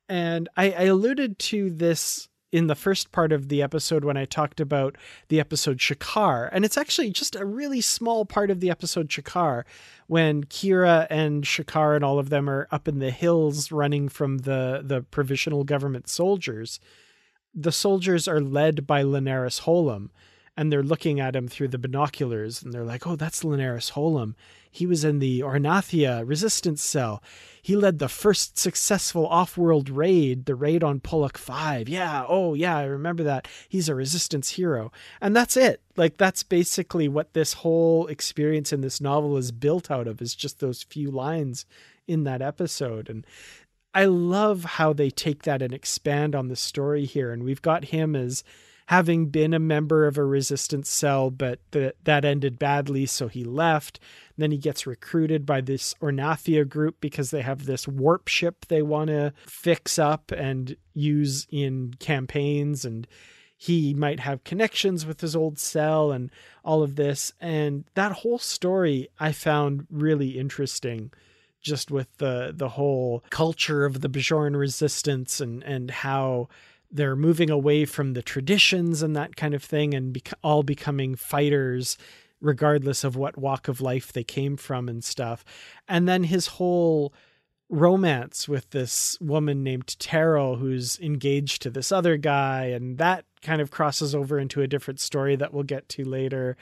And 0.09 0.49
I, 0.57 0.73
I, 0.73 0.83
alluded 0.85 1.39
to 1.39 1.71
this 1.71 2.29
in 2.53 2.67
the 2.67 2.75
first 2.75 3.11
part 3.11 3.33
of 3.33 3.49
the 3.49 3.63
episode 3.63 4.05
when 4.05 4.17
I 4.17 4.27
talked 4.27 4.61
about 4.61 4.97
the 5.29 5.41
episode 5.41 5.79
Shakaar. 5.79 6.51
And 6.53 6.65
it's 6.65 6.77
actually 6.77 7.11
just 7.11 7.35
a 7.35 7.45
really 7.45 7.81
small 7.81 8.25
part 8.25 8.51
of 8.51 8.61
the 8.61 8.71
episode 8.71 9.09
Shakaar 9.09 9.65
when 10.07 10.45
Kira 10.45 11.07
and 11.11 11.45
Shakaar 11.45 11.97
and 11.97 12.05
all 12.05 12.19
of 12.19 12.29
them 12.29 12.49
are 12.49 12.69
up 12.71 12.87
in 12.87 12.99
the 12.99 13.11
hills 13.11 13.73
running 13.73 14.09
from 14.09 14.39
the, 14.39 14.83
the 14.85 15.03
provisional 15.03 15.65
government 15.65 16.07
soldiers. 16.09 16.79
The 17.55 17.73
soldiers 17.73 18.29
are 18.29 18.41
led 18.41 18.87
by 18.87 19.03
Lenaris 19.03 19.63
Holem 19.63 20.11
and 20.57 20.73
they're 20.73 20.83
looking 20.83 21.19
at 21.19 21.35
him 21.35 21.49
through 21.49 21.69
the 21.69 21.79
binoculars 21.79 22.63
and 22.63 22.73
they're 22.73 22.85
like, 22.85 23.07
oh, 23.07 23.17
that's 23.17 23.43
Lenaris 23.43 23.93
Holem. 23.93 24.35
He 24.71 24.87
was 24.87 25.05
in 25.05 25.19
the 25.19 25.41
Ornathia 25.41 26.23
resistance 26.27 26.83
cell. 26.83 27.23
He 27.61 27.77
led 27.77 27.99
the 27.99 28.09
first 28.09 28.59
successful 28.59 29.27
off 29.27 29.57
world 29.57 29.89
raid, 29.89 30.47
the 30.47 30.55
raid 30.55 30.85
on 30.85 31.01
Pullock 31.01 31.37
5. 31.37 31.89
Yeah, 31.89 32.25
oh, 32.29 32.55
yeah, 32.55 32.77
I 32.77 32.85
remember 32.85 33.23
that. 33.25 33.49
He's 33.69 33.89
a 33.89 33.95
resistance 33.95 34.51
hero. 34.51 34.93
And 35.21 35.35
that's 35.35 35.57
it. 35.57 35.81
Like, 35.97 36.19
that's 36.19 36.43
basically 36.43 37.09
what 37.09 37.35
this 37.35 37.55
whole 37.55 38.07
experience 38.07 38.73
in 38.73 38.81
this 38.81 39.01
novel 39.01 39.37
is 39.37 39.53
built 39.53 39.91
out 39.91 40.07
of, 40.07 40.21
is 40.21 40.35
just 40.35 40.61
those 40.61 40.83
few 40.83 41.11
lines 41.11 41.67
in 42.07 42.25
that 42.25 42.43
episode. 42.43 43.09
And 43.09 43.27
I 43.93 44.05
love 44.07 44.65
how 44.65 44.93
they 44.93 45.11
take 45.11 45.45
that 45.45 45.63
and 45.63 45.73
expand 45.73 46.35
on 46.35 46.49
the 46.49 46.57
story 46.57 47.05
here. 47.07 47.33
And 47.33 47.45
we've 47.45 47.63
got 47.63 47.87
him 47.87 48.15
as 48.15 48.45
having 48.87 49.27
been 49.27 49.55
a 49.55 49.59
member 49.59 50.07
of 50.07 50.19
a 50.19 50.25
resistance 50.25 50.91
cell, 50.91 51.31
but 51.31 51.59
that 51.71 52.25
ended 52.25 52.59
badly, 52.59 53.07
so 53.07 53.29
he 53.29 53.43
left. 53.43 53.99
Then 54.37 54.51
he 54.51 54.59
gets 54.59 54.87
recruited 54.87 55.47
by 55.47 55.63
this 55.63 55.95
Ornathia 56.03 56.69
group 56.69 56.97
because 57.01 57.31
they 57.31 57.43
have 57.43 57.65
this 57.65 57.89
warp 57.89 58.29
ship 58.29 58.67
they 58.67 58.83
want 58.83 59.09
to 59.09 59.33
fix 59.47 59.99
up 59.99 60.33
and 60.33 60.77
use 60.93 61.47
in 61.51 61.95
campaigns. 61.99 62.85
And 62.85 63.07
he 63.57 63.95
might 63.95 64.21
have 64.21 64.45
connections 64.45 65.07
with 65.07 65.21
his 65.23 65.35
old 65.35 65.59
cell 65.59 66.13
and 66.13 66.31
all 66.65 66.83
of 66.83 66.97
this. 66.97 67.33
And 67.41 67.85
that 67.95 68.13
whole 68.13 68.39
story 68.39 69.09
I 69.19 69.33
found 69.33 69.87
really 69.91 70.39
interesting 70.39 71.11
just 71.63 71.91
with 71.91 72.09
the 72.19 72.53
the 72.55 72.69
whole 72.69 73.25
culture 73.31 73.87
of 73.87 74.03
the 74.03 74.09
Bajoran 74.11 74.55
resistance 74.55 75.41
and 75.41 75.63
and 75.65 75.91
how 75.91 76.49
they're 76.95 77.17
moving 77.17 77.51
away 77.51 77.85
from 77.85 78.13
the 78.13 78.23
traditions 78.23 79.03
and 79.03 79.15
that 79.17 79.35
kind 79.37 79.53
of 79.53 79.63
thing 79.63 79.93
and 79.93 80.13
bec- 80.13 80.33
all 80.43 80.63
becoming 80.63 81.17
fighters 81.17 81.99
regardless 82.41 83.05
of 83.05 83.17
what 83.17 83.37
walk 83.37 83.69
of 83.69 83.81
life 83.81 84.13
they 84.13 84.23
came 84.23 84.57
from 84.57 84.89
and 84.89 85.03
stuff. 85.03 85.45
And 85.89 86.07
then 86.07 86.25
his 86.25 86.47
whole 86.47 87.13
romance 87.71 88.49
with 88.49 88.71
this 88.71 89.19
woman 89.21 89.65
named 89.65 89.99
Terrell 89.99 90.57
who's 90.57 90.99
engaged 91.01 91.63
to 91.63 91.71
this 91.71 91.91
other 91.91 92.17
guy 92.17 92.67
and 92.67 92.99
that 92.99 93.25
kind 93.43 93.61
of 93.61 93.71
crosses 93.71 94.15
over 94.15 94.39
into 94.39 94.63
a 94.63 94.69
different 94.69 95.01
story 95.01 95.35
that 95.37 95.53
we'll 95.53 95.65
get 95.65 95.89
to 95.89 96.05
later 96.05 96.57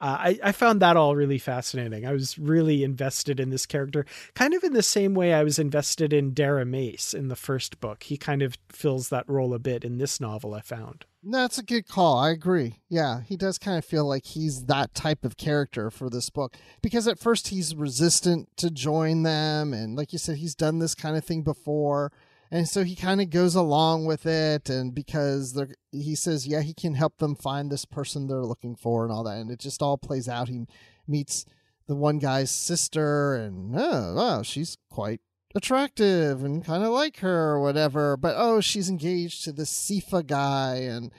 uh, 0.00 0.18
I, 0.20 0.38
I 0.42 0.52
found 0.52 0.82
that 0.82 0.96
all 0.96 1.14
really 1.16 1.38
fascinating. 1.38 2.04
I 2.04 2.12
was 2.12 2.38
really 2.38 2.82
invested 2.84 3.38
in 3.40 3.50
this 3.50 3.64
character, 3.64 4.04
kind 4.34 4.52
of 4.52 4.64
in 4.64 4.72
the 4.72 4.82
same 4.82 5.14
way 5.14 5.32
I 5.32 5.44
was 5.44 5.58
invested 5.58 6.12
in 6.12 6.32
Darrah 6.32 6.66
Mace 6.66 7.14
in 7.14 7.28
the 7.28 7.36
first 7.36 7.80
book. 7.80 8.02
He 8.02 8.16
kind 8.16 8.42
of 8.42 8.58
fills 8.70 9.08
that 9.08 9.28
role 9.28 9.54
a 9.54 9.58
bit 9.58 9.84
in 9.84 9.98
this 9.98 10.20
novel, 10.20 10.52
I 10.54 10.60
found. 10.60 11.04
That's 11.22 11.58
a 11.58 11.62
good 11.62 11.88
call. 11.88 12.18
I 12.18 12.30
agree. 12.30 12.80
Yeah, 12.90 13.22
he 13.22 13.36
does 13.36 13.56
kind 13.56 13.78
of 13.78 13.84
feel 13.84 14.04
like 14.04 14.26
he's 14.26 14.66
that 14.66 14.94
type 14.94 15.24
of 15.24 15.38
character 15.38 15.90
for 15.90 16.10
this 16.10 16.28
book 16.28 16.56
because 16.82 17.08
at 17.08 17.18
first 17.18 17.48
he's 17.48 17.74
resistant 17.74 18.54
to 18.58 18.70
join 18.70 19.22
them. 19.22 19.72
And 19.72 19.96
like 19.96 20.12
you 20.12 20.18
said, 20.18 20.36
he's 20.36 20.54
done 20.54 20.80
this 20.80 20.94
kind 20.94 21.16
of 21.16 21.24
thing 21.24 21.42
before 21.42 22.12
and 22.50 22.68
so 22.68 22.84
he 22.84 22.94
kind 22.94 23.20
of 23.20 23.30
goes 23.30 23.54
along 23.54 24.06
with 24.06 24.26
it 24.26 24.68
and 24.68 24.94
because 24.94 25.60
he 25.90 26.14
says 26.14 26.46
yeah 26.46 26.60
he 26.60 26.74
can 26.74 26.94
help 26.94 27.18
them 27.18 27.34
find 27.34 27.70
this 27.70 27.84
person 27.84 28.26
they're 28.26 28.38
looking 28.38 28.76
for 28.76 29.04
and 29.04 29.12
all 29.12 29.24
that 29.24 29.38
and 29.38 29.50
it 29.50 29.58
just 29.58 29.82
all 29.82 29.98
plays 29.98 30.28
out 30.28 30.48
he 30.48 30.66
meets 31.06 31.44
the 31.86 31.94
one 31.94 32.18
guy's 32.18 32.50
sister 32.50 33.34
and 33.34 33.74
oh 33.76 34.14
wow 34.14 34.42
she's 34.42 34.76
quite 34.90 35.20
attractive 35.54 36.42
and 36.42 36.64
kind 36.64 36.82
of 36.82 36.90
like 36.90 37.18
her 37.18 37.52
or 37.52 37.60
whatever. 37.60 38.16
But 38.16 38.34
oh, 38.36 38.60
she's 38.60 38.88
engaged 38.88 39.44
to 39.44 39.52
this 39.52 39.72
Sifa 39.72 40.26
guy, 40.26 40.76
and 40.76 41.10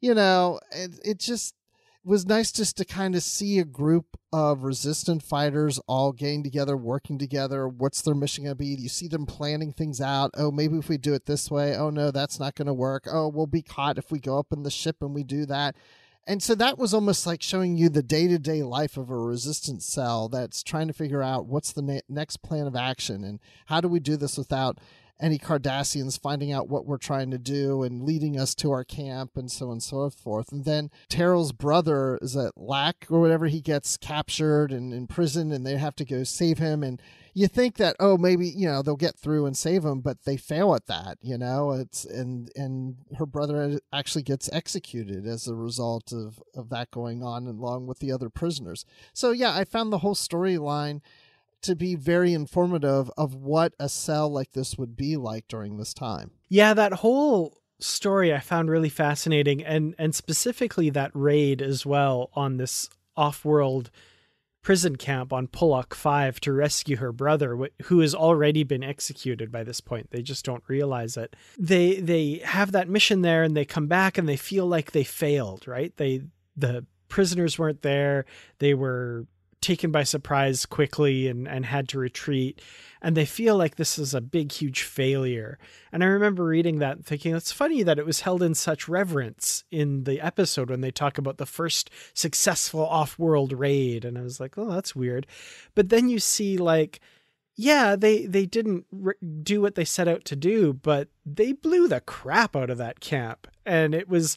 you 0.00 0.14
know, 0.14 0.60
it, 0.70 0.98
it 1.04 1.18
just 1.18 1.54
was 2.08 2.26
nice 2.26 2.50
just 2.50 2.78
to 2.78 2.84
kind 2.84 3.14
of 3.14 3.22
see 3.22 3.58
a 3.58 3.64
group 3.64 4.16
of 4.32 4.64
resistant 4.64 5.22
fighters 5.22 5.78
all 5.86 6.12
getting 6.12 6.42
together, 6.42 6.76
working 6.76 7.18
together. 7.18 7.68
What's 7.68 8.00
their 8.00 8.14
mission 8.14 8.44
going 8.44 8.56
to 8.56 8.58
be? 8.58 8.66
You 8.66 8.88
see 8.88 9.08
them 9.08 9.26
planning 9.26 9.72
things 9.72 10.00
out. 10.00 10.30
Oh, 10.34 10.50
maybe 10.50 10.78
if 10.78 10.88
we 10.88 10.96
do 10.96 11.12
it 11.12 11.26
this 11.26 11.50
way. 11.50 11.76
Oh, 11.76 11.90
no, 11.90 12.10
that's 12.10 12.40
not 12.40 12.54
going 12.54 12.66
to 12.66 12.72
work. 12.74 13.06
Oh, 13.06 13.28
we'll 13.28 13.46
be 13.46 13.62
caught 13.62 13.98
if 13.98 14.10
we 14.10 14.20
go 14.20 14.38
up 14.38 14.52
in 14.52 14.62
the 14.62 14.70
ship 14.70 14.96
and 15.02 15.14
we 15.14 15.22
do 15.22 15.44
that. 15.46 15.76
And 16.26 16.42
so 16.42 16.54
that 16.54 16.78
was 16.78 16.92
almost 16.94 17.26
like 17.26 17.42
showing 17.42 17.76
you 17.76 17.88
the 17.88 18.02
day 18.02 18.26
to 18.28 18.38
day 18.38 18.62
life 18.62 18.96
of 18.96 19.10
a 19.10 19.16
resistance 19.16 19.86
cell 19.86 20.28
that's 20.28 20.62
trying 20.62 20.88
to 20.88 20.94
figure 20.94 21.22
out 21.22 21.46
what's 21.46 21.72
the 21.72 21.82
ne- 21.82 22.02
next 22.08 22.38
plan 22.38 22.66
of 22.66 22.76
action 22.76 23.24
and 23.24 23.38
how 23.66 23.80
do 23.80 23.88
we 23.88 24.00
do 24.00 24.16
this 24.16 24.36
without 24.36 24.78
any 25.20 25.38
Cardassians 25.38 26.20
finding 26.20 26.52
out 26.52 26.68
what 26.68 26.86
we're 26.86 26.98
trying 26.98 27.30
to 27.30 27.38
do 27.38 27.82
and 27.82 28.02
leading 28.02 28.38
us 28.38 28.54
to 28.56 28.70
our 28.70 28.84
camp 28.84 29.36
and 29.36 29.50
so 29.50 29.66
on 29.66 29.72
and 29.72 29.82
so 29.82 30.10
forth. 30.10 30.52
And 30.52 30.64
then 30.64 30.90
Terrell's 31.08 31.52
brother 31.52 32.18
is 32.22 32.36
at 32.36 32.56
Lack 32.56 33.06
or 33.10 33.20
whatever, 33.20 33.46
he 33.46 33.60
gets 33.60 33.96
captured 33.96 34.72
and 34.72 34.92
in 34.92 35.06
prison 35.06 35.50
and 35.52 35.66
they 35.66 35.76
have 35.76 35.96
to 35.96 36.04
go 36.04 36.24
save 36.24 36.58
him. 36.58 36.82
And 36.82 37.00
you 37.34 37.48
think 37.48 37.76
that, 37.76 37.96
oh, 38.00 38.16
maybe, 38.16 38.48
you 38.48 38.68
know, 38.68 38.82
they'll 38.82 38.96
get 38.96 39.18
through 39.18 39.46
and 39.46 39.56
save 39.56 39.84
him, 39.84 40.00
but 40.00 40.24
they 40.24 40.36
fail 40.36 40.74
at 40.74 40.86
that, 40.86 41.18
you 41.20 41.38
know, 41.38 41.72
it's, 41.72 42.04
and, 42.04 42.50
and 42.56 42.96
her 43.18 43.26
brother 43.26 43.80
actually 43.92 44.22
gets 44.22 44.50
executed 44.52 45.26
as 45.26 45.46
a 45.46 45.54
result 45.54 46.12
of, 46.12 46.42
of 46.54 46.68
that 46.70 46.90
going 46.90 47.22
on 47.22 47.46
along 47.46 47.86
with 47.86 47.98
the 47.98 48.12
other 48.12 48.30
prisoners. 48.30 48.84
So 49.12 49.30
yeah, 49.30 49.54
I 49.54 49.64
found 49.64 49.92
the 49.92 49.98
whole 49.98 50.14
storyline 50.14 51.00
to 51.62 51.74
be 51.74 51.94
very 51.94 52.32
informative 52.32 53.10
of 53.16 53.34
what 53.34 53.74
a 53.78 53.88
cell 53.88 54.30
like 54.30 54.52
this 54.52 54.76
would 54.76 54.96
be 54.96 55.16
like 55.16 55.48
during 55.48 55.76
this 55.76 55.94
time. 55.94 56.30
Yeah, 56.48 56.74
that 56.74 56.94
whole 56.94 57.58
story 57.80 58.34
I 58.34 58.40
found 58.40 58.70
really 58.70 58.88
fascinating 58.88 59.62
and 59.64 59.94
and 59.98 60.14
specifically 60.14 60.90
that 60.90 61.12
raid 61.14 61.62
as 61.62 61.86
well 61.86 62.30
on 62.34 62.56
this 62.56 62.88
off-world 63.16 63.90
prison 64.62 64.96
camp 64.96 65.32
on 65.32 65.46
Pullock 65.46 65.94
5 65.94 66.40
to 66.40 66.52
rescue 66.52 66.96
her 66.96 67.12
brother 67.12 67.68
who 67.84 68.00
has 68.00 68.14
already 68.14 68.64
been 68.64 68.82
executed 68.82 69.52
by 69.52 69.62
this 69.62 69.80
point. 69.80 70.10
They 70.10 70.22
just 70.22 70.44
don't 70.44 70.64
realize 70.66 71.16
it. 71.16 71.36
They 71.58 72.00
they 72.00 72.40
have 72.44 72.72
that 72.72 72.88
mission 72.88 73.22
there 73.22 73.44
and 73.44 73.56
they 73.56 73.64
come 73.64 73.86
back 73.86 74.18
and 74.18 74.28
they 74.28 74.36
feel 74.36 74.66
like 74.66 74.92
they 74.92 75.04
failed, 75.04 75.68
right? 75.68 75.96
They 75.96 76.22
the 76.56 76.84
prisoners 77.08 77.58
weren't 77.58 77.82
there. 77.82 78.26
They 78.58 78.74
were 78.74 79.26
taken 79.60 79.90
by 79.90 80.02
surprise 80.02 80.66
quickly 80.66 81.28
and, 81.28 81.48
and 81.48 81.66
had 81.66 81.88
to 81.88 81.98
retreat. 81.98 82.60
And 83.00 83.16
they 83.16 83.24
feel 83.24 83.56
like 83.56 83.76
this 83.76 83.98
is 83.98 84.14
a 84.14 84.20
big, 84.20 84.52
huge 84.52 84.82
failure. 84.82 85.58
And 85.92 86.02
I 86.02 86.06
remember 86.06 86.44
reading 86.44 86.78
that 86.78 86.96
and 86.96 87.06
thinking, 87.06 87.34
it's 87.34 87.52
funny 87.52 87.82
that 87.82 87.98
it 87.98 88.06
was 88.06 88.20
held 88.20 88.42
in 88.42 88.54
such 88.54 88.88
reverence 88.88 89.64
in 89.70 90.04
the 90.04 90.20
episode 90.20 90.70
when 90.70 90.80
they 90.80 90.90
talk 90.90 91.18
about 91.18 91.38
the 91.38 91.46
first 91.46 91.90
successful 92.14 92.86
off 92.86 93.18
world 93.18 93.52
raid. 93.52 94.04
And 94.04 94.18
I 94.18 94.22
was 94.22 94.40
like, 94.40 94.58
oh, 94.58 94.70
that's 94.70 94.96
weird. 94.96 95.26
But 95.74 95.88
then 95.88 96.08
you 96.08 96.18
see, 96.18 96.56
like, 96.56 97.00
yeah, 97.54 97.96
they, 97.96 98.26
they 98.26 98.46
didn't 98.46 98.86
re- 98.90 99.14
do 99.42 99.60
what 99.60 99.74
they 99.74 99.84
set 99.84 100.08
out 100.08 100.24
to 100.26 100.36
do, 100.36 100.72
but 100.72 101.08
they 101.24 101.52
blew 101.52 101.88
the 101.88 102.00
crap 102.00 102.56
out 102.56 102.70
of 102.70 102.78
that 102.78 103.00
camp. 103.00 103.46
And 103.64 103.94
it 103.94 104.08
was. 104.08 104.36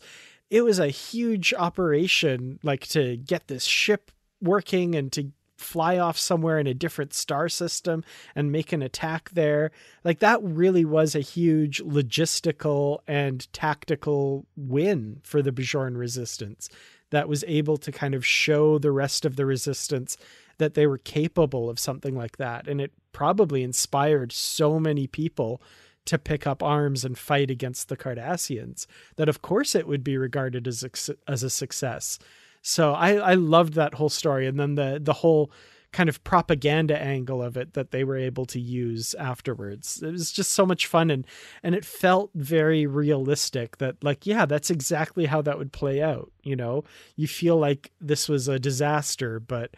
It 0.49 0.65
was 0.65 0.79
a 0.79 0.89
huge 0.89 1.53
operation, 1.53 2.59
like 2.61 2.85
to 2.87 3.15
get 3.15 3.47
this 3.47 3.63
ship 3.63 4.11
working 4.41 4.95
and 4.95 5.11
to 5.13 5.31
fly 5.61 5.97
off 5.97 6.17
somewhere 6.17 6.59
in 6.59 6.67
a 6.67 6.73
different 6.73 7.13
star 7.13 7.47
system 7.47 8.03
and 8.35 8.51
make 8.51 8.73
an 8.73 8.81
attack 8.81 9.29
there. 9.31 9.71
Like 10.03 10.19
that 10.19 10.41
really 10.43 10.83
was 10.83 11.15
a 11.15 11.21
huge 11.21 11.81
logistical 11.83 12.99
and 13.07 13.51
tactical 13.53 14.45
win 14.57 15.21
for 15.23 15.41
the 15.41 15.51
Bajoran 15.51 15.97
resistance 15.97 16.69
that 17.11 17.29
was 17.29 17.43
able 17.47 17.77
to 17.77 17.91
kind 17.91 18.15
of 18.15 18.25
show 18.25 18.79
the 18.79 18.91
rest 18.91 19.25
of 19.25 19.35
the 19.35 19.45
resistance 19.45 20.17
that 20.57 20.73
they 20.73 20.87
were 20.87 20.97
capable 20.97 21.69
of 21.69 21.79
something 21.79 22.15
like 22.15 22.37
that. 22.37 22.67
And 22.67 22.81
it 22.81 22.91
probably 23.11 23.63
inspired 23.63 24.31
so 24.31 24.79
many 24.79 25.07
people 25.07 25.61
to 26.05 26.17
pick 26.17 26.47
up 26.47 26.63
arms 26.63 27.05
and 27.05 27.17
fight 27.17 27.51
against 27.51 27.89
the 27.89 27.97
Cardassians 27.97 28.87
that 29.17 29.29
of 29.29 29.41
course 29.41 29.75
it 29.75 29.87
would 29.87 30.03
be 30.03 30.17
regarded 30.17 30.67
as 30.67 30.83
a, 30.83 31.15
as 31.27 31.43
a 31.43 31.49
success. 31.49 32.17
So 32.61 32.93
I 32.93 33.15
I 33.15 33.33
loved 33.33 33.73
that 33.73 33.95
whole 33.95 34.09
story, 34.09 34.47
and 34.47 34.59
then 34.59 34.75
the 34.75 34.99
the 35.01 35.13
whole 35.13 35.51
kind 35.91 36.07
of 36.07 36.23
propaganda 36.23 36.97
angle 36.97 37.43
of 37.43 37.57
it 37.57 37.73
that 37.73 37.91
they 37.91 38.03
were 38.03 38.17
able 38.17 38.45
to 38.45 38.59
use 38.59 39.13
afterwards. 39.15 40.01
It 40.01 40.11
was 40.11 40.31
just 40.31 40.53
so 40.53 40.65
much 40.65 40.87
fun 40.87 41.09
and 41.11 41.27
and 41.63 41.75
it 41.75 41.83
felt 41.83 42.31
very 42.33 42.85
realistic 42.85 43.77
that 43.77 44.01
like 44.03 44.25
yeah, 44.25 44.45
that's 44.45 44.69
exactly 44.69 45.25
how 45.25 45.41
that 45.41 45.57
would 45.57 45.73
play 45.73 46.01
out, 46.01 46.31
you 46.43 46.55
know. 46.55 46.83
You 47.15 47.27
feel 47.27 47.57
like 47.57 47.91
this 47.99 48.29
was 48.29 48.47
a 48.47 48.59
disaster, 48.59 49.39
but 49.39 49.75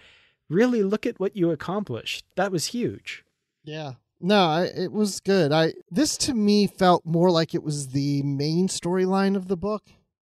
really 0.50 0.84
look 0.84 1.06
at 1.06 1.20
what 1.20 1.36
you 1.36 1.52
accomplished. 1.52 2.26
That 2.36 2.52
was 2.52 2.68
huge. 2.68 3.24
Yeah. 3.64 3.94
No, 4.22 4.46
I, 4.46 4.64
it 4.66 4.92
was 4.92 5.20
good. 5.20 5.52
I 5.52 5.74
this 5.90 6.16
to 6.18 6.34
me 6.34 6.68
felt 6.68 7.06
more 7.06 7.32
like 7.32 7.56
it 7.56 7.64
was 7.64 7.90
the 7.90 8.22
main 8.24 8.68
storyline 8.68 9.36
of 9.36 9.48
the 9.48 9.58
book 9.58 9.84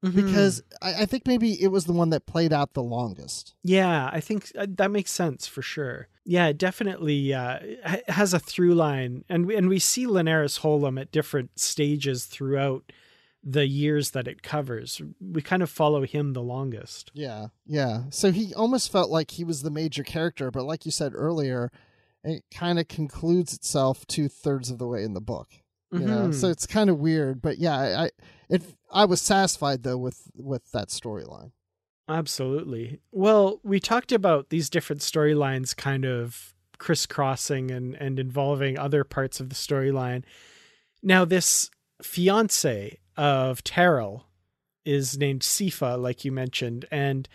mm-hmm. 0.03 0.15
because 0.15 0.61
I, 0.81 1.01
I, 1.01 1.05
think 1.05 1.27
maybe 1.27 1.61
it 1.61 1.69
was 1.69 1.85
the 1.85 1.93
one 1.93 2.09
that 2.11 2.25
played 2.25 2.53
out 2.53 2.73
the 2.73 2.83
longest. 2.83 3.55
Yeah, 3.63 4.09
I 4.11 4.19
think 4.19 4.51
uh, 4.57 4.67
that 4.69 4.91
makes 4.91 5.11
sense 5.11 5.47
for 5.47 5.61
sure. 5.61 6.07
Yeah, 6.25 6.47
it 6.47 6.57
definitely 6.57 7.33
uh, 7.33 7.59
has 8.07 8.33
a 8.33 8.39
through 8.39 8.75
line, 8.75 9.23
and 9.29 9.45
we, 9.45 9.55
and 9.55 9.69
we 9.69 9.79
see 9.79 10.05
Lenaris 10.05 10.59
Holem 10.59 10.99
at 10.99 11.11
different 11.11 11.59
stages 11.59 12.25
throughout 12.25 12.91
the 13.43 13.67
years 13.67 14.11
that 14.11 14.27
it 14.27 14.43
covers. 14.43 15.01
We 15.21 15.41
kind 15.41 15.63
of 15.63 15.69
follow 15.69 16.03
him 16.03 16.33
the 16.33 16.41
longest. 16.41 17.11
Yeah, 17.13 17.47
yeah. 17.65 18.03
So 18.09 18.31
he 18.31 18.53
almost 18.53 18.91
felt 18.91 19.09
like 19.09 19.31
he 19.31 19.45
was 19.45 19.61
the 19.61 19.71
major 19.71 20.03
character, 20.03 20.51
but 20.51 20.65
like 20.65 20.85
you 20.85 20.91
said 20.91 21.13
earlier, 21.15 21.71
it 22.23 22.43
kind 22.53 22.77
of 22.77 22.89
concludes 22.89 23.53
itself 23.53 24.05
two 24.05 24.27
thirds 24.27 24.69
of 24.69 24.79
the 24.79 24.87
way 24.87 25.03
in 25.03 25.13
the 25.13 25.21
book. 25.21 25.47
You 25.91 25.99
mm-hmm. 25.99 26.07
know, 26.07 26.31
so 26.31 26.49
it's 26.49 26.67
kind 26.67 26.89
of 26.89 26.99
weird, 26.99 27.41
but 27.41 27.59
yeah, 27.59 27.77
I 27.77 28.09
it 28.49 28.63
I 28.91 29.05
was 29.05 29.21
satisfied 29.21 29.83
though 29.83 29.97
with 29.97 30.29
with 30.35 30.71
that 30.71 30.89
storyline. 30.89 31.51
Absolutely. 32.09 32.99
Well, 33.11 33.59
we 33.63 33.79
talked 33.79 34.11
about 34.11 34.49
these 34.49 34.69
different 34.69 35.01
storylines 35.01 35.75
kind 35.75 36.05
of 36.05 36.53
crisscrossing 36.77 37.71
and 37.71 37.95
and 37.95 38.19
involving 38.19 38.77
other 38.77 39.03
parts 39.03 39.39
of 39.39 39.49
the 39.49 39.55
storyline. 39.55 40.23
Now 41.01 41.25
this 41.25 41.69
fiance 42.01 42.99
of 43.15 43.63
Terrell 43.63 44.25
is 44.85 45.17
named 45.17 45.41
Sifa, 45.41 46.01
like 46.01 46.23
you 46.23 46.31
mentioned, 46.31 46.85
and 46.91 47.27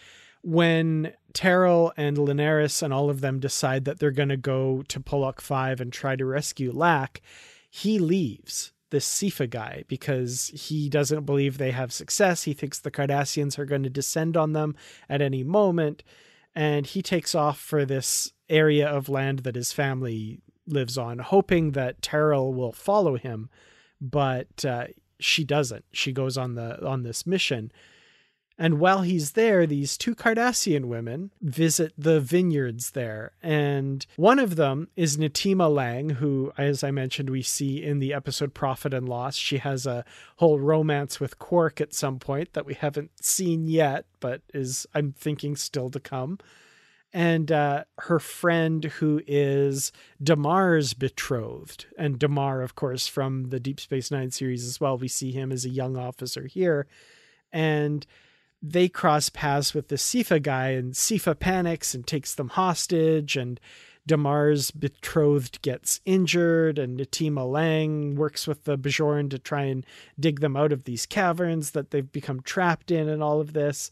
when 0.43 1.13
Terrell 1.33 1.93
and 1.97 2.17
Lenaris 2.17 2.83
and 2.83 2.93
all 2.93 3.09
of 3.09 3.21
them 3.21 3.39
decide 3.39 3.85
that 3.85 3.99
they're 3.99 4.11
going 4.11 4.29
to 4.29 4.37
go 4.37 4.83
to 4.89 5.01
Pullock 5.01 5.41
5 5.41 5.81
and 5.81 5.93
try 5.93 6.17
to 6.17 6.25
rescue 6.25 6.73
Lack, 6.73 7.21
he 7.75 7.99
leaves 7.99 8.71
this 8.91 9.09
Sifa 9.09 9.49
guy 9.49 9.85
because 9.89 10.49
he 10.55 10.91
doesn't 10.91 11.25
believe 11.25 11.57
they 11.57 11.71
have 11.71 11.91
success. 11.91 12.43
He 12.43 12.53
thinks 12.53 12.79
the 12.79 12.91
Cardassians 12.91 13.59
are 13.59 13.65
going 13.65 13.83
to 13.83 13.89
descend 13.89 14.37
on 14.37 14.53
them 14.53 14.77
at 15.09 15.23
any 15.23 15.43
moment. 15.43 16.03
And 16.55 16.85
he 16.87 17.01
takes 17.01 17.35
off 17.35 17.59
for 17.59 17.87
this 17.87 18.35
area 18.51 18.87
of 18.87 19.09
land 19.09 19.39
that 19.41 19.55
his 19.55 19.73
family 19.73 20.43
lives 20.67 20.99
on, 20.99 21.21
hoping 21.21 21.71
that 21.71 22.03
Terrell 22.03 22.53
will 22.53 22.73
follow 22.73 23.17
him. 23.17 23.49
But 24.03 24.67
uh, 24.67 24.89
she 25.19 25.43
doesn't. 25.43 25.87
She 25.95 26.13
goes 26.13 26.37
on 26.37 26.57
the 26.57 26.87
on 26.87 27.05
this 27.05 27.27
mission 27.27 27.73
and 28.63 28.79
while 28.79 29.03
he's 29.03 29.33
there, 29.33 29.67
these 29.67 29.99
two 29.99 30.15
Cardassian 30.15 30.85
women 30.85 31.33
visit 31.41 31.93
the 31.99 32.21
vineyards 32.21 32.93
there. 32.93 33.33
And 33.43 34.07
one 34.15 34.39
of 34.39 34.55
them 34.55 34.87
is 34.95 35.17
Natima 35.17 35.69
Lang, 35.69 36.11
who, 36.11 36.53
as 36.57 36.85
I 36.85 36.93
mentioned, 36.93 37.29
we 37.29 37.43
see 37.43 37.83
in 37.83 37.99
the 37.99 38.15
episode 38.15 38.55
Profit 38.55 38.95
and 38.95 39.09
Loss. 39.09 39.35
She 39.35 39.59
has 39.59 39.85
a 39.85 40.05
whole 40.37 40.61
romance 40.61 41.19
with 41.19 41.41
Quark 41.41 41.81
at 41.81 41.93
some 41.93 42.21
point 42.21 42.53
that 42.53 42.65
we 42.65 42.75
haven't 42.75 43.11
seen 43.21 43.67
yet, 43.67 44.05
but 44.21 44.43
is, 44.55 44.87
I'm 44.95 45.11
thinking, 45.11 45.57
still 45.57 45.91
to 45.91 45.99
come. 45.99 46.39
And 47.13 47.51
uh, 47.51 47.83
her 47.99 48.21
friend, 48.21 48.85
who 48.85 49.23
is 49.27 49.91
Damar's 50.23 50.95
betrothed. 50.95 51.87
And 51.99 52.17
Damar, 52.17 52.63
of 52.63 52.77
course, 52.77 53.09
from 53.09 53.49
the 53.49 53.59
Deep 53.59 53.81
Space 53.81 54.13
Nine 54.13 54.31
series 54.31 54.65
as 54.65 54.81
well. 54.81 54.97
We 54.97 55.09
see 55.09 55.33
him 55.33 55.51
as 55.51 55.65
a 55.65 55.69
young 55.69 55.97
officer 55.97 56.47
here. 56.47 56.87
And 57.53 58.07
they 58.63 58.89
cross 58.89 59.29
paths 59.29 59.75
with 59.75 59.89
the 59.89 59.97
Sifa 59.97 60.41
guy, 60.41 60.69
and 60.69 60.95
Sifa 60.95 61.39
panics 61.39 61.95
and 61.95 62.07
takes 62.07 62.35
them 62.35 62.51
hostage, 62.51 63.37
and 63.37 63.59
Damar's 64.07 64.71
betrothed 64.71 65.63
gets 65.63 66.01
injured, 66.05 66.79
and 66.79 66.99
Natima 66.99 67.51
Lang 67.51 68.15
works 68.15 68.47
with 68.47 68.65
the 68.65 68.79
Bajoran 68.79 69.31
to 69.31 69.39
try 69.39 69.63
and 69.65 69.85
dig 70.19 70.41
them 70.41 70.57
out 70.57 70.73
of 70.73 70.85
these 70.85 71.07
caverns 71.07 71.73
that 71.73 71.91
they've 71.91 72.11
become 72.13 72.41
trapped 72.41 72.91
in, 72.91 73.09
and 73.09 73.23
all 73.23 73.41
of 73.41 73.53
this. 73.53 73.91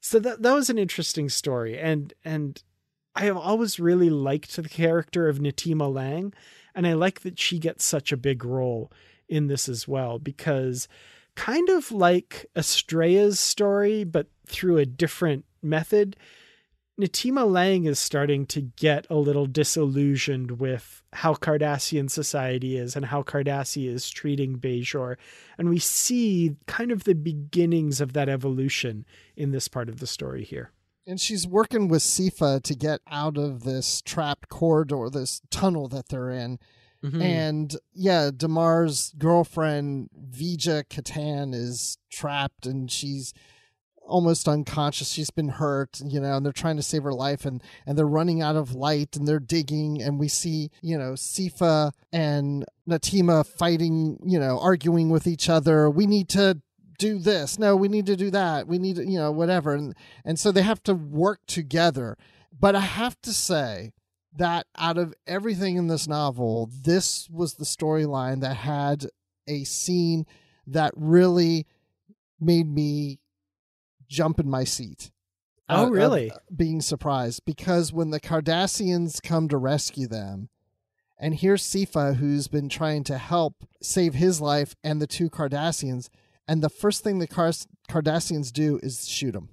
So 0.00 0.18
that 0.20 0.42
that 0.42 0.54
was 0.54 0.70
an 0.70 0.78
interesting 0.78 1.28
story, 1.28 1.78
and 1.78 2.12
and 2.24 2.62
I 3.16 3.24
have 3.24 3.36
always 3.36 3.78
really 3.78 4.10
liked 4.10 4.56
the 4.56 4.68
character 4.68 5.28
of 5.28 5.38
Natima 5.38 5.92
Lang, 5.92 6.34
And 6.74 6.86
I 6.86 6.94
like 6.94 7.20
that 7.20 7.38
she 7.38 7.58
gets 7.58 7.84
such 7.84 8.10
a 8.10 8.16
big 8.16 8.44
role 8.44 8.90
in 9.28 9.46
this 9.46 9.68
as 9.68 9.86
well 9.86 10.18
because 10.18 10.88
kind 11.36 11.68
of 11.68 11.92
like 11.92 12.46
Astraea's 12.56 13.40
story, 13.40 14.04
but 14.04 14.28
through 14.46 14.78
a 14.78 14.86
different 14.86 15.44
method, 15.62 16.16
Natima 17.00 17.50
Lang 17.50 17.86
is 17.86 17.98
starting 17.98 18.46
to 18.46 18.60
get 18.60 19.06
a 19.10 19.16
little 19.16 19.46
disillusioned 19.46 20.60
with 20.60 21.02
how 21.12 21.34
Cardassian 21.34 22.08
society 22.08 22.76
is 22.76 22.94
and 22.94 23.06
how 23.06 23.22
Cardassia 23.22 23.88
is 23.88 24.08
treating 24.08 24.58
Bajor. 24.58 25.16
And 25.58 25.68
we 25.68 25.80
see 25.80 26.54
kind 26.66 26.92
of 26.92 27.02
the 27.02 27.14
beginnings 27.14 28.00
of 28.00 28.12
that 28.12 28.28
evolution 28.28 29.04
in 29.36 29.50
this 29.50 29.66
part 29.66 29.88
of 29.88 29.98
the 29.98 30.06
story 30.06 30.44
here. 30.44 30.70
And 31.06 31.20
she's 31.20 31.46
working 31.46 31.88
with 31.88 32.02
Sifa 32.02 32.62
to 32.62 32.74
get 32.74 33.00
out 33.10 33.36
of 33.36 33.64
this 33.64 34.00
trapped 34.00 34.48
corridor, 34.48 35.10
this 35.10 35.42
tunnel 35.50 35.88
that 35.88 36.08
they're 36.08 36.30
in. 36.30 36.58
Mm-hmm. 37.04 37.20
And 37.22 37.76
yeah, 37.92 38.30
Damar's 38.34 39.12
girlfriend, 39.18 40.08
Vija 40.30 40.84
Katan, 40.84 41.54
is 41.54 41.98
trapped 42.10 42.64
and 42.64 42.90
she's 42.90 43.34
almost 44.06 44.48
unconscious. 44.48 45.10
She's 45.10 45.30
been 45.30 45.48
hurt, 45.48 46.00
you 46.04 46.20
know, 46.20 46.36
and 46.36 46.44
they're 46.44 46.52
trying 46.52 46.76
to 46.76 46.82
save 46.82 47.02
her 47.02 47.12
life 47.12 47.44
and 47.44 47.62
and 47.86 47.98
they're 47.98 48.06
running 48.06 48.40
out 48.40 48.56
of 48.56 48.74
light 48.74 49.16
and 49.16 49.26
they're 49.26 49.38
digging 49.38 50.00
and 50.00 50.18
we 50.18 50.28
see, 50.28 50.70
you 50.80 50.96
know, 50.96 51.12
Sifa 51.12 51.92
and 52.12 52.64
Natima 52.88 53.46
fighting, 53.46 54.18
you 54.24 54.38
know, 54.38 54.58
arguing 54.58 55.10
with 55.10 55.26
each 55.26 55.48
other. 55.48 55.90
We 55.90 56.06
need 56.06 56.28
to 56.30 56.60
do 56.98 57.18
this. 57.18 57.58
No, 57.58 57.76
we 57.76 57.88
need 57.88 58.06
to 58.06 58.16
do 58.16 58.30
that. 58.30 58.66
We 58.66 58.78
need 58.78 58.96
to, 58.96 59.04
you 59.04 59.18
know, 59.18 59.32
whatever. 59.32 59.74
And 59.74 59.94
and 60.24 60.38
so 60.38 60.52
they 60.52 60.62
have 60.62 60.82
to 60.84 60.94
work 60.94 61.40
together. 61.46 62.16
But 62.58 62.76
I 62.76 62.80
have 62.80 63.20
to 63.22 63.32
say 63.32 63.92
that 64.36 64.66
out 64.76 64.98
of 64.98 65.14
everything 65.26 65.76
in 65.76 65.86
this 65.86 66.08
novel, 66.08 66.70
this 66.82 67.28
was 67.30 67.54
the 67.54 67.64
storyline 67.64 68.40
that 68.40 68.56
had 68.56 69.06
a 69.46 69.64
scene 69.64 70.26
that 70.66 70.92
really 70.96 71.66
made 72.40 72.66
me 72.66 73.20
jump 74.08 74.40
in 74.40 74.50
my 74.50 74.64
seat. 74.64 75.10
Oh, 75.68 75.88
really? 75.88 76.30
Being 76.54 76.80
surprised 76.80 77.44
because 77.44 77.92
when 77.92 78.10
the 78.10 78.20
Cardassians 78.20 79.22
come 79.22 79.48
to 79.48 79.56
rescue 79.56 80.06
them, 80.06 80.50
and 81.18 81.34
here's 81.34 81.62
Sifa 81.62 82.16
who's 82.16 82.48
been 82.48 82.68
trying 82.68 83.04
to 83.04 83.16
help 83.16 83.64
save 83.80 84.14
his 84.14 84.40
life 84.40 84.74
and 84.84 85.00
the 85.00 85.06
two 85.06 85.30
Cardassians, 85.30 86.10
and 86.46 86.62
the 86.62 86.68
first 86.68 87.02
thing 87.02 87.18
the 87.18 87.26
Car- 87.26 87.52
Cardassians 87.88 88.52
do 88.52 88.78
is 88.82 89.08
shoot 89.08 89.34
him, 89.34 89.50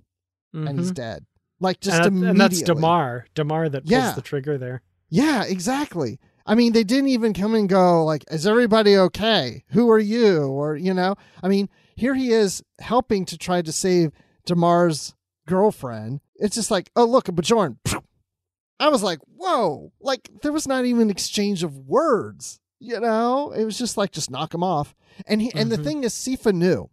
mm-hmm. 0.54 0.68
and 0.68 0.80
he's 0.80 0.88
mm-hmm. 0.88 0.96
dead. 0.96 1.26
Like 1.62 1.80
just 1.80 1.97
and, 1.97 2.07
immediately. 2.07 2.30
And 2.32 2.39
that's 2.41 2.62
Demar, 2.64 3.28
Damar 3.36 3.70
that 3.70 3.84
pulls 3.84 3.91
yeah. 3.91 4.12
the 4.14 4.22
trigger 4.22 4.57
there. 4.57 4.82
Yeah, 5.09 5.43
exactly. 5.45 6.20
I 6.45 6.55
mean, 6.55 6.74
they 6.74 6.84
didn't 6.84 7.09
even 7.09 7.34
come 7.34 7.53
and 7.53 7.70
go 7.70 8.03
like, 8.03 8.26
"Is 8.32 8.47
everybody 8.47 8.97
okay? 8.97 9.64
Who 9.70 9.89
are 9.91 9.99
you?" 9.99 10.47
Or 10.47 10.76
you 10.76 10.93
know, 10.93 11.16
I 11.43 11.47
mean, 11.47 11.70
here 11.95 12.16
he 12.16 12.32
is 12.32 12.64
helping 12.80 13.26
to 13.26 13.38
try 13.38 13.62
to 13.62 13.72
save 13.72 14.12
Damar's 14.45 15.14
girlfriend. 15.47 16.22
It's 16.36 16.55
just 16.55 16.72
like, 16.72 16.89
oh 16.95 17.05
look, 17.05 17.28
a 17.28 17.32
Bajoran. 17.32 17.78
I 18.80 18.89
was 18.89 19.03
like, 19.03 19.20
whoa! 19.36 19.93
Like 20.01 20.28
there 20.41 20.51
was 20.51 20.68
not 20.68 20.86
even 20.86 21.03
an 21.03 21.09
exchange 21.12 21.64
of 21.64 21.78
words. 21.78 22.59
You 22.80 22.99
know, 22.99 23.51
it 23.51 23.64
was 23.64 23.78
just 23.78 23.95
like 23.95 24.12
just 24.12 24.32
knock 24.32 24.53
him 24.55 24.64
off. 24.64 24.95
And 25.28 25.41
he 25.41 25.49
mm-hmm. 25.49 25.59
and 25.59 25.72
the 25.72 25.76
mm-hmm. 25.76 25.86
thing 25.86 26.03
is, 26.03 26.14
Sifa 26.14 26.51
knew. 26.51 26.89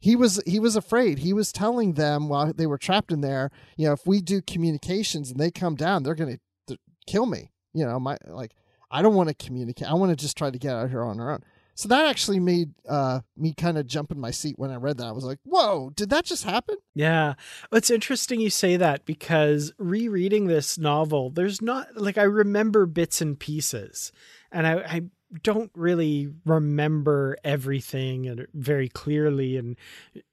He 0.00 0.16
was 0.16 0.42
he 0.46 0.58
was 0.58 0.76
afraid. 0.76 1.18
He 1.18 1.32
was 1.32 1.52
telling 1.52 1.92
them 1.92 2.28
while 2.28 2.52
they 2.52 2.66
were 2.66 2.78
trapped 2.78 3.12
in 3.12 3.20
there, 3.20 3.50
you 3.76 3.86
know, 3.86 3.92
if 3.92 4.06
we 4.06 4.20
do 4.20 4.40
communications 4.40 5.30
and 5.30 5.38
they 5.38 5.50
come 5.50 5.74
down, 5.74 6.02
they're 6.02 6.14
gonna 6.14 6.38
th- 6.66 6.80
kill 7.06 7.26
me. 7.26 7.52
You 7.74 7.84
know, 7.84 8.00
my 8.00 8.16
like 8.26 8.52
I 8.90 9.02
don't 9.02 9.14
want 9.14 9.28
to 9.28 9.34
communicate. 9.34 9.88
I 9.88 9.94
want 9.94 10.10
to 10.10 10.16
just 10.16 10.36
try 10.36 10.50
to 10.50 10.58
get 10.58 10.74
out 10.74 10.90
here 10.90 11.02
on 11.02 11.20
our 11.20 11.32
own. 11.32 11.44
So 11.80 11.88
that 11.88 12.04
actually 12.06 12.40
made 12.40 12.74
uh, 12.86 13.20
me 13.38 13.54
kind 13.54 13.78
of 13.78 13.86
jump 13.86 14.12
in 14.12 14.20
my 14.20 14.30
seat 14.30 14.58
when 14.58 14.70
I 14.70 14.76
read 14.76 14.98
that. 14.98 15.06
I 15.06 15.12
was 15.12 15.24
like, 15.24 15.38
whoa, 15.44 15.90
did 15.94 16.10
that 16.10 16.26
just 16.26 16.44
happen? 16.44 16.76
Yeah. 16.94 17.34
It's 17.72 17.88
interesting 17.88 18.38
you 18.38 18.50
say 18.50 18.76
that 18.76 19.06
because 19.06 19.72
rereading 19.78 20.46
this 20.46 20.76
novel, 20.76 21.30
there's 21.30 21.62
not 21.62 21.96
like 21.96 22.18
I 22.18 22.24
remember 22.24 22.84
bits 22.84 23.22
and 23.22 23.40
pieces. 23.40 24.12
And 24.52 24.66
I, 24.66 24.74
I 24.80 25.02
don't 25.42 25.70
really 25.74 26.32
remember 26.44 27.36
everything 27.44 28.46
very 28.54 28.88
clearly. 28.88 29.56
And, 29.56 29.76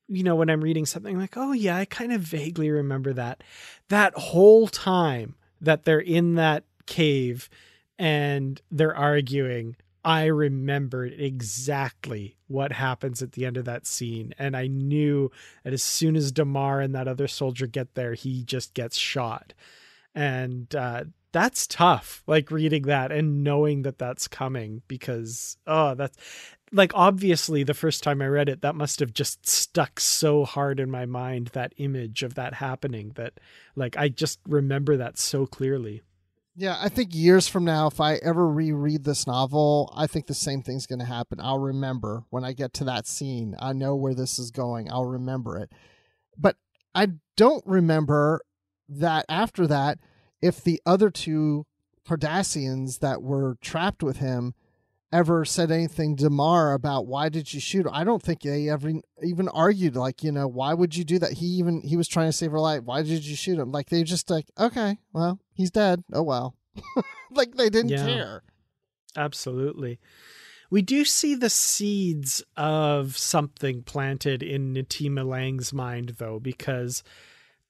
you 0.08 0.24
know, 0.24 0.36
when 0.36 0.50
I'm 0.50 0.64
reading 0.64 0.86
something 0.86 1.16
I'm 1.16 1.22
like, 1.22 1.38
oh, 1.38 1.52
yeah, 1.52 1.78
I 1.78 1.86
kind 1.86 2.12
of 2.12 2.22
vaguely 2.22 2.70
remember 2.70 3.14
that. 3.14 3.44
That 3.90 4.14
whole 4.16 4.68
time 4.68 5.36
that 5.62 5.84
they're 5.86 6.00
in 6.00 6.36
that 6.36 6.64
cave 6.86 7.50
and 8.00 8.62
they're 8.72 8.96
arguing 8.96 9.76
I 10.08 10.28
remembered 10.28 11.16
exactly 11.18 12.38
what 12.48 12.72
happens 12.72 13.22
at 13.22 13.34
the 13.34 13.46
end 13.46 13.58
of 13.58 13.66
that 13.66 13.86
scene. 13.86 14.34
And 14.40 14.56
I 14.56 14.68
knew 14.68 15.30
that 15.66 15.74
as 15.74 15.84
soon 15.84 16.16
as 16.16 16.32
Damar 16.32 16.80
and 16.80 16.96
that 16.96 17.10
other 17.10 17.28
soldier 17.28 17.68
get 17.68 17.94
there, 17.94 18.14
he 18.14 18.42
just 18.42 18.74
gets 18.74 18.98
shot. 18.98 19.54
And 20.16 20.74
uh, 20.74 21.04
that's 21.32 21.68
tough, 21.68 22.24
like 22.28 22.52
reading 22.52 22.84
that 22.84 23.12
and 23.12 23.44
knowing 23.44 23.84
that 23.84 23.98
that's 23.98 24.28
coming 24.28 24.82
because, 24.88 25.58
oh, 25.68 25.96
that's 25.96 26.18
like 26.72 26.92
obviously 26.96 27.64
the 27.64 27.74
first 27.74 28.04
time 28.04 28.22
I 28.22 28.28
read 28.28 28.50
it, 28.50 28.62
that 28.62 28.76
must 28.76 29.00
have 29.00 29.14
just 29.14 29.48
stuck 29.48 30.00
so 30.00 30.46
hard 30.46 30.80
in 30.80 30.92
my 30.92 31.06
mind, 31.06 31.48
that 31.54 31.74
image 31.78 32.24
of 32.24 32.36
that 32.36 32.56
happening 32.56 33.12
that, 33.16 33.34
like, 33.76 33.98
I 33.98 34.10
just 34.10 34.40
remember 34.48 34.98
that 34.98 35.18
so 35.18 35.46
clearly. 35.46 36.02
Yeah, 36.60 36.76
I 36.82 36.90
think 36.90 37.14
years 37.14 37.48
from 37.48 37.66
now, 37.66 37.86
if 37.88 38.02
I 38.02 38.16
ever 38.16 38.50
reread 38.50 39.04
this 39.04 39.28
novel, 39.28 39.94
I 39.96 40.08
think 40.08 40.26
the 40.26 40.34
same 40.34 40.64
thing's 40.64 40.88
going 40.88 41.00
to 41.00 41.06
happen. 41.06 41.40
I'll 41.40 41.60
remember 41.60 42.24
when 42.32 42.44
I 42.44 42.54
get 42.54 42.74
to 42.76 42.84
that 42.86 43.06
scene. 43.06 43.56
I 43.60 43.74
know 43.74 43.96
where 43.96 44.16
this 44.16 44.40
is 44.40 44.50
going. 44.50 44.92
I'll 44.92 45.06
remember 45.06 45.58
it. 45.60 45.72
But 46.36 46.56
I 46.96 47.10
don't 47.36 47.64
remember 47.68 48.42
that 48.90 49.26
after 49.30 49.68
that, 49.68 50.00
if 50.42 50.64
the 50.64 50.82
other 50.86 51.10
two 51.10 51.66
Cardassians 52.08 53.00
that 53.00 53.22
were 53.22 53.58
trapped 53.62 54.02
with 54.02 54.18
him 54.18 54.54
ever 55.12 55.46
said 55.46 55.72
anything 55.72 56.16
to 56.18 56.30
Mar 56.30 56.74
about 56.74 57.08
why 57.08 57.30
did 57.30 57.54
you 57.54 57.60
shoot 57.60 57.86
him. 57.86 57.94
I 57.94 58.04
don't 58.04 58.22
think 58.22 58.42
they 58.42 58.70
ever 58.70 58.92
even 59.24 59.48
argued 59.50 59.96
like, 59.96 60.24
you 60.24 60.32
know, 60.32 60.48
why 60.48 60.74
would 60.74 60.96
you 60.96 61.04
do 61.04 61.20
that? 61.20 61.34
He 61.34 61.46
even 61.46 61.82
he 61.82 61.96
was 61.96 62.08
trying 62.08 62.28
to 62.30 62.34
save 62.34 62.52
her 62.52 62.60
life. 62.60 62.84
Why 62.84 63.04
did 63.04 63.26
you 63.26 63.36
shoot 63.36 63.60
him? 63.60 63.72
Like 63.72 63.90
they 63.90 64.04
just 64.04 64.30
like, 64.30 64.48
okay, 64.60 64.98
well, 65.14 65.40
he's 65.54 65.72
dead. 65.72 66.04
Oh 66.12 66.24
well. 66.24 66.56
like 67.32 67.56
they 67.56 67.70
didn't 67.70 67.90
yeah, 67.90 68.06
care. 68.06 68.44
Absolutely. 69.16 70.00
We 70.70 70.82
do 70.82 71.06
see 71.06 71.34
the 71.36 71.50
seeds 71.50 72.44
of 72.58 73.18
something 73.18 73.84
planted 73.84 74.44
in 74.44 74.74
Natima 74.74 75.26
Lang's 75.26 75.72
mind 75.72 76.16
though 76.18 76.40
because 76.40 77.04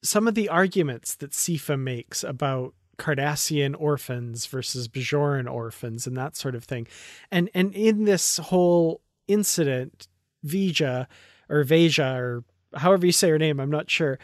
some 0.03 0.27
of 0.27 0.35
the 0.35 0.49
arguments 0.49 1.15
that 1.15 1.31
Sifa 1.31 1.79
makes 1.79 2.23
about 2.23 2.73
Cardassian 2.97 3.75
orphans 3.77 4.45
versus 4.47 4.87
Bajoran 4.87 5.51
orphans 5.51 6.07
and 6.07 6.17
that 6.17 6.35
sort 6.35 6.55
of 6.55 6.63
thing. 6.63 6.87
And 7.31 7.49
and 7.53 7.73
in 7.73 8.05
this 8.05 8.37
whole 8.37 9.01
incident, 9.27 10.07
Vija 10.45 11.07
or 11.49 11.63
Veja 11.63 12.15
or 12.15 12.43
however 12.75 13.05
you 13.05 13.11
say 13.11 13.29
her 13.29 13.37
name, 13.37 13.59
I'm 13.59 13.69
not 13.69 13.89
sure. 13.89 14.19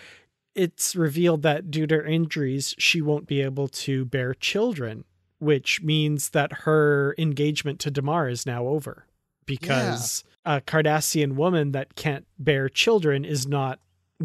It's 0.55 0.95
revealed 0.95 1.41
that 1.43 1.71
due 1.71 1.87
to 1.87 1.95
her 1.95 2.05
injuries, 2.05 2.75
she 2.77 3.01
won't 3.01 3.25
be 3.25 3.41
able 3.41 3.67
to 3.69 4.05
bear 4.05 4.33
children, 4.33 5.03
which 5.39 5.81
means 5.81 6.29
that 6.29 6.53
her 6.53 7.15
engagement 7.17 7.79
to 7.81 7.91
Damar 7.91 8.29
is 8.29 8.45
now 8.45 8.67
over 8.67 9.05
because 9.45 10.23
yeah. 10.45 10.57
a 10.57 10.61
Cardassian 10.61 11.33
woman 11.33 11.71
that 11.71 11.95
can't 11.95 12.25
bear 12.37 12.69
children 12.69 13.25
is 13.25 13.47
not 13.47 13.79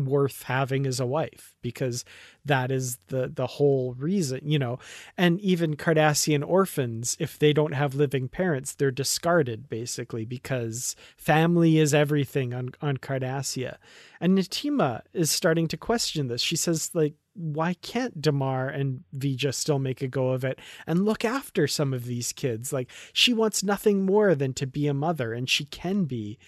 worth 0.05 0.45
having 0.45 0.87
as 0.87 1.01
a 1.01 1.07
wife 1.07 1.55
because 1.63 2.05
that 2.45 2.71
is 2.71 2.99
the 3.09 3.29
the 3.29 3.47
whole 3.47 3.95
reason 3.95 4.41
you 4.45 4.59
know? 4.59 4.79
And 5.17 5.41
even 5.41 5.77
cardassian 5.77 6.47
orphans 6.47 7.17
if 7.19 7.39
they 7.39 7.53
don't 7.53 7.75
have 7.75 7.95
living 7.95 8.29
parents 8.29 8.75
they're 8.75 8.91
discarded 8.91 9.69
basically 9.69 10.25
because 10.25 10.97
family 11.17 11.79
is 11.79 11.95
everything 11.95 12.55
on 12.55 12.71
on 12.81 12.97
cardassia. 12.97 13.77
And 14.21 14.37
natima 14.37 15.03
is 15.13 15.31
starting 15.31 15.69
to 15.69 15.77
question 15.77 16.29
this. 16.29 16.43
She 16.43 16.57
says 16.57 16.91
like 16.95 17.15
why 17.39 17.75
can't 17.75 18.21
damar 18.21 18.69
and 18.69 19.05
vija 19.17 19.55
still 19.55 19.79
make 19.79 20.03
a 20.03 20.09
go 20.09 20.31
of 20.31 20.45
it 20.45 20.59
and 20.87 21.05
look 21.05 21.25
after 21.25 21.69
some 21.69 21.95
of 21.95 22.05
these 22.05 22.33
kids? 22.33 22.73
Like 22.73 22.91
she 23.13 23.33
wants 23.33 23.63
nothing 23.63 24.05
more 24.05 24.35
than 24.35 24.53
to 24.55 24.67
be 24.67 24.89
a 24.89 24.95
mother 24.95 25.33
and 25.33 25.49
she 25.49 25.65
can 25.67 26.05
be 26.05 26.39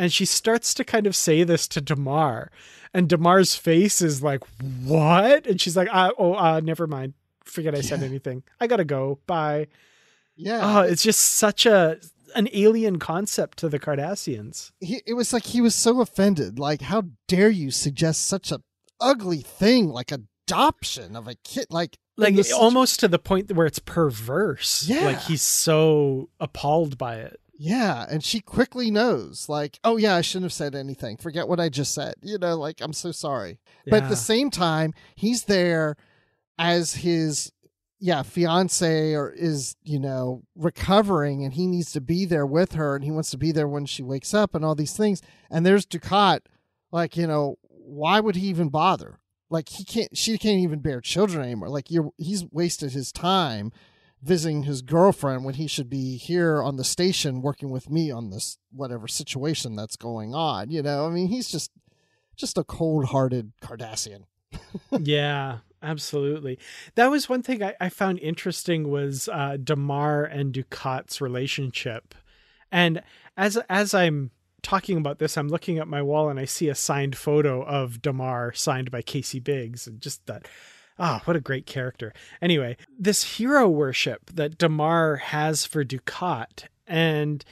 and 0.00 0.12
she 0.12 0.24
starts 0.24 0.72
to 0.74 0.84
kind 0.84 1.06
of 1.06 1.14
say 1.14 1.44
this 1.44 1.68
to 1.68 1.80
Damar, 1.80 2.50
and 2.94 3.08
Damar's 3.08 3.54
face 3.54 4.00
is 4.00 4.22
like, 4.22 4.42
"What?" 4.84 5.46
And 5.46 5.60
she's 5.60 5.76
like, 5.76 5.88
uh, 5.92 6.12
"Oh, 6.18 6.34
uh, 6.34 6.60
never 6.64 6.86
mind. 6.86 7.14
Forget 7.44 7.74
I 7.74 7.80
said 7.82 8.02
anything. 8.02 8.42
I 8.60 8.66
gotta 8.66 8.84
go. 8.84 9.18
Bye." 9.26 9.66
Yeah. 10.36 10.60
Oh, 10.62 10.80
it's 10.82 11.02
just 11.02 11.20
such 11.20 11.66
a 11.66 11.98
an 12.34 12.48
alien 12.52 12.98
concept 12.98 13.58
to 13.58 13.68
the 13.68 13.78
Cardassians. 13.78 14.70
He, 14.80 15.02
it 15.06 15.14
was 15.14 15.32
like 15.32 15.44
he 15.44 15.60
was 15.60 15.74
so 15.74 16.00
offended. 16.00 16.58
Like, 16.58 16.80
how 16.80 17.04
dare 17.28 17.50
you 17.50 17.70
suggest 17.70 18.26
such 18.26 18.50
a 18.52 18.62
ugly 19.00 19.40
thing 19.42 19.88
like 19.88 20.12
adoption 20.12 21.16
of 21.16 21.28
a 21.28 21.34
kid? 21.44 21.66
Like, 21.70 21.98
like 22.16 22.36
this- 22.36 22.52
almost 22.52 23.00
to 23.00 23.08
the 23.08 23.18
point 23.18 23.52
where 23.52 23.66
it's 23.66 23.80
perverse. 23.80 24.86
Yeah. 24.88 25.04
like 25.06 25.20
he's 25.22 25.42
so 25.42 26.30
appalled 26.38 26.96
by 26.96 27.16
it. 27.16 27.40
Yeah, 27.62 28.06
and 28.08 28.24
she 28.24 28.40
quickly 28.40 28.90
knows, 28.90 29.46
like, 29.46 29.78
oh 29.84 29.98
yeah, 29.98 30.16
I 30.16 30.22
shouldn't 30.22 30.44
have 30.44 30.52
said 30.54 30.74
anything. 30.74 31.18
Forget 31.18 31.46
what 31.46 31.60
I 31.60 31.68
just 31.68 31.92
said. 31.92 32.14
You 32.22 32.38
know, 32.38 32.56
like 32.56 32.80
I'm 32.80 32.94
so 32.94 33.12
sorry. 33.12 33.58
But 33.86 34.04
at 34.04 34.08
the 34.08 34.16
same 34.16 34.50
time, 34.50 34.94
he's 35.14 35.44
there 35.44 35.96
as 36.58 36.94
his 36.94 37.52
yeah, 37.98 38.22
fiance 38.22 39.12
or 39.12 39.30
is, 39.30 39.76
you 39.84 39.98
know, 39.98 40.42
recovering 40.56 41.44
and 41.44 41.52
he 41.52 41.66
needs 41.66 41.92
to 41.92 42.00
be 42.00 42.24
there 42.24 42.46
with 42.46 42.72
her 42.72 42.96
and 42.96 43.04
he 43.04 43.10
wants 43.10 43.30
to 43.32 43.36
be 43.36 43.52
there 43.52 43.68
when 43.68 43.84
she 43.84 44.02
wakes 44.02 44.32
up 44.32 44.54
and 44.54 44.64
all 44.64 44.74
these 44.74 44.96
things. 44.96 45.20
And 45.50 45.66
there's 45.66 45.84
Dukat, 45.84 46.40
like, 46.90 47.14
you 47.18 47.26
know, 47.26 47.58
why 47.68 48.20
would 48.20 48.36
he 48.36 48.46
even 48.46 48.70
bother? 48.70 49.20
Like 49.50 49.68
he 49.68 49.84
can't 49.84 50.16
she 50.16 50.38
can't 50.38 50.60
even 50.60 50.78
bear 50.78 51.02
children 51.02 51.44
anymore. 51.44 51.68
Like 51.68 51.90
you're 51.90 52.10
he's 52.16 52.46
wasted 52.50 52.92
his 52.92 53.12
time 53.12 53.70
visiting 54.22 54.64
his 54.64 54.82
girlfriend 54.82 55.44
when 55.44 55.54
he 55.54 55.66
should 55.66 55.88
be 55.88 56.16
here 56.16 56.62
on 56.62 56.76
the 56.76 56.84
station 56.84 57.40
working 57.40 57.70
with 57.70 57.88
me 57.90 58.10
on 58.10 58.30
this 58.30 58.58
whatever 58.70 59.08
situation 59.08 59.76
that's 59.76 59.96
going 59.96 60.34
on. 60.34 60.70
You 60.70 60.82
know, 60.82 61.06
I 61.06 61.10
mean, 61.10 61.28
he's 61.28 61.50
just 61.50 61.70
just 62.36 62.58
a 62.58 62.64
cold-hearted 62.64 63.52
Cardassian. 63.62 64.24
yeah, 64.98 65.58
absolutely. 65.82 66.58
That 66.94 67.10
was 67.10 67.28
one 67.28 67.42
thing 67.42 67.62
I, 67.62 67.74
I 67.80 67.88
found 67.88 68.18
interesting 68.20 68.90
was 68.90 69.28
uh, 69.28 69.56
Damar 69.62 70.24
and 70.24 70.52
Dukat's 70.52 71.20
relationship, 71.20 72.14
and 72.70 73.02
as 73.36 73.56
as 73.68 73.94
I'm 73.94 74.30
talking 74.62 74.98
about 74.98 75.18
this, 75.18 75.38
I'm 75.38 75.48
looking 75.48 75.78
at 75.78 75.88
my 75.88 76.02
wall 76.02 76.28
and 76.28 76.38
I 76.38 76.44
see 76.44 76.68
a 76.68 76.74
signed 76.74 77.16
photo 77.16 77.62
of 77.62 78.02
Damar 78.02 78.52
signed 78.52 78.90
by 78.90 79.00
Casey 79.02 79.40
Biggs, 79.40 79.86
and 79.86 80.00
just 80.00 80.26
that. 80.26 80.46
Ah, 81.02 81.22
what 81.24 81.34
a 81.34 81.40
great 81.40 81.64
character. 81.64 82.12
Anyway, 82.42 82.76
this 82.98 83.38
hero 83.38 83.66
worship 83.66 84.30
that 84.34 84.58
Damar 84.58 85.16
has 85.16 85.64
for 85.64 85.82
Dukat, 85.82 86.64
and 86.86 87.42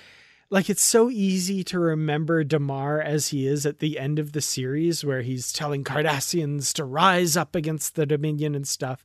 like 0.51 0.69
it's 0.69 0.83
so 0.83 1.09
easy 1.09 1.65
to 1.65 1.79
remember 1.79 2.45
Damar 2.45 3.01
as 3.01 3.29
he 3.29 3.47
is 3.47 3.65
at 3.65 3.79
the 3.79 3.99
end 3.99 4.19
of 4.19 4.33
the 4.33 4.43
series 4.43 5.03
where 5.03 5.23
he's 5.23 5.51
telling 5.51 5.83
Cardassians 5.83 6.75
to 6.75 6.85
rise 6.85 7.39
up 7.39 7.55
against 7.55 7.95
the 7.95 8.05
Dominion 8.05 8.55
and 8.55 8.69
stuff. 8.69 9.05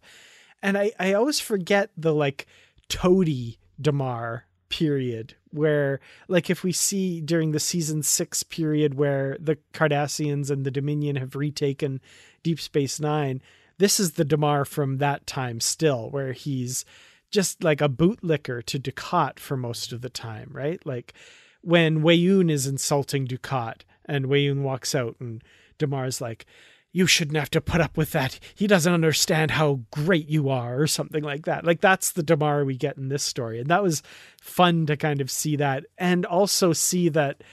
And 0.62 0.78
I, 0.78 0.92
I 1.00 1.14
always 1.14 1.40
forget 1.40 1.92
the 1.96 2.14
like 2.14 2.46
toady 2.90 3.60
Damar 3.80 4.46
period 4.68 5.36
where 5.52 6.00
like 6.28 6.50
if 6.50 6.64
we 6.64 6.72
see 6.72 7.22
during 7.22 7.52
the 7.52 7.60
season 7.60 8.02
six 8.04 8.44
period 8.44 8.96
where 8.96 9.38
the 9.40 9.58
Cardassians 9.74 10.50
and 10.50 10.66
the 10.66 10.72
Dominion 10.72 11.16
have 11.16 11.36
retaken 11.36 12.02
Deep 12.42 12.60
Space 12.60 13.00
Nine, 13.00 13.42
this 13.84 14.00
is 14.00 14.14
the 14.14 14.24
Damar 14.24 14.64
from 14.64 15.00
that 15.00 15.28
time 15.28 15.60
still, 15.60 16.10
where 16.10 16.32
he's 16.32 16.86
just 17.32 17.66
like 17.66 17.82
a 17.82 17.90
bootlicker 17.90 18.64
to 18.64 18.80
Dukat 18.80 19.40
for 19.40 19.58
most 19.58 19.92
of 19.92 20.00
the 20.00 20.10
time, 20.10 20.50
right? 20.54 20.80
Like 20.86 21.14
when 21.60 22.02
Weyoun 22.02 22.50
is 22.50 22.66
insulting 22.66 23.28
Dukat 23.28 23.82
and 24.06 24.28
Weyoun 24.28 24.62
walks 24.62 24.96
out 24.96 25.18
and 25.20 25.44
Damar's 25.78 26.22
like, 26.22 26.46
you 26.94 27.06
shouldn't 27.06 27.36
have 27.36 27.50
to 27.50 27.60
put 27.60 27.82
up 27.82 27.98
with 27.98 28.12
that. 28.12 28.40
He 28.56 28.68
doesn't 28.68 28.94
understand 28.94 29.52
how 29.52 29.82
great 29.92 30.30
you 30.30 30.48
are, 30.48 30.80
or 30.80 30.88
something 30.88 31.22
like 31.22 31.44
that. 31.44 31.66
Like 31.66 31.82
that's 31.82 32.14
the 32.14 32.24
Damar 32.24 32.64
we 32.64 32.78
get 32.78 32.96
in 32.96 33.10
this 33.10 33.24
story. 33.24 33.60
And 33.60 33.70
that 33.70 33.84
was 33.84 34.02
fun 34.40 34.86
to 34.86 34.96
kind 34.96 35.20
of 35.20 35.30
see 35.30 35.58
that 35.58 35.84
and 35.98 36.26
also 36.26 36.72
see 36.72 37.10
that 37.10 37.44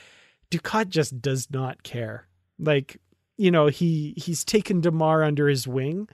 Dukat 0.49 0.87
just 0.87 1.21
does 1.21 1.51
not 1.51 1.83
care. 1.83 2.29
Like, 2.57 3.01
you 3.41 3.49
know, 3.49 3.67
he 3.67 4.13
he's 4.17 4.45
taken 4.45 4.81
Damar 4.81 5.23
under 5.23 5.49
his 5.49 5.67
wing, 5.67 6.07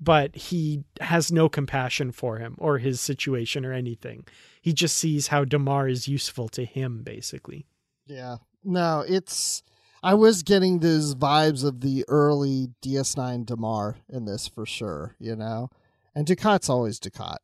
but 0.00 0.34
he 0.34 0.82
has 1.00 1.30
no 1.30 1.48
compassion 1.48 2.10
for 2.10 2.38
him 2.38 2.56
or 2.58 2.78
his 2.78 3.00
situation 3.00 3.64
or 3.64 3.72
anything. 3.72 4.24
He 4.60 4.72
just 4.72 4.96
sees 4.96 5.28
how 5.28 5.44
Damar 5.44 5.86
is 5.86 6.08
useful 6.08 6.48
to 6.48 6.64
him, 6.64 7.04
basically. 7.04 7.66
Yeah. 8.06 8.38
No, 8.64 9.04
it's 9.06 9.62
I 10.02 10.14
was 10.14 10.42
getting 10.42 10.80
those 10.80 11.14
vibes 11.14 11.64
of 11.64 11.82
the 11.82 12.04
early 12.08 12.70
DS9 12.84 13.46
Damar 13.46 13.98
in 14.08 14.24
this 14.24 14.48
for 14.48 14.66
sure, 14.66 15.14
you 15.20 15.36
know. 15.36 15.70
And 16.16 16.26
Dukat's 16.26 16.68
always 16.68 16.98
Dukat. 16.98 17.36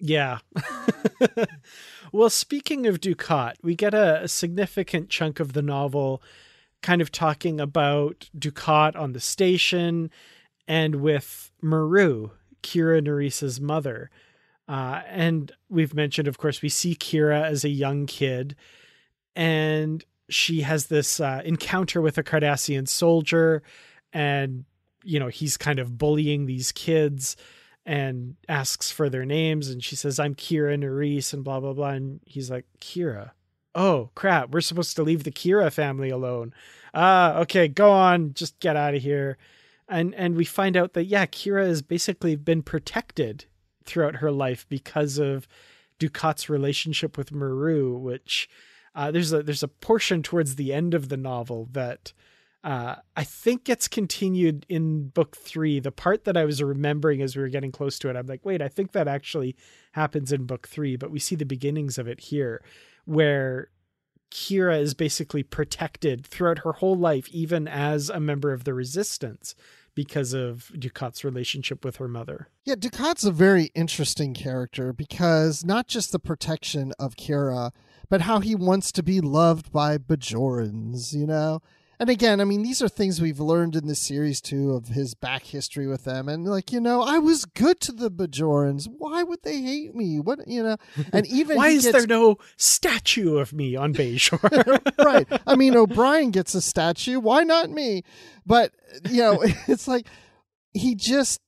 Yeah. 0.00 0.38
well, 2.12 2.30
speaking 2.30 2.88
of 2.88 3.00
Dukat, 3.00 3.54
we 3.62 3.76
get 3.76 3.94
a, 3.94 4.24
a 4.24 4.28
significant 4.28 5.10
chunk 5.10 5.38
of 5.38 5.52
the 5.52 5.62
novel 5.62 6.20
kind 6.82 7.02
of 7.02 7.12
talking 7.12 7.60
about 7.60 8.28
Dukat 8.36 8.96
on 8.96 9.12
the 9.12 9.20
station 9.20 10.10
and 10.66 10.96
with 10.96 11.50
Meru, 11.60 12.30
Kira 12.62 13.02
Nerys's 13.02 13.60
mother. 13.60 14.10
Uh, 14.68 15.02
and 15.08 15.52
we've 15.68 15.94
mentioned, 15.94 16.28
of 16.28 16.38
course, 16.38 16.62
we 16.62 16.68
see 16.68 16.94
Kira 16.94 17.42
as 17.42 17.64
a 17.64 17.68
young 17.68 18.06
kid, 18.06 18.54
and 19.34 20.04
she 20.28 20.60
has 20.60 20.86
this 20.86 21.18
uh, 21.18 21.42
encounter 21.44 22.00
with 22.00 22.18
a 22.18 22.22
Cardassian 22.22 22.86
soldier, 22.86 23.64
and 24.12 24.64
you 25.02 25.18
know 25.18 25.26
he's 25.26 25.56
kind 25.56 25.80
of 25.80 25.98
bullying 25.98 26.46
these 26.46 26.70
kids, 26.70 27.36
and 27.84 28.36
asks 28.48 28.92
for 28.92 29.08
their 29.08 29.24
names, 29.24 29.68
and 29.68 29.82
she 29.82 29.96
says, 29.96 30.20
"I'm 30.20 30.36
Kira 30.36 30.78
Nerys," 30.78 31.34
and 31.34 31.42
blah 31.42 31.58
blah 31.58 31.72
blah, 31.72 31.90
and 31.90 32.20
he's 32.24 32.48
like, 32.48 32.66
"Kira." 32.80 33.32
Oh 33.74 34.10
crap! 34.14 34.50
We're 34.50 34.60
supposed 34.60 34.96
to 34.96 35.02
leave 35.02 35.24
the 35.24 35.30
Kira 35.30 35.72
family 35.72 36.10
alone. 36.10 36.52
Ah, 36.92 37.38
okay, 37.38 37.68
go 37.68 37.90
on, 37.90 38.34
just 38.34 38.58
get 38.58 38.76
out 38.76 38.94
of 38.94 39.02
here 39.02 39.38
and 39.90 40.14
and 40.14 40.36
we 40.36 40.44
find 40.44 40.76
out 40.76 40.94
that 40.94 41.04
yeah, 41.04 41.26
Kira 41.26 41.66
has 41.66 41.82
basically 41.82 42.36
been 42.36 42.62
protected 42.62 43.44
throughout 43.84 44.16
her 44.16 44.30
life 44.30 44.64
because 44.68 45.18
of 45.18 45.48
Dukat's 45.98 46.48
relationship 46.48 47.18
with 47.18 47.32
Meru, 47.32 47.96
which 47.98 48.48
uh, 48.94 49.10
there's 49.10 49.32
a 49.32 49.42
there's 49.42 49.64
a 49.64 49.68
portion 49.68 50.22
towards 50.22 50.54
the 50.54 50.72
end 50.72 50.94
of 50.94 51.08
the 51.08 51.16
novel 51.16 51.68
that 51.72 52.12
uh, 52.62 52.96
I 53.16 53.24
think 53.24 53.64
gets 53.64 53.88
continued 53.88 54.64
in 54.68 55.08
book 55.08 55.36
three. 55.36 55.80
The 55.80 55.92
part 55.92 56.24
that 56.24 56.36
I 56.36 56.44
was 56.44 56.62
remembering 56.62 57.20
as 57.20 57.34
we 57.34 57.42
were 57.42 57.48
getting 57.48 57.72
close 57.72 57.98
to 58.00 58.10
it, 58.10 58.16
I'm 58.16 58.26
like, 58.26 58.44
wait, 58.44 58.62
I 58.62 58.68
think 58.68 58.92
that 58.92 59.08
actually 59.08 59.56
happens 59.92 60.30
in 60.30 60.44
book 60.44 60.68
three, 60.68 60.94
but 60.96 61.10
we 61.10 61.18
see 61.18 61.34
the 61.34 61.44
beginnings 61.44 61.98
of 61.98 62.06
it 62.06 62.20
here, 62.20 62.62
where 63.10 63.68
Kira 64.30 64.80
is 64.80 64.94
basically 64.94 65.42
protected 65.42 66.24
throughout 66.24 66.60
her 66.60 66.74
whole 66.74 66.96
life, 66.96 67.28
even 67.30 67.66
as 67.66 68.08
a 68.08 68.20
member 68.20 68.52
of 68.52 68.62
the 68.62 68.72
resistance, 68.72 69.56
because 69.96 70.32
of 70.32 70.70
Dukat's 70.76 71.24
relationship 71.24 71.84
with 71.84 71.96
her 71.96 72.06
mother. 72.06 72.46
Yeah, 72.64 72.76
Dukat's 72.76 73.24
a 73.24 73.32
very 73.32 73.72
interesting 73.74 74.32
character 74.32 74.92
because 74.92 75.64
not 75.64 75.88
just 75.88 76.12
the 76.12 76.20
protection 76.20 76.92
of 77.00 77.16
Kira, 77.16 77.72
but 78.08 78.22
how 78.22 78.38
he 78.38 78.54
wants 78.54 78.92
to 78.92 79.02
be 79.02 79.20
loved 79.20 79.72
by 79.72 79.98
Bajorans, 79.98 81.12
you 81.12 81.26
know? 81.26 81.60
And 82.00 82.08
again, 82.08 82.40
I 82.40 82.44
mean, 82.44 82.62
these 82.62 82.80
are 82.80 82.88
things 82.88 83.20
we've 83.20 83.40
learned 83.40 83.76
in 83.76 83.86
the 83.86 83.94
series 83.94 84.40
too 84.40 84.72
of 84.72 84.88
his 84.88 85.12
back 85.12 85.42
history 85.42 85.86
with 85.86 86.04
them. 86.04 86.30
And 86.30 86.46
like, 86.46 86.72
you 86.72 86.80
know, 86.80 87.02
I 87.02 87.18
was 87.18 87.44
good 87.44 87.78
to 87.80 87.92
the 87.92 88.10
Bajorans. 88.10 88.88
Why 88.88 89.22
would 89.22 89.42
they 89.42 89.60
hate 89.60 89.94
me? 89.94 90.18
What, 90.18 90.48
you 90.48 90.62
know? 90.62 90.78
And 91.12 91.26
even 91.30 91.58
Why 91.58 91.68
is 91.68 91.84
gets- 91.84 91.98
there 91.98 92.06
no 92.06 92.38
statue 92.56 93.36
of 93.36 93.52
me 93.52 93.76
on 93.76 93.92
Bajor? 93.92 94.80
right. 95.04 95.28
I 95.46 95.56
mean, 95.56 95.76
O'Brien 95.76 96.30
gets 96.30 96.54
a 96.54 96.62
statue. 96.62 97.20
Why 97.20 97.42
not 97.42 97.68
me? 97.68 98.02
But, 98.46 98.72
you 99.10 99.20
know, 99.20 99.42
it's 99.68 99.86
like 99.86 100.06
he 100.72 100.94
just, 100.94 101.42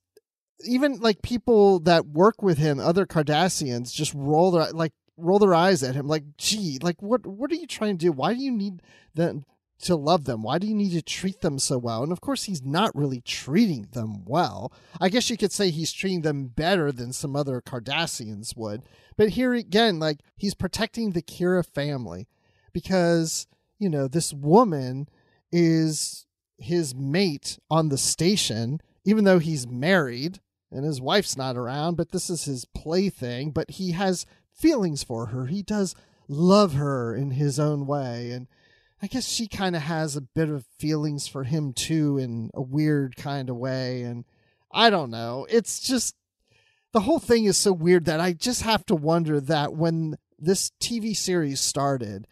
even 0.66 1.00
like 1.00 1.22
people 1.22 1.80
that 1.80 2.08
work 2.08 2.42
with 2.42 2.58
him, 2.58 2.78
other 2.78 3.06
Cardassians, 3.06 3.94
just 3.94 4.12
roll 4.12 4.50
their, 4.50 4.70
like, 4.72 4.92
roll 5.16 5.38
their 5.38 5.54
eyes 5.54 5.82
at 5.82 5.94
him 5.94 6.08
like 6.08 6.24
gee 6.38 6.78
like 6.82 7.00
what 7.00 7.26
what 7.26 7.52
are 7.52 7.54
you 7.54 7.66
trying 7.66 7.96
to 7.98 8.06
do 8.06 8.10
why 8.10 8.32
do 8.32 8.40
you 8.40 8.50
need 8.50 8.80
them 9.14 9.44
to 9.82 9.96
love 9.96 10.24
them? 10.24 10.42
Why 10.42 10.58
do 10.58 10.66
you 10.66 10.74
need 10.74 10.92
to 10.92 11.02
treat 11.02 11.40
them 11.40 11.58
so 11.58 11.78
well? 11.78 12.02
And 12.02 12.12
of 12.12 12.20
course 12.20 12.44
he's 12.44 12.62
not 12.62 12.94
really 12.94 13.20
treating 13.20 13.88
them 13.92 14.24
well. 14.24 14.72
I 15.00 15.08
guess 15.08 15.30
you 15.30 15.36
could 15.36 15.52
say 15.52 15.70
he's 15.70 15.92
treating 15.92 16.22
them 16.22 16.46
better 16.46 16.92
than 16.92 17.12
some 17.12 17.36
other 17.36 17.60
cardassians 17.60 18.56
would. 18.56 18.82
But 19.16 19.30
here 19.30 19.54
again 19.54 19.98
like 19.98 20.18
he's 20.36 20.54
protecting 20.54 21.10
the 21.10 21.22
kira 21.22 21.64
family 21.64 22.28
because 22.72 23.46
you 23.78 23.88
know 23.88 24.08
this 24.08 24.32
woman 24.32 25.08
is 25.50 26.26
his 26.58 26.94
mate 26.94 27.58
on 27.70 27.88
the 27.88 27.98
station 27.98 28.80
even 29.04 29.24
though 29.24 29.40
he's 29.40 29.66
married 29.66 30.40
and 30.70 30.84
his 30.84 31.00
wife's 31.00 31.36
not 31.36 31.56
around 31.56 31.96
but 31.96 32.12
this 32.12 32.30
is 32.30 32.44
his 32.44 32.64
plaything 32.64 33.50
but 33.50 33.72
he 33.72 33.92
has 33.92 34.24
feelings 34.52 35.02
for 35.02 35.26
her. 35.26 35.46
He 35.46 35.62
does 35.62 35.94
love 36.28 36.74
her 36.74 37.14
in 37.14 37.32
his 37.32 37.58
own 37.58 37.86
way. 37.86 38.30
And 38.30 38.46
i 39.02 39.06
guess 39.06 39.28
she 39.28 39.46
kind 39.46 39.76
of 39.76 39.82
has 39.82 40.16
a 40.16 40.20
bit 40.20 40.48
of 40.48 40.64
feelings 40.78 41.26
for 41.26 41.44
him 41.44 41.72
too 41.72 42.18
in 42.18 42.50
a 42.54 42.62
weird 42.62 43.16
kind 43.16 43.50
of 43.50 43.56
way 43.56 44.02
and 44.02 44.24
i 44.72 44.88
don't 44.88 45.10
know. 45.10 45.46
It's 45.50 45.80
just 45.80 46.16
the 46.92 47.00
whole 47.00 47.18
thing 47.18 47.44
is 47.44 47.58
so 47.58 47.72
weird 47.72 48.04
that 48.06 48.20
i 48.20 48.32
just 48.32 48.62
have 48.62 48.86
to 48.86 48.94
wonder 48.94 49.40
that 49.40 49.74
when 49.74 50.16
this 50.38 50.72
tv 50.80 51.16
series 51.16 51.60
started 51.60 52.26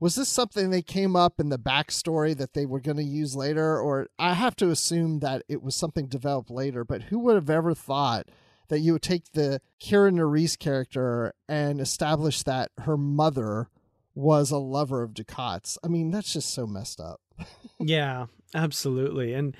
was 0.00 0.16
this 0.16 0.28
something 0.28 0.70
they 0.70 0.82
came 0.82 1.16
up 1.16 1.40
in 1.40 1.48
the 1.48 1.58
backstory 1.58 2.36
that 2.36 2.52
they 2.52 2.66
were 2.66 2.80
going 2.80 2.98
to 2.98 3.02
use 3.02 3.34
later? 3.36 3.80
Or 3.80 4.08
i 4.18 4.34
have 4.34 4.56
to 4.56 4.70
assume 4.70 5.20
that 5.20 5.42
it 5.48 5.62
was 5.62 5.74
something 5.74 6.06
developed 6.06 6.50
later 6.50 6.84
but 6.84 7.04
who 7.04 7.18
would 7.20 7.36
have 7.36 7.50
ever 7.50 7.74
thought 7.74 8.28
that 8.68 8.80
you 8.80 8.92
would 8.92 9.02
take 9.02 9.32
the 9.32 9.60
Kira 9.80 10.10
Nerys 10.10 10.58
character 10.58 11.34
and 11.48 11.80
establish 11.80 12.42
that 12.42 12.70
her 12.78 12.96
mother 12.96 13.68
was 14.14 14.50
a 14.50 14.58
lover 14.58 15.02
of 15.02 15.12
Dukats. 15.12 15.76
I 15.82 15.88
mean, 15.88 16.10
that's 16.10 16.32
just 16.32 16.52
so 16.52 16.66
messed 16.66 17.00
up. 17.00 17.20
yeah, 17.80 18.26
absolutely. 18.54 19.34
And 19.34 19.56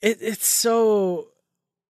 it 0.00 0.18
it's 0.20 0.46
so 0.46 1.28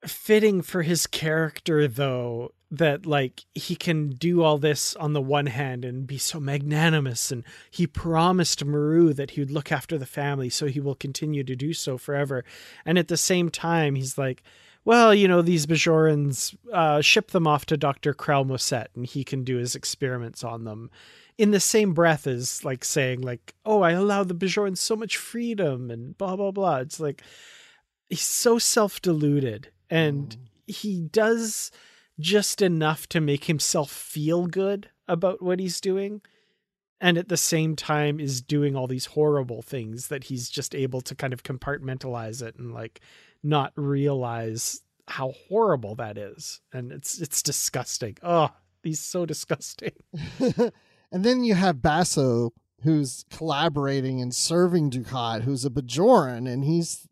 fitting 0.07 0.63
for 0.63 0.83
his 0.83 1.07
character 1.07 1.87
though 1.87 2.53
that 2.71 3.05
like 3.05 3.45
he 3.55 3.75
can 3.75 4.11
do 4.11 4.43
all 4.43 4.57
this 4.57 4.95
on 4.97 5.13
the 5.13 5.21
one 5.21 5.47
hand 5.47 5.85
and 5.85 6.07
be 6.07 6.17
so 6.17 6.41
magnanimous 6.41 7.31
and 7.31 7.45
he 7.71 7.87
promised 7.87 8.65
Meru 8.65 9.13
that 9.13 9.33
he 9.33 9.41
would 9.41 9.51
look 9.51 9.71
after 9.71 9.99
the 9.99 10.07
family 10.07 10.49
so 10.49 10.67
he 10.67 10.81
will 10.81 10.95
continue 10.95 11.45
to 11.45 11.57
do 11.57 11.75
so 11.75 11.99
forever 11.99 12.45
and 12.87 12.99
at 12.99 13.09
the 13.09 13.17
same 13.17 13.51
time 13.51 13.95
he's 13.95 14.17
like 14.17 14.43
well 14.85 15.15
you 15.15 15.29
know 15.29 15.43
these 15.43 15.67
Bajorans 15.67 16.57
uh, 16.73 17.03
ship 17.03 17.33
them 17.33 17.47
off 17.47 17.67
to 17.67 17.77
Dr. 17.77 18.15
Crell 18.15 18.47
Moset 18.47 18.87
and 18.95 19.05
he 19.05 19.23
can 19.23 19.45
do 19.45 19.57
his 19.57 19.75
experiments 19.75 20.43
on 20.43 20.65
them 20.65 20.91
in 21.41 21.53
the 21.53 21.59
same 21.61 21.95
breath 21.95 22.27
as 22.27 22.63
like 22.67 22.85
saying 22.85 23.23
like 23.23 23.55
oh 23.65 23.81
I 23.81 23.93
allow 23.93 24.25
the 24.25 24.35
Bajorans 24.35 24.77
so 24.77 24.95
much 24.95 25.17
freedom 25.17 25.91
and 25.91 26.17
blah 26.19 26.37
blah 26.37 26.51
blah. 26.51 26.77
It's 26.77 27.01
like 27.01 27.23
he's 28.11 28.21
so 28.21 28.59
self-deluded 28.59 29.71
and 29.89 30.29
mm. 30.29 30.39
he 30.67 31.01
does 31.01 31.71
just 32.19 32.61
enough 32.61 33.09
to 33.09 33.23
make 33.23 33.45
himself 33.47 33.91
feel 33.91 34.49
good 34.49 34.91
about 35.09 35.41
what 35.43 35.61
he's 35.61 35.81
doing 35.81 36.21
and 37.01 37.17
at 37.17 37.31
the 37.31 37.39
same 37.39 37.75
time 37.75 38.21
is 38.21 38.43
doing 38.43 38.77
all 38.77 38.87
these 38.87 39.07
horrible 39.07 39.63
things 39.63 40.09
that 40.09 40.25
he's 40.25 40.51
just 40.51 40.75
able 40.75 41.01
to 41.01 41.15
kind 41.15 41.33
of 41.33 41.43
compartmentalize 41.43 42.43
it 42.43 42.55
and 42.57 42.75
like 42.75 43.01
not 43.43 43.73
realize 43.77 44.83
how 45.09 45.33
horrible 45.49 45.95
that 45.95 46.19
is. 46.19 46.61
And 46.71 46.93
it's 46.93 47.19
it's 47.19 47.43
disgusting. 47.43 48.19
Oh 48.23 48.51
he's 48.83 49.01
so 49.01 49.27
disgusting 49.33 49.93
and 51.13 51.25
then 51.25 51.45
you 51.45 51.55
have 51.55 51.83
basso 51.83 52.53
who's 52.83 53.25
collaborating 53.31 54.23
and 54.23 54.35
serving 54.35 54.91
Dukat, 54.91 55.43
who's 55.43 55.65
a 55.65 55.71
bajoran 55.71 56.51
and 56.51 56.65
he's 56.65 57.07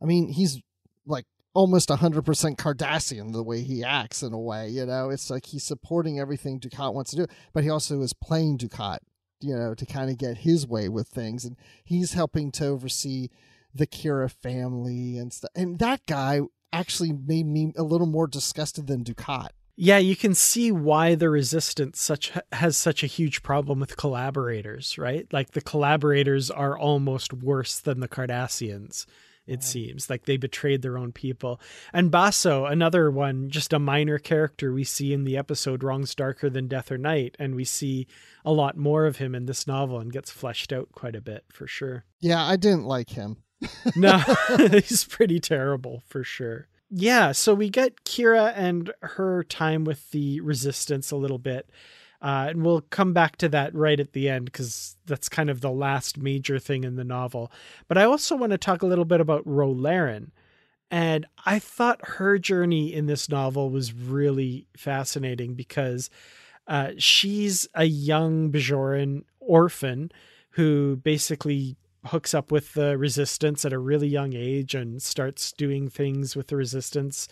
i 0.00 0.04
mean 0.04 0.28
he's 0.28 0.60
like 1.06 1.26
almost 1.54 1.88
100% 1.88 2.22
Cardassian 2.56 3.32
the 3.32 3.42
way 3.42 3.60
he 3.60 3.82
acts 3.82 4.22
in 4.22 4.32
a 4.32 4.38
way, 4.38 4.68
you 4.68 4.86
know. 4.86 5.10
It's 5.10 5.30
like 5.30 5.46
he's 5.46 5.64
supporting 5.64 6.18
everything 6.18 6.60
Dukat 6.60 6.94
wants 6.94 7.10
to 7.10 7.16
do, 7.16 7.26
but 7.52 7.64
he 7.64 7.70
also 7.70 8.00
is 8.02 8.12
playing 8.12 8.58
Dukat, 8.58 8.98
you 9.40 9.56
know, 9.56 9.74
to 9.74 9.86
kind 9.86 10.10
of 10.10 10.18
get 10.18 10.38
his 10.38 10.66
way 10.66 10.88
with 10.88 11.08
things 11.08 11.44
and 11.44 11.56
he's 11.84 12.12
helping 12.12 12.52
to 12.52 12.66
oversee 12.66 13.28
the 13.74 13.86
Kira 13.86 14.30
family 14.30 15.16
and 15.18 15.32
stuff. 15.32 15.50
And 15.54 15.78
that 15.78 16.06
guy 16.06 16.40
actually 16.72 17.12
made 17.12 17.46
me 17.46 17.72
a 17.76 17.82
little 17.82 18.06
more 18.06 18.26
disgusted 18.26 18.86
than 18.86 19.04
Dukat. 19.04 19.50
Yeah, 19.80 19.98
you 19.98 20.14
can 20.14 20.34
see 20.34 20.70
why 20.70 21.14
the 21.14 21.30
resistance 21.30 22.00
such 22.00 22.32
has 22.52 22.76
such 22.76 23.02
a 23.02 23.06
huge 23.08 23.42
problem 23.42 23.80
with 23.80 23.96
collaborators, 23.96 24.98
right? 24.98 25.26
Like 25.32 25.52
the 25.52 25.60
collaborators 25.60 26.50
are 26.50 26.78
almost 26.78 27.32
worse 27.32 27.80
than 27.80 28.00
the 28.00 28.08
Cardassians 28.08 29.06
it 29.50 29.64
seems 29.64 30.08
like 30.08 30.26
they 30.26 30.36
betrayed 30.36 30.80
their 30.80 30.96
own 30.96 31.10
people. 31.10 31.60
And 31.92 32.10
Basso, 32.10 32.66
another 32.66 33.10
one, 33.10 33.50
just 33.50 33.72
a 33.72 33.80
minor 33.80 34.16
character 34.18 34.72
we 34.72 34.84
see 34.84 35.12
in 35.12 35.24
the 35.24 35.36
episode 35.36 35.82
Wrongs 35.82 36.14
Darker 36.14 36.48
Than 36.48 36.68
Death 36.68 36.92
or 36.92 36.98
Night, 36.98 37.34
and 37.38 37.56
we 37.56 37.64
see 37.64 38.06
a 38.44 38.52
lot 38.52 38.76
more 38.76 39.06
of 39.06 39.16
him 39.16 39.34
in 39.34 39.46
this 39.46 39.66
novel 39.66 39.98
and 39.98 40.12
gets 40.12 40.30
fleshed 40.30 40.72
out 40.72 40.92
quite 40.92 41.16
a 41.16 41.20
bit 41.20 41.44
for 41.50 41.66
sure. 41.66 42.04
Yeah, 42.20 42.44
I 42.44 42.56
didn't 42.56 42.84
like 42.84 43.10
him. 43.10 43.38
no, 43.96 44.18
he's 44.70 45.04
pretty 45.04 45.40
terrible 45.40 46.04
for 46.06 46.22
sure. 46.22 46.68
Yeah, 46.90 47.32
so 47.32 47.54
we 47.54 47.70
get 47.70 48.04
Kira 48.04 48.52
and 48.56 48.92
her 49.02 49.44
time 49.44 49.84
with 49.84 50.10
the 50.10 50.40
resistance 50.40 51.10
a 51.10 51.16
little 51.16 51.38
bit. 51.38 51.70
Uh, 52.22 52.48
and 52.50 52.64
we'll 52.64 52.82
come 52.82 53.12
back 53.14 53.36
to 53.36 53.48
that 53.48 53.74
right 53.74 53.98
at 53.98 54.12
the 54.12 54.28
end 54.28 54.44
because 54.46 54.96
that's 55.06 55.28
kind 55.28 55.48
of 55.48 55.60
the 55.62 55.70
last 55.70 56.18
major 56.18 56.58
thing 56.58 56.84
in 56.84 56.96
the 56.96 57.04
novel. 57.04 57.50
But 57.88 57.96
I 57.96 58.04
also 58.04 58.36
want 58.36 58.50
to 58.52 58.58
talk 58.58 58.82
a 58.82 58.86
little 58.86 59.06
bit 59.06 59.20
about 59.20 59.46
Ro 59.46 59.70
Laren. 59.70 60.32
And 60.90 61.26
I 61.46 61.60
thought 61.60 62.00
her 62.02 62.38
journey 62.38 62.92
in 62.92 63.06
this 63.06 63.28
novel 63.28 63.70
was 63.70 63.94
really 63.94 64.66
fascinating 64.76 65.54
because 65.54 66.10
uh, 66.66 66.90
she's 66.98 67.68
a 67.74 67.84
young 67.84 68.50
Bajoran 68.50 69.22
orphan 69.38 70.10
who 70.50 70.96
basically 70.96 71.76
hooks 72.06 72.34
up 72.34 72.50
with 72.50 72.74
the 72.74 72.96
resistance 72.96 73.64
at 73.64 73.72
a 73.72 73.78
really 73.78 74.08
young 74.08 74.32
age 74.34 74.74
and 74.74 75.02
starts 75.02 75.52
doing 75.52 75.88
things 75.88 76.34
with 76.34 76.48
the 76.48 76.56
resistance 76.56 77.28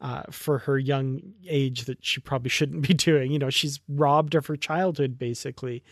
uh, 0.00 0.24
for 0.30 0.58
her 0.58 0.78
young 0.78 1.20
age 1.48 1.84
that 1.84 2.04
she 2.04 2.20
probably 2.20 2.50
shouldn't 2.50 2.86
be 2.86 2.94
doing. 3.08 3.32
You 3.32 3.38
know, 3.38 3.50
she's 3.50 3.80
robbed 3.88 4.34
of 4.34 4.46
her 4.46 4.56
childhood 4.56 5.18
basically. 5.18 5.82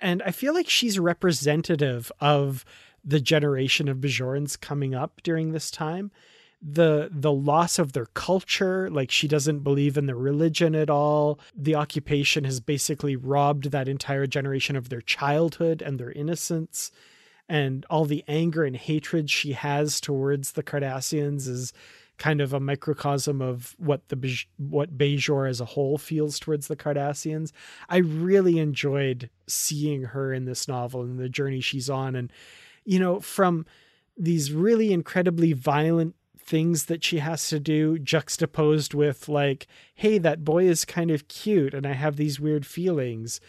And 0.00 0.22
I 0.22 0.30
feel 0.30 0.52
like 0.52 0.68
she's 0.68 0.98
representative 0.98 2.12
of 2.20 2.64
the 3.02 3.20
generation 3.20 3.88
of 3.88 3.98
Bajorans 3.98 4.60
coming 4.60 4.94
up 4.94 5.20
during 5.22 5.52
this 5.52 5.70
time. 5.70 6.10
The 6.60 7.08
the 7.12 7.32
loss 7.32 7.78
of 7.78 7.92
their 7.92 8.06
culture, 8.06 8.90
like 8.90 9.10
she 9.10 9.28
doesn't 9.28 9.60
believe 9.60 9.96
in 9.96 10.06
the 10.06 10.14
religion 10.14 10.74
at 10.74 10.90
all. 10.90 11.38
The 11.54 11.74
occupation 11.74 12.44
has 12.44 12.60
basically 12.60 13.14
robbed 13.14 13.70
that 13.70 13.88
entire 13.88 14.26
generation 14.26 14.74
of 14.74 14.88
their 14.88 15.02
childhood 15.02 15.82
and 15.82 16.00
their 16.00 16.10
innocence. 16.12 16.90
And 17.48 17.86
all 17.88 18.04
the 18.04 18.24
anger 18.26 18.64
and 18.64 18.76
hatred 18.76 19.30
she 19.30 19.52
has 19.52 20.00
towards 20.00 20.52
the 20.52 20.62
Cardassians 20.62 21.46
is 21.48 21.72
kind 22.18 22.40
of 22.40 22.52
a 22.52 22.60
microcosm 22.60 23.42
of 23.42 23.74
what 23.78 24.08
the 24.08 24.38
what 24.56 24.96
Bajor 24.96 25.48
as 25.48 25.60
a 25.60 25.66
whole 25.66 25.98
feels 25.98 26.38
towards 26.38 26.68
the 26.68 26.76
Cardassians. 26.76 27.52
I 27.88 27.98
really 27.98 28.58
enjoyed 28.58 29.30
seeing 29.46 30.04
her 30.04 30.32
in 30.32 30.44
this 30.44 30.66
novel 30.66 31.02
and 31.02 31.18
the 31.18 31.28
journey 31.28 31.60
she's 31.60 31.90
on, 31.90 32.16
and 32.16 32.32
you 32.84 32.98
know, 32.98 33.20
from 33.20 33.66
these 34.16 34.52
really 34.52 34.92
incredibly 34.92 35.52
violent 35.52 36.14
things 36.38 36.84
that 36.84 37.02
she 37.02 37.18
has 37.18 37.48
to 37.48 37.58
do 37.58 37.98
juxtaposed 37.98 38.94
with 38.94 39.28
like 39.28 39.66
hey 39.96 40.16
that 40.16 40.44
boy 40.44 40.64
is 40.64 40.84
kind 40.84 41.10
of 41.10 41.26
cute 41.26 41.74
and 41.74 41.84
i 41.84 41.92
have 41.92 42.14
these 42.14 42.38
weird 42.38 42.64
feelings 42.64 43.40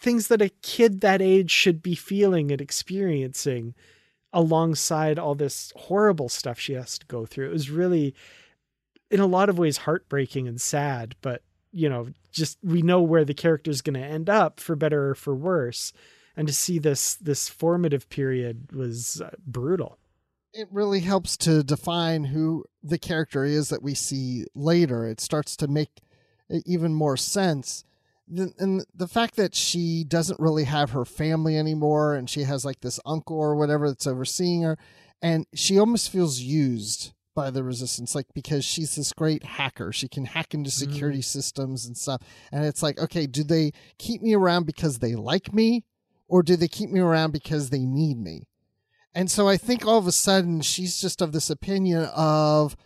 things 0.00 0.28
that 0.28 0.42
a 0.42 0.48
kid 0.62 1.02
that 1.02 1.20
age 1.20 1.50
should 1.50 1.82
be 1.82 1.94
feeling 1.94 2.50
and 2.50 2.60
experiencing 2.60 3.74
alongside 4.32 5.18
all 5.18 5.34
this 5.34 5.72
horrible 5.76 6.28
stuff 6.28 6.58
she 6.58 6.72
has 6.72 6.98
to 6.98 7.06
go 7.06 7.26
through. 7.26 7.48
It 7.48 7.52
was 7.52 7.70
really, 7.70 8.14
in 9.10 9.20
a 9.20 9.26
lot 9.26 9.48
of 9.48 9.58
ways, 9.58 9.78
heartbreaking 9.78 10.48
and 10.48 10.60
sad, 10.60 11.16
but 11.20 11.42
you 11.72 11.88
know, 11.88 12.08
just 12.32 12.58
we 12.62 12.82
know 12.82 13.00
where 13.02 13.24
the 13.24 13.34
character 13.34 13.70
is 13.70 13.82
going 13.82 13.94
to 13.94 14.00
end 14.00 14.28
up 14.28 14.58
for 14.58 14.74
better 14.74 15.10
or 15.10 15.14
for 15.14 15.34
worse. 15.34 15.92
And 16.36 16.48
to 16.48 16.54
see 16.54 16.78
this 16.78 17.16
this 17.16 17.48
formative 17.48 18.08
period 18.08 18.72
was 18.72 19.20
uh, 19.20 19.30
brutal. 19.46 19.98
It 20.52 20.68
really 20.70 21.00
helps 21.00 21.36
to 21.38 21.62
define 21.62 22.24
who 22.24 22.64
the 22.82 22.98
character 22.98 23.44
is 23.44 23.68
that 23.68 23.82
we 23.82 23.94
see 23.94 24.46
later. 24.54 25.06
It 25.06 25.20
starts 25.20 25.56
to 25.56 25.68
make 25.68 26.00
even 26.64 26.94
more 26.94 27.16
sense 27.16 27.84
the, 28.30 28.52
and 28.58 28.84
the 28.94 29.08
fact 29.08 29.36
that 29.36 29.54
she 29.54 30.04
doesn't 30.04 30.38
really 30.38 30.64
have 30.64 30.90
her 30.90 31.04
family 31.04 31.58
anymore 31.58 32.14
and 32.14 32.30
she 32.30 32.44
has 32.44 32.64
like 32.64 32.80
this 32.80 33.00
uncle 33.04 33.38
or 33.38 33.56
whatever 33.56 33.88
that's 33.88 34.06
overseeing 34.06 34.62
her 34.62 34.78
and 35.20 35.46
she 35.54 35.78
almost 35.78 36.10
feels 36.10 36.40
used 36.40 37.12
by 37.34 37.50
the 37.50 37.62
resistance 37.62 38.14
like 38.14 38.26
because 38.34 38.64
she's 38.64 38.96
this 38.96 39.12
great 39.12 39.44
hacker. 39.44 39.92
She 39.92 40.08
can 40.08 40.24
hack 40.24 40.54
into 40.54 40.70
security 40.70 41.20
mm. 41.20 41.24
systems 41.24 41.86
and 41.86 41.96
stuff. 41.96 42.22
And 42.52 42.64
it's 42.64 42.82
like 42.82 42.98
okay 42.98 43.26
do 43.26 43.42
they 43.42 43.72
keep 43.98 44.22
me 44.22 44.34
around 44.34 44.66
because 44.66 44.98
they 44.98 45.14
like 45.14 45.52
me 45.52 45.84
or 46.28 46.42
do 46.42 46.56
they 46.56 46.68
keep 46.68 46.90
me 46.90 47.00
around 47.00 47.32
because 47.32 47.70
they 47.70 47.84
need 47.84 48.18
me? 48.18 48.46
And 49.14 49.30
so 49.30 49.48
i 49.48 49.56
think 49.56 49.84
all 49.84 49.98
of 49.98 50.06
a 50.06 50.12
sudden 50.12 50.60
she's 50.60 51.00
just 51.00 51.20
of 51.20 51.32
this 51.32 51.50
opinion 51.50 52.04
of 52.14 52.76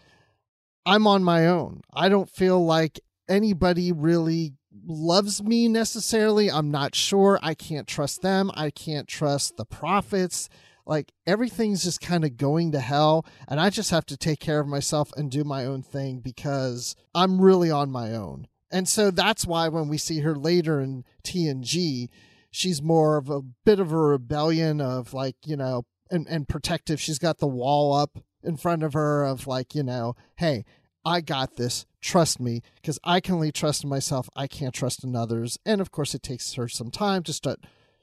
i'm 0.86 1.06
on 1.06 1.22
my 1.22 1.46
own. 1.46 1.82
I 1.92 2.08
don't 2.08 2.30
feel 2.30 2.64
like 2.64 3.00
anybody 3.28 3.92
really 3.92 4.54
loves 4.86 5.42
me 5.42 5.68
necessarily. 5.68 6.50
I'm 6.50 6.70
not 6.70 6.94
sure. 6.94 7.38
I 7.42 7.54
can't 7.54 7.86
trust 7.86 8.22
them. 8.22 8.50
I 8.54 8.70
can't 8.70 9.08
trust 9.08 9.56
the 9.56 9.64
prophets. 9.64 10.48
Like 10.86 11.12
everything's 11.26 11.84
just 11.84 12.00
kind 12.00 12.24
of 12.24 12.36
going 12.36 12.72
to 12.72 12.80
hell. 12.80 13.24
And 13.48 13.60
I 13.60 13.70
just 13.70 13.90
have 13.90 14.06
to 14.06 14.16
take 14.16 14.40
care 14.40 14.60
of 14.60 14.66
myself 14.66 15.10
and 15.16 15.30
do 15.30 15.44
my 15.44 15.64
own 15.64 15.82
thing 15.82 16.20
because 16.20 16.94
I'm 17.14 17.40
really 17.40 17.70
on 17.70 17.90
my 17.90 18.12
own. 18.12 18.48
And 18.70 18.88
so 18.88 19.10
that's 19.10 19.46
why 19.46 19.68
when 19.68 19.88
we 19.88 19.98
see 19.98 20.20
her 20.20 20.34
later 20.34 20.80
in 20.80 21.04
TNG, 21.22 22.08
she's 22.50 22.82
more 22.82 23.16
of 23.16 23.30
a 23.30 23.40
bit 23.40 23.78
of 23.78 23.92
a 23.92 23.96
rebellion 23.96 24.80
of 24.80 25.14
like, 25.14 25.36
you 25.44 25.56
know, 25.56 25.84
and, 26.10 26.26
and 26.28 26.48
protective. 26.48 27.00
She's 27.00 27.18
got 27.18 27.38
the 27.38 27.46
wall 27.46 27.94
up 27.94 28.18
in 28.42 28.56
front 28.56 28.82
of 28.82 28.92
her 28.92 29.24
of 29.24 29.46
like, 29.46 29.74
you 29.74 29.82
know, 29.82 30.16
hey, 30.36 30.64
I 31.04 31.20
got 31.20 31.56
this. 31.56 31.86
Trust 32.00 32.38
me, 32.40 32.62
because 32.76 32.98
I 33.02 33.20
can 33.20 33.34
only 33.34 33.52
trust 33.52 33.84
in 33.84 33.90
myself. 33.90 34.28
I 34.36 34.46
can't 34.46 34.74
trust 34.74 35.04
in 35.04 35.16
others. 35.16 35.58
And 35.64 35.80
of 35.80 35.90
course, 35.90 36.14
it 36.14 36.22
takes 36.22 36.54
her 36.54 36.68
some 36.68 36.90
time 36.90 37.22
to 37.24 37.32
start 37.32 37.60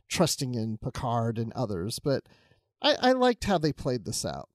trusting 0.08 0.56
in 0.56 0.78
Picard 0.78 1.38
and 1.38 1.54
others. 1.54 1.99
But 1.99 2.24
I, 2.82 2.95
I 3.02 3.12
liked 3.12 3.43
how 3.43 3.58
they 3.58 3.74
played 3.74 4.06
this 4.06 4.26
out. 4.26 4.49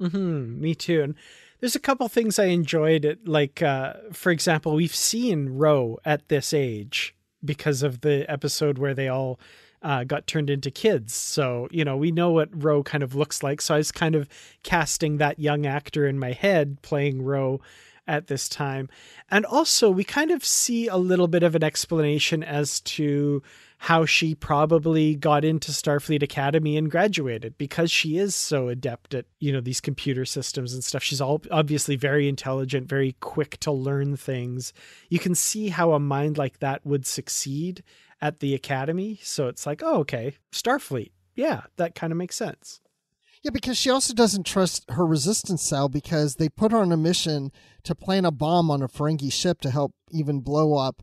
Mm-hmm, 0.00 0.60
me 0.60 0.74
too. 0.74 1.02
And 1.02 1.14
there's 1.60 1.76
a 1.76 1.80
couple 1.80 2.08
things 2.08 2.38
I 2.38 2.46
enjoyed. 2.46 3.18
Like, 3.24 3.62
uh, 3.62 3.94
for 4.12 4.30
example, 4.30 4.74
we've 4.74 4.94
seen 4.94 5.50
Ro 5.50 5.98
at 6.04 6.28
this 6.28 6.52
age 6.52 7.14
because 7.44 7.82
of 7.82 8.00
the 8.00 8.30
episode 8.30 8.78
where 8.78 8.94
they 8.94 9.08
all 9.08 9.38
uh, 9.82 10.04
got 10.04 10.26
turned 10.26 10.50
into 10.50 10.70
kids. 10.70 11.14
So, 11.14 11.68
you 11.70 11.84
know, 11.84 11.96
we 11.96 12.10
know 12.10 12.30
what 12.30 12.62
Ro 12.62 12.82
kind 12.82 13.02
of 13.02 13.14
looks 13.14 13.42
like. 13.42 13.60
So 13.60 13.74
I 13.74 13.78
was 13.78 13.92
kind 13.92 14.14
of 14.14 14.28
casting 14.62 15.18
that 15.18 15.38
young 15.38 15.64
actor 15.64 16.06
in 16.06 16.18
my 16.18 16.32
head 16.32 16.82
playing 16.82 17.22
Ro 17.22 17.60
at 18.06 18.26
this 18.26 18.48
time. 18.48 18.88
And 19.30 19.44
also, 19.44 19.90
we 19.90 20.04
kind 20.04 20.30
of 20.30 20.44
see 20.44 20.86
a 20.86 20.96
little 20.96 21.28
bit 21.28 21.42
of 21.42 21.54
an 21.54 21.64
explanation 21.64 22.42
as 22.42 22.80
to 22.82 23.42
how 23.78 24.06
she 24.06 24.34
probably 24.34 25.14
got 25.14 25.44
into 25.44 25.70
Starfleet 25.70 26.22
Academy 26.22 26.76
and 26.76 26.90
graduated 26.90 27.58
because 27.58 27.90
she 27.90 28.16
is 28.16 28.34
so 28.34 28.68
adept 28.68 29.14
at, 29.14 29.26
you 29.38 29.52
know, 29.52 29.60
these 29.60 29.80
computer 29.80 30.24
systems 30.24 30.72
and 30.72 30.82
stuff. 30.82 31.02
She's 31.02 31.20
all 31.20 31.42
obviously 31.50 31.96
very 31.96 32.28
intelligent, 32.28 32.88
very 32.88 33.16
quick 33.20 33.58
to 33.60 33.72
learn 33.72 34.16
things. 34.16 34.72
You 35.10 35.18
can 35.18 35.34
see 35.34 35.68
how 35.68 35.92
a 35.92 36.00
mind 36.00 36.38
like 36.38 36.60
that 36.60 36.86
would 36.86 37.06
succeed 37.06 37.82
at 38.20 38.40
the 38.40 38.54
academy. 38.54 39.20
So 39.22 39.48
it's 39.48 39.66
like, 39.66 39.82
oh, 39.84 39.98
okay, 40.00 40.36
Starfleet. 40.52 41.12
Yeah, 41.34 41.62
that 41.76 41.94
kind 41.94 42.12
of 42.12 42.16
makes 42.16 42.36
sense. 42.36 42.80
Yeah, 43.42 43.50
because 43.50 43.76
she 43.76 43.90
also 43.90 44.14
doesn't 44.14 44.46
trust 44.46 44.90
her 44.90 45.06
resistance 45.06 45.62
cell 45.62 45.88
because 45.88 46.36
they 46.36 46.48
put 46.48 46.72
her 46.72 46.78
on 46.78 46.90
a 46.90 46.96
mission 46.96 47.52
to 47.86 47.94
plant 47.94 48.26
a 48.26 48.32
bomb 48.32 48.70
on 48.70 48.82
a 48.82 48.88
Ferengi 48.88 49.32
ship 49.32 49.60
to 49.60 49.70
help 49.70 49.94
even 50.10 50.40
blow 50.40 50.74
up 50.74 51.02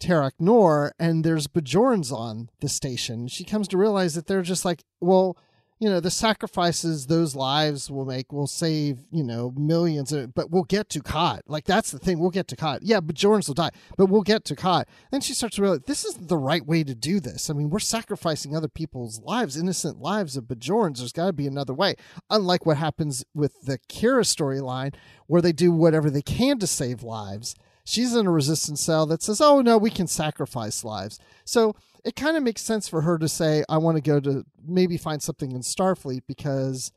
Terok 0.00 0.32
Nor, 0.40 0.92
and 0.98 1.24
there's 1.24 1.46
Bajorans 1.46 2.10
on 2.10 2.48
the 2.60 2.68
station. 2.68 3.28
She 3.28 3.44
comes 3.44 3.68
to 3.68 3.76
realize 3.76 4.14
that 4.14 4.26
they're 4.26 4.42
just 4.42 4.64
like, 4.64 4.82
well, 5.00 5.36
you 5.82 5.90
know, 5.90 5.98
the 5.98 6.12
sacrifices 6.12 7.08
those 7.08 7.34
lives 7.34 7.90
will 7.90 8.04
make 8.04 8.32
will 8.32 8.46
save, 8.46 9.00
you 9.10 9.24
know, 9.24 9.52
millions, 9.56 10.12
of, 10.12 10.32
but 10.32 10.48
we'll 10.48 10.62
get 10.62 10.88
to 10.90 11.02
Khat. 11.02 11.42
Like, 11.48 11.64
that's 11.64 11.90
the 11.90 11.98
thing. 11.98 12.20
We'll 12.20 12.30
get 12.30 12.46
to 12.48 12.56
Khat. 12.56 12.84
Yeah, 12.84 13.00
Bajorans 13.00 13.48
will 13.48 13.54
die, 13.54 13.72
but 13.98 14.06
we'll 14.06 14.22
get 14.22 14.44
to 14.44 14.54
Khat. 14.54 14.88
Then 15.10 15.20
she 15.20 15.34
starts 15.34 15.56
to 15.56 15.62
realize 15.62 15.80
this 15.88 16.04
isn't 16.04 16.28
the 16.28 16.38
right 16.38 16.64
way 16.64 16.84
to 16.84 16.94
do 16.94 17.18
this. 17.18 17.50
I 17.50 17.54
mean, 17.54 17.68
we're 17.68 17.80
sacrificing 17.80 18.54
other 18.54 18.68
people's 18.68 19.20
lives, 19.22 19.56
innocent 19.56 20.00
lives 20.00 20.36
of 20.36 20.44
Bajorans. 20.44 20.98
There's 20.98 21.10
got 21.10 21.26
to 21.26 21.32
be 21.32 21.48
another 21.48 21.74
way. 21.74 21.96
Unlike 22.30 22.64
what 22.64 22.76
happens 22.76 23.24
with 23.34 23.62
the 23.62 23.80
Kira 23.88 24.22
storyline, 24.22 24.94
where 25.26 25.42
they 25.42 25.50
do 25.50 25.72
whatever 25.72 26.10
they 26.10 26.22
can 26.22 26.60
to 26.60 26.68
save 26.68 27.02
lives 27.02 27.56
she's 27.84 28.14
in 28.14 28.26
a 28.26 28.30
resistance 28.30 28.80
cell 28.80 29.06
that 29.06 29.22
says, 29.22 29.40
"Oh 29.40 29.60
no, 29.60 29.76
we 29.78 29.90
can 29.90 30.06
sacrifice 30.06 30.84
lives." 30.84 31.18
So 31.44 31.74
it 32.04 32.16
kind 32.16 32.36
of 32.36 32.42
makes 32.42 32.62
sense 32.62 32.88
for 32.88 33.02
her 33.02 33.18
to 33.18 33.28
say, 33.28 33.64
"I 33.68 33.78
want 33.78 33.96
to 33.96 34.02
go 34.02 34.20
to 34.20 34.44
maybe 34.66 34.96
find 34.96 35.22
something 35.22 35.52
in 35.52 35.60
Starfleet 35.60 36.22
because 36.26 36.92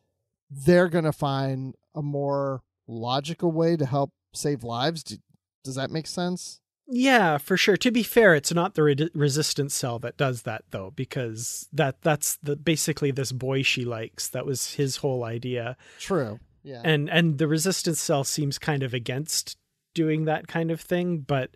they're 0.49 0.89
going 0.89 1.05
to 1.05 1.11
find 1.11 1.75
a 1.93 2.01
more 2.01 2.61
logical 2.87 3.51
way 3.51 3.75
to 3.75 3.85
help 3.85 4.11
save 4.33 4.63
lives." 4.63 5.17
does 5.65 5.75
that 5.75 5.91
make 5.91 6.07
sense? 6.07 6.61
Yeah, 6.87 7.39
for 7.39 7.57
sure. 7.57 7.75
To 7.77 7.91
be 7.91 8.03
fair, 8.03 8.35
it's 8.35 8.53
not 8.53 8.75
the 8.75 8.83
re- 8.83 9.09
resistance 9.13 9.73
cell 9.73 9.97
that 9.99 10.17
does 10.17 10.43
that 10.43 10.63
though, 10.69 10.93
because 10.95 11.67
that 11.73 12.01
that's 12.01 12.37
the 12.43 12.55
basically 12.55 13.11
this 13.11 13.31
boy 13.31 13.63
she 13.63 13.83
likes. 13.83 14.29
That 14.29 14.45
was 14.45 14.75
his 14.75 14.97
whole 14.97 15.23
idea. 15.23 15.75
True. 15.99 16.39
Yeah. 16.63 16.81
And 16.83 17.09
and 17.09 17.39
the 17.39 17.47
resistance 17.47 17.99
cell 17.99 18.23
seems 18.23 18.59
kind 18.59 18.83
of 18.83 18.93
against 18.93 19.57
doing 19.95 20.25
that 20.25 20.47
kind 20.47 20.69
of 20.69 20.79
thing, 20.79 21.19
but 21.19 21.49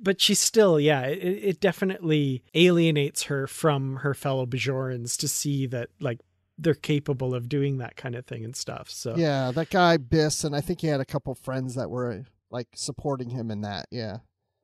but 0.00 0.20
she's 0.20 0.40
still, 0.40 0.78
yeah, 0.78 1.02
it, 1.02 1.18
it 1.18 1.60
definitely 1.60 2.42
alienates 2.54 3.24
her 3.24 3.46
from 3.46 3.96
her 3.96 4.14
fellow 4.14 4.46
Bajorans 4.46 5.16
to 5.18 5.28
see 5.28 5.66
that 5.66 5.88
like 6.00 6.20
they're 6.58 6.74
capable 6.74 7.34
of 7.34 7.48
doing 7.48 7.78
that 7.78 7.96
kind 7.96 8.14
of 8.14 8.26
thing 8.26 8.44
and 8.44 8.56
stuff. 8.56 8.90
So 8.90 9.14
yeah, 9.16 9.50
that 9.52 9.70
guy 9.70 9.98
Biss, 9.98 10.44
and 10.44 10.54
I 10.54 10.60
think 10.60 10.80
he 10.80 10.86
had 10.86 11.00
a 11.00 11.06
couple 11.06 11.34
friends 11.34 11.74
that 11.74 11.90
were 11.90 12.24
like 12.50 12.68
supporting 12.74 13.30
him 13.30 13.50
in 13.50 13.62
that. 13.62 13.86
Yeah. 13.90 14.18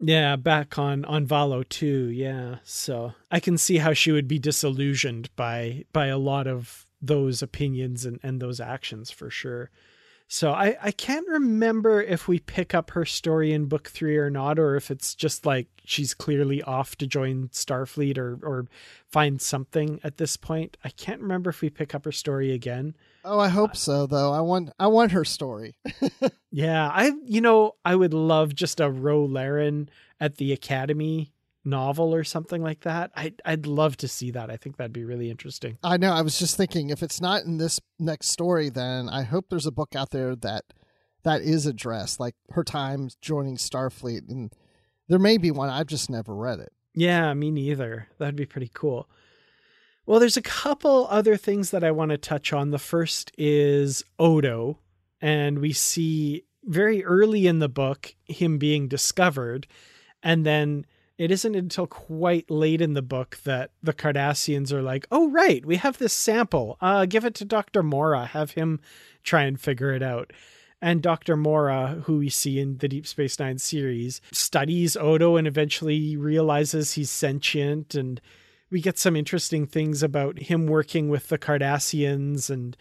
Yeah, 0.04 0.34
back 0.34 0.78
on 0.78 1.04
on 1.04 1.26
Valo 1.26 1.68
too. 1.68 2.08
Yeah, 2.08 2.56
so 2.64 3.12
I 3.30 3.38
can 3.38 3.56
see 3.56 3.76
how 3.76 3.92
she 3.92 4.10
would 4.10 4.26
be 4.26 4.40
disillusioned 4.40 5.34
by 5.36 5.84
by 5.92 6.06
a 6.06 6.18
lot 6.18 6.48
of 6.48 6.86
those 7.00 7.40
opinions 7.40 8.04
and 8.04 8.18
and 8.22 8.40
those 8.40 8.58
actions 8.60 9.10
for 9.12 9.30
sure. 9.30 9.70
So 10.32 10.52
I, 10.52 10.78
I 10.82 10.92
can't 10.92 11.28
remember 11.28 12.00
if 12.00 12.26
we 12.26 12.38
pick 12.38 12.74
up 12.74 12.92
her 12.92 13.04
story 13.04 13.52
in 13.52 13.66
book 13.66 13.90
three 13.90 14.16
or 14.16 14.30
not, 14.30 14.58
or 14.58 14.76
if 14.76 14.90
it's 14.90 15.14
just 15.14 15.44
like 15.44 15.68
she's 15.84 16.14
clearly 16.14 16.62
off 16.62 16.96
to 16.96 17.06
join 17.06 17.48
Starfleet 17.48 18.16
or 18.16 18.38
or 18.42 18.66
find 19.10 19.42
something 19.42 20.00
at 20.02 20.16
this 20.16 20.38
point. 20.38 20.78
I 20.82 20.88
can't 20.88 21.20
remember 21.20 21.50
if 21.50 21.60
we 21.60 21.68
pick 21.68 21.94
up 21.94 22.06
her 22.06 22.12
story 22.12 22.50
again. 22.50 22.96
Oh, 23.26 23.38
I 23.38 23.48
hope 23.48 23.72
uh, 23.72 23.74
so 23.74 24.06
though. 24.06 24.32
I 24.32 24.40
want 24.40 24.70
I 24.78 24.86
want 24.86 25.12
her 25.12 25.26
story. 25.26 25.74
yeah, 26.50 26.88
I 26.88 27.12
you 27.26 27.42
know, 27.42 27.74
I 27.84 27.94
would 27.94 28.14
love 28.14 28.54
just 28.54 28.80
a 28.80 28.90
Ro 28.90 29.26
Laren 29.26 29.90
at 30.18 30.38
the 30.38 30.54
Academy 30.54 31.31
novel 31.64 32.14
or 32.14 32.24
something 32.24 32.62
like 32.62 32.80
that. 32.80 33.10
I'd, 33.14 33.40
I'd 33.44 33.66
love 33.66 33.96
to 33.98 34.08
see 34.08 34.30
that. 34.32 34.50
I 34.50 34.56
think 34.56 34.76
that'd 34.76 34.92
be 34.92 35.04
really 35.04 35.30
interesting. 35.30 35.78
I 35.82 35.96
know. 35.96 36.12
I 36.12 36.22
was 36.22 36.38
just 36.38 36.56
thinking 36.56 36.90
if 36.90 37.02
it's 37.02 37.20
not 37.20 37.44
in 37.44 37.58
this 37.58 37.80
next 37.98 38.28
story, 38.28 38.68
then 38.68 39.08
I 39.08 39.22
hope 39.22 39.46
there's 39.48 39.66
a 39.66 39.72
book 39.72 39.94
out 39.94 40.10
there 40.10 40.34
that 40.36 40.64
that 41.24 41.42
is 41.42 41.66
addressed, 41.66 42.18
like 42.18 42.34
her 42.50 42.64
time 42.64 43.08
joining 43.20 43.56
Starfleet. 43.56 44.28
And 44.28 44.52
there 45.08 45.20
may 45.20 45.38
be 45.38 45.50
one. 45.50 45.68
I've 45.68 45.86
just 45.86 46.10
never 46.10 46.34
read 46.34 46.58
it. 46.58 46.72
Yeah, 46.94 47.32
me 47.34 47.50
neither. 47.50 48.08
That'd 48.18 48.36
be 48.36 48.46
pretty 48.46 48.70
cool. 48.72 49.08
Well, 50.04 50.18
there's 50.18 50.36
a 50.36 50.42
couple 50.42 51.06
other 51.10 51.36
things 51.36 51.70
that 51.70 51.84
I 51.84 51.92
want 51.92 52.10
to 52.10 52.18
touch 52.18 52.52
on. 52.52 52.70
The 52.70 52.78
first 52.78 53.30
is 53.38 54.04
Odo, 54.18 54.80
and 55.20 55.60
we 55.60 55.72
see 55.72 56.44
very 56.64 57.04
early 57.04 57.46
in 57.46 57.60
the 57.60 57.68
book 57.68 58.14
him 58.26 58.58
being 58.58 58.88
discovered, 58.88 59.68
and 60.22 60.44
then 60.44 60.86
it 61.22 61.30
isn't 61.30 61.54
until 61.54 61.86
quite 61.86 62.50
late 62.50 62.80
in 62.80 62.94
the 62.94 63.02
book 63.02 63.38
that 63.44 63.70
the 63.80 63.92
Cardassians 63.92 64.72
are 64.72 64.82
like, 64.82 65.06
"Oh 65.12 65.30
right, 65.30 65.64
we 65.64 65.76
have 65.76 65.98
this 65.98 66.12
sample. 66.12 66.76
Uh, 66.80 67.06
give 67.06 67.24
it 67.24 67.34
to 67.36 67.44
Doctor 67.44 67.80
Mora. 67.84 68.26
Have 68.26 68.52
him 68.52 68.80
try 69.22 69.42
and 69.42 69.60
figure 69.60 69.94
it 69.94 70.02
out." 70.02 70.32
And 70.80 71.00
Dr. 71.00 71.36
Mora, 71.36 72.02
who 72.06 72.18
we 72.18 72.28
see 72.28 72.58
in 72.58 72.78
the 72.78 72.88
Deep 72.88 73.06
Space 73.06 73.38
Nine 73.38 73.58
series, 73.58 74.20
studies 74.32 74.96
Odo 74.96 75.36
and 75.36 75.46
eventually 75.46 76.16
realizes 76.16 76.94
he's 76.94 77.10
sentient. 77.10 77.94
And 77.94 78.20
we 78.68 78.80
get 78.80 78.98
some 78.98 79.14
interesting 79.14 79.64
things 79.64 80.02
about 80.02 80.40
him 80.40 80.66
working 80.66 81.08
with 81.08 81.28
the 81.28 81.38
Cardassians. 81.38 82.50
And 82.50 82.76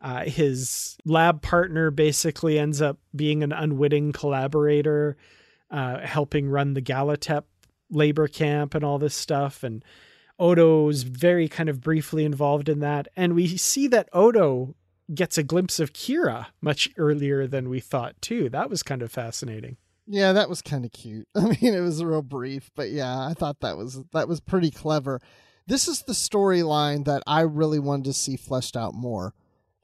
uh, 0.00 0.26
his 0.26 0.96
lab 1.04 1.42
partner 1.42 1.90
basically 1.90 2.56
ends 2.56 2.80
up 2.80 2.98
being 3.16 3.42
an 3.42 3.52
unwitting 3.52 4.12
collaborator, 4.12 5.16
uh, 5.72 5.98
helping 6.06 6.48
run 6.48 6.74
the 6.74 6.82
Gallitep 6.82 7.42
labor 7.90 8.28
camp 8.28 8.74
and 8.74 8.84
all 8.84 8.98
this 8.98 9.14
stuff. 9.14 9.62
And 9.62 9.84
Odo's 10.38 11.02
very 11.02 11.48
kind 11.48 11.68
of 11.68 11.80
briefly 11.80 12.24
involved 12.24 12.68
in 12.68 12.80
that. 12.80 13.08
And 13.16 13.34
we 13.34 13.56
see 13.56 13.86
that 13.88 14.08
Odo 14.12 14.74
gets 15.14 15.36
a 15.36 15.42
glimpse 15.42 15.80
of 15.80 15.92
Kira 15.92 16.46
much 16.60 16.88
earlier 16.96 17.46
than 17.46 17.68
we 17.68 17.80
thought, 17.80 18.20
too. 18.22 18.48
That 18.48 18.70
was 18.70 18.82
kind 18.82 19.02
of 19.02 19.10
fascinating. 19.10 19.76
Yeah, 20.06 20.32
that 20.32 20.48
was 20.48 20.60
kind 20.60 20.84
of 20.84 20.92
cute. 20.92 21.28
I 21.36 21.42
mean, 21.42 21.74
it 21.74 21.80
was 21.80 22.02
real 22.02 22.22
brief, 22.22 22.70
but 22.74 22.90
yeah, 22.90 23.26
I 23.26 23.34
thought 23.34 23.60
that 23.60 23.76
was 23.76 24.02
that 24.12 24.28
was 24.28 24.40
pretty 24.40 24.70
clever. 24.70 25.20
This 25.66 25.86
is 25.86 26.02
the 26.02 26.14
storyline 26.14 27.04
that 27.04 27.22
I 27.28 27.42
really 27.42 27.78
wanted 27.78 28.06
to 28.06 28.12
see 28.12 28.36
fleshed 28.36 28.76
out 28.76 28.92
more 28.92 29.34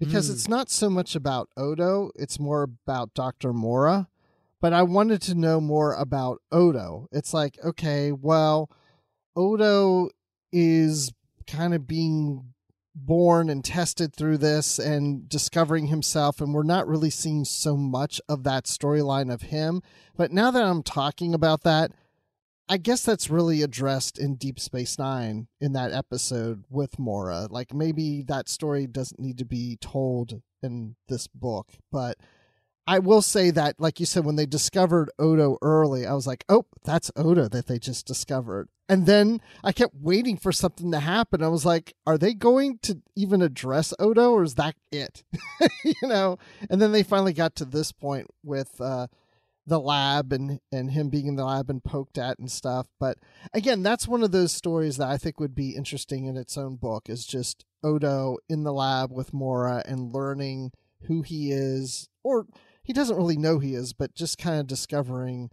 because 0.00 0.28
mm. 0.28 0.32
it's 0.32 0.48
not 0.48 0.68
so 0.68 0.90
much 0.90 1.14
about 1.14 1.48
Odo, 1.57 2.11
it's 2.16 2.40
more 2.40 2.64
about 2.64 3.14
Dr. 3.14 3.52
Mora 3.52 4.09
but 4.61 4.72
I 4.72 4.82
wanted 4.82 5.22
to 5.22 5.34
know 5.34 5.61
more 5.61 5.94
about 5.94 6.40
Odo. 6.50 7.09
It's 7.12 7.34
like, 7.34 7.59
okay, 7.64 8.12
well, 8.12 8.70
Odo 9.34 10.11
is 10.52 11.12
kind 11.46 11.74
of 11.74 11.86
being 11.86 12.54
born 12.96 13.50
and 13.50 13.62
tested 13.62 14.14
through 14.14 14.38
this 14.38 14.78
and 14.78 15.28
discovering 15.28 15.88
himself 15.88 16.40
and 16.40 16.54
we're 16.54 16.62
not 16.62 16.88
really 16.88 17.11
seeing 17.11 17.44
so 17.44 17.76
much 17.76 18.22
of 18.26 18.42
that 18.42 18.64
storyline 18.64 19.32
of 19.32 19.42
him 19.42 19.82
but 20.16 20.32
now 20.32 20.50
that 20.50 20.64
i'm 20.64 20.82
talking 20.82 21.34
about 21.34 21.62
that 21.62 21.92
i 22.70 22.78
guess 22.78 23.04
that's 23.04 23.28
really 23.28 23.61
addressed 23.61 24.18
in 24.18 24.34
deep 24.34 24.59
space 24.59 24.98
nine 24.98 25.46
in 25.61 25.74
that 25.74 25.92
episode 25.92 26.64
with 26.70 26.98
mora 26.98 27.46
like 27.50 27.74
maybe 27.74 28.22
that 28.22 28.48
story 28.48 28.86
doesn't 28.86 29.20
need 29.20 29.36
to 29.36 29.44
be 29.44 29.76
told 29.78 30.40
in 30.62 30.96
this 31.07 31.26
book 31.26 31.72
but 31.92 32.16
I 32.87 33.01
will 33.01 33.22
say 33.22 33.51
that, 33.51 33.80
like 33.80 33.99
you 33.99 34.07
said, 34.07 34.24
when 34.24 34.37
they 34.37 34.47
discovered 34.47 35.11
Odo 35.18 35.59
early, 35.61 36.07
I 36.07 36.14
was 36.14 36.26
like, 36.26 36.45
oh, 36.49 36.66
that's 36.84 37.11
Odo 37.16 37.49
that 37.49 37.66
they 37.66 37.78
just 37.78 38.07
discovered. 38.07 38.68
And 38.89 39.07
then 39.07 39.41
I 39.64 39.72
kept 39.72 39.97
waiting 40.01 40.37
for 40.37 40.53
something 40.53 40.93
to 40.93 41.01
happen. 41.01 41.43
I 41.43 41.49
was 41.49 41.66
like, 41.66 41.95
are 42.07 42.16
they 42.16 42.32
going 42.32 42.78
to 42.82 43.03
even 43.16 43.43
address 43.43 43.93
Odo 43.99 44.30
or 44.30 44.45
is 44.45 44.55
that 44.55 44.76
it? 44.93 45.24
you 45.84 45.95
know? 46.09 46.39
And 46.70 46.80
then 46.80 46.93
they 46.93 47.03
finally 47.03 47.32
got 47.32 47.57
to 47.57 47.64
this 47.64 47.91
point 47.91 48.28
with 48.45 48.80
uh, 48.80 49.09
the 49.66 49.80
lab 49.80 50.32
and, 50.32 50.61
and 50.70 50.93
him 50.93 51.09
being 51.09 51.26
in 51.26 51.34
the 51.34 51.45
lab 51.45 51.68
and 51.68 51.82
poked 51.82 52.16
at 52.16 52.39
and 52.39 52.51
stuff. 52.51 52.87
But 53.01 53.18
again, 53.53 53.82
that's 53.82 54.07
one 54.07 54.22
of 54.22 54.30
those 54.30 54.53
stories 54.53 54.97
that 54.99 55.09
I 55.09 55.16
think 55.16 55.41
would 55.41 55.57
be 55.57 55.74
interesting 55.74 56.26
in 56.26 56.37
its 56.37 56.57
own 56.57 56.76
book 56.76 57.09
is 57.09 57.26
just 57.26 57.64
Odo 57.82 58.37
in 58.49 58.62
the 58.62 58.72
lab 58.72 59.11
with 59.11 59.34
Mora 59.34 59.82
and 59.87 60.14
learning 60.14 60.70
who 61.03 61.22
he 61.22 61.51
is, 61.51 62.09
or 62.22 62.47
he 62.87 62.93
doesn't 62.93 63.16
really 63.16 63.37
know 63.37 63.59
he 63.59 63.74
is, 63.74 63.93
but 63.93 64.14
just 64.14 64.39
kind 64.39 64.61
of 64.61 64.68
discovering, 64.68 65.51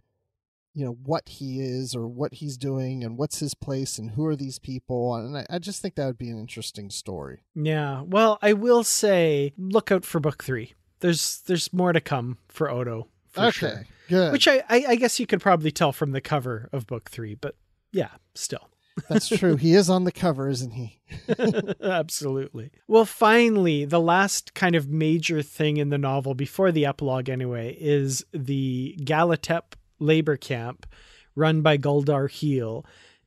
you 0.72 0.84
know, 0.84 0.96
what 1.02 1.28
he 1.28 1.60
is 1.60 1.96
or 1.96 2.06
what 2.06 2.34
he's 2.34 2.56
doing 2.56 3.02
and 3.02 3.18
what's 3.18 3.40
his 3.40 3.54
place 3.54 3.98
and 3.98 4.12
who 4.12 4.24
are 4.24 4.36
these 4.36 4.60
people. 4.60 5.16
And 5.16 5.36
I, 5.36 5.46
I 5.50 5.58
just 5.58 5.82
think 5.82 5.96
that 5.96 6.06
would 6.06 6.16
be 6.16 6.30
an 6.30 6.38
interesting 6.38 6.90
story. 6.90 7.42
Yeah. 7.56 8.02
Well, 8.02 8.38
I 8.40 8.52
will 8.52 8.84
say, 8.84 9.52
look 9.58 9.90
out 9.90 10.04
for 10.04 10.20
book 10.20 10.44
three. 10.44 10.74
There's 11.00 11.42
there's 11.46 11.72
more 11.72 11.92
to 11.92 12.00
come 12.00 12.38
for 12.48 12.70
Odo. 12.70 13.08
For 13.32 13.46
okay, 13.46 13.50
sure. 13.50 13.86
good. 14.08 14.32
Which 14.32 14.46
I, 14.46 14.62
I 14.68 14.84
I 14.90 14.94
guess 14.94 15.18
you 15.18 15.26
could 15.26 15.40
probably 15.40 15.72
tell 15.72 15.92
from 15.92 16.12
the 16.12 16.20
cover 16.20 16.68
of 16.72 16.86
book 16.86 17.10
three, 17.10 17.34
but 17.34 17.56
yeah, 17.92 18.10
still. 18.34 18.70
That's 19.08 19.28
true. 19.28 19.56
He 19.56 19.74
is 19.74 19.90
on 19.90 20.04
the 20.04 20.12
cover, 20.12 20.48
isn't 20.48 20.72
he? 20.72 21.00
Absolutely. 21.82 22.70
Well, 22.86 23.04
finally, 23.04 23.84
the 23.84 24.00
last 24.00 24.54
kind 24.54 24.74
of 24.74 24.88
major 24.88 25.42
thing 25.42 25.76
in 25.76 25.90
the 25.90 25.98
novel, 25.98 26.34
before 26.34 26.72
the 26.72 26.86
epilogue 26.86 27.28
anyway, 27.28 27.76
is 27.80 28.24
the 28.32 28.96
Gallitep 29.00 29.74
labor 29.98 30.36
camp 30.36 30.86
run 31.34 31.60
by 31.62 31.76
Gul 31.76 32.04
Darhe'el. 32.04 32.84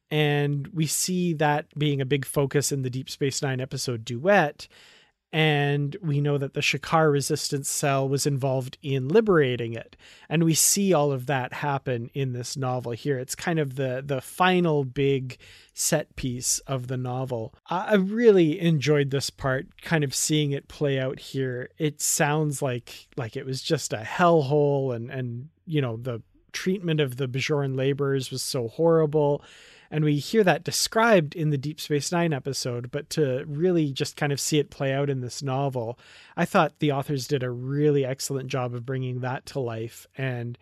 And 0.10 0.68
we 0.68 0.86
see 0.86 1.34
that 1.34 1.68
being 1.78 2.00
a 2.00 2.06
big 2.06 2.26
focus 2.26 2.72
in 2.72 2.84
the 2.84 2.90
Deep 2.90 3.10
Space 3.10 3.42
Nine 3.42 3.60
episode 3.60 4.06
Duet 4.06 4.68
and 5.34 5.96
we 6.02 6.22
know 6.22 6.38
that 6.38 6.54
the 6.54 6.62
Shakaar 6.62 7.12
resistance 7.12 7.68
cell 7.68 8.08
was 8.08 8.26
involved 8.26 8.78
in 8.82 9.10
liberating 9.10 9.74
it. 9.74 9.98
And 10.30 10.44
we 10.44 10.54
see 10.54 10.94
all 10.94 11.12
of 11.12 11.26
that 11.26 11.52
happen 11.54 12.10
in 12.14 12.32
this 12.32 12.56
novel 12.56 12.94
here. 12.94 13.20
It's 13.20 13.36
kind 13.36 13.60
of 13.60 13.76
the 13.76 14.02
the 14.06 14.22
final 14.22 14.86
big 14.86 15.38
set 15.74 16.16
piece 16.16 16.60
of 16.60 16.88
the 16.88 16.98
novel. 16.98 17.54
I 17.70 17.96
really 17.96 18.60
enjoyed 18.60 19.12
this 19.12 19.30
part, 19.30 19.82
kind 19.82 20.04
of 20.04 20.16
seeing 20.16 20.52
it 20.52 20.70
play 20.70 20.98
out 20.98 21.20
here. 21.20 21.70
It 21.78 22.02
sounds 22.02 22.62
like 22.62 23.08
like 23.18 23.36
it 23.36 23.46
was 23.46 23.62
just 23.62 23.92
a 23.92 23.98
hellhole 23.98 24.96
and 24.96 25.12
and 25.12 25.50
you 25.66 25.82
know 25.82 25.98
the 25.98 26.22
treatment 26.54 27.02
of 27.02 27.18
the 27.18 27.28
Bajoran 27.28 27.76
laborers 27.76 28.32
was 28.32 28.42
so 28.42 28.70
horrible 28.70 29.44
and 29.92 30.04
we 30.04 30.18
hear 30.18 30.44
that 30.44 30.64
described 30.64 31.36
in 31.36 31.50
the 31.50 31.58
Deep 31.58 31.80
Space 31.80 32.12
Nine 32.12 32.34
episode, 32.34 32.92
but 32.92 33.10
to 33.12 33.44
really 33.48 33.92
just 33.92 34.16
kind 34.16 34.32
of 34.32 34.40
see 34.40 34.60
it 34.60 34.70
play 34.70 34.94
out 34.94 35.10
in 35.10 35.22
this 35.22 35.42
novel, 35.42 35.98
I 36.36 36.46
thought 36.46 36.80
the 36.80 36.92
authors 36.92 37.28
did 37.28 37.44
a 37.44 37.50
really 37.50 38.06
excellent 38.06 38.50
job 38.50 38.74
of 38.74 38.86
bringing 38.86 39.22
that 39.22 39.46
to 39.48 39.60
life 39.60 40.08
and 40.18 40.58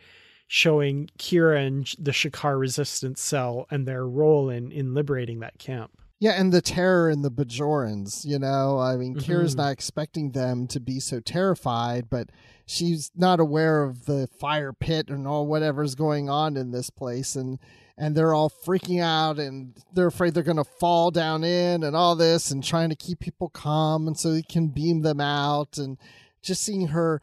showing 0.48 1.10
Kira 1.18 1.66
and 1.66 1.92
the 1.98 2.12
Shakaar 2.12 2.60
resistance 2.60 3.22
cell 3.22 3.68
and 3.72 3.88
their 3.88 4.06
role 4.06 4.50
in 4.50 4.72
in 4.72 4.94
liberating 4.94 5.40
that 5.40 5.58
camp. 5.58 5.92
Yeah, 6.20 6.32
and 6.32 6.54
the 6.54 6.62
terror 6.62 7.10
in 7.10 7.24
the 7.24 7.32
Bajorans, 7.32 8.26
you 8.26 8.40
know, 8.40 8.80
I 8.80 8.96
mean, 8.96 9.16
mm-hmm. 9.16 9.32
Kira's 9.32 9.56
not 9.56 9.72
expecting 9.72 10.32
them 10.32 10.66
to 10.68 10.80
be 10.80 11.00
so 11.00 11.20
terrified, 11.20 12.10
but 12.10 12.30
she's 12.66 13.12
not 13.16 13.40
aware 13.40 13.84
of 13.84 14.06
the 14.06 14.28
fire 14.40 14.74
pit 14.74 15.10
and 15.10 15.28
all 15.28 15.46
whatever's 15.46 15.96
going 15.96 16.30
on 16.30 16.58
in 16.58 16.72
this 16.72 16.90
place 16.90 17.36
and 17.36 17.60
and 17.98 18.16
they're 18.16 18.34
all 18.34 18.50
freaking 18.50 19.02
out 19.02 19.40
and 19.40 19.78
they're 19.94 20.08
afraid 20.08 20.34
they're 20.34 20.44
going 20.44 20.58
to 20.58 20.64
fall 20.64 21.12
down 21.12 21.44
in 21.44 21.84
and 21.84 21.96
all 21.96 22.16
this 22.16 22.52
and 22.52 22.64
trying 22.64 22.90
to 22.90 22.96
keep 22.96 23.20
people 23.20 23.50
calm 23.50 24.08
and 24.08 24.18
so 24.18 24.34
he 24.34 24.44
can 24.44 24.68
beam 24.68 25.02
them 25.02 25.22
out 25.22 25.78
and 25.78 25.98
just 26.42 26.64
seeing 26.64 26.88
her 26.88 27.22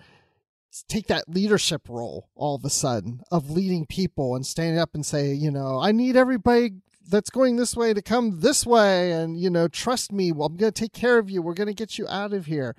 take 0.89 1.09
that 1.09 1.29
leadership 1.29 1.89
role 1.89 2.31
all 2.35 2.55
of 2.55 2.65
a 2.65 2.71
sudden 2.71 3.21
of 3.31 3.51
leading 3.51 3.85
people 3.85 4.35
and 4.35 4.47
standing 4.47 4.79
up 4.79 4.95
and 4.95 5.05
say 5.05 5.33
you 5.33 5.51
know 5.51 5.79
i 5.79 5.93
need 5.93 6.17
everybody 6.17 6.71
that's 7.09 7.31
going 7.31 7.57
this 7.57 7.77
way 7.77 7.93
to 7.93 8.03
come 8.03 8.41
this 8.41 8.65
way 8.65 9.13
and 9.13 9.39
you 9.39 9.51
know 9.51 9.69
trust 9.69 10.13
me 10.13 10.33
well, 10.33 10.47
i'm 10.47 10.57
going 10.57 10.73
to 10.73 10.81
take 10.81 10.93
care 10.93 11.19
of 11.19 11.29
you 11.29 11.43
we're 11.43 11.55
going 11.55 11.67
to 11.67 11.75
get 11.75 11.99
you 11.99 12.07
out 12.09 12.33
of 12.33 12.47
here 12.47 12.75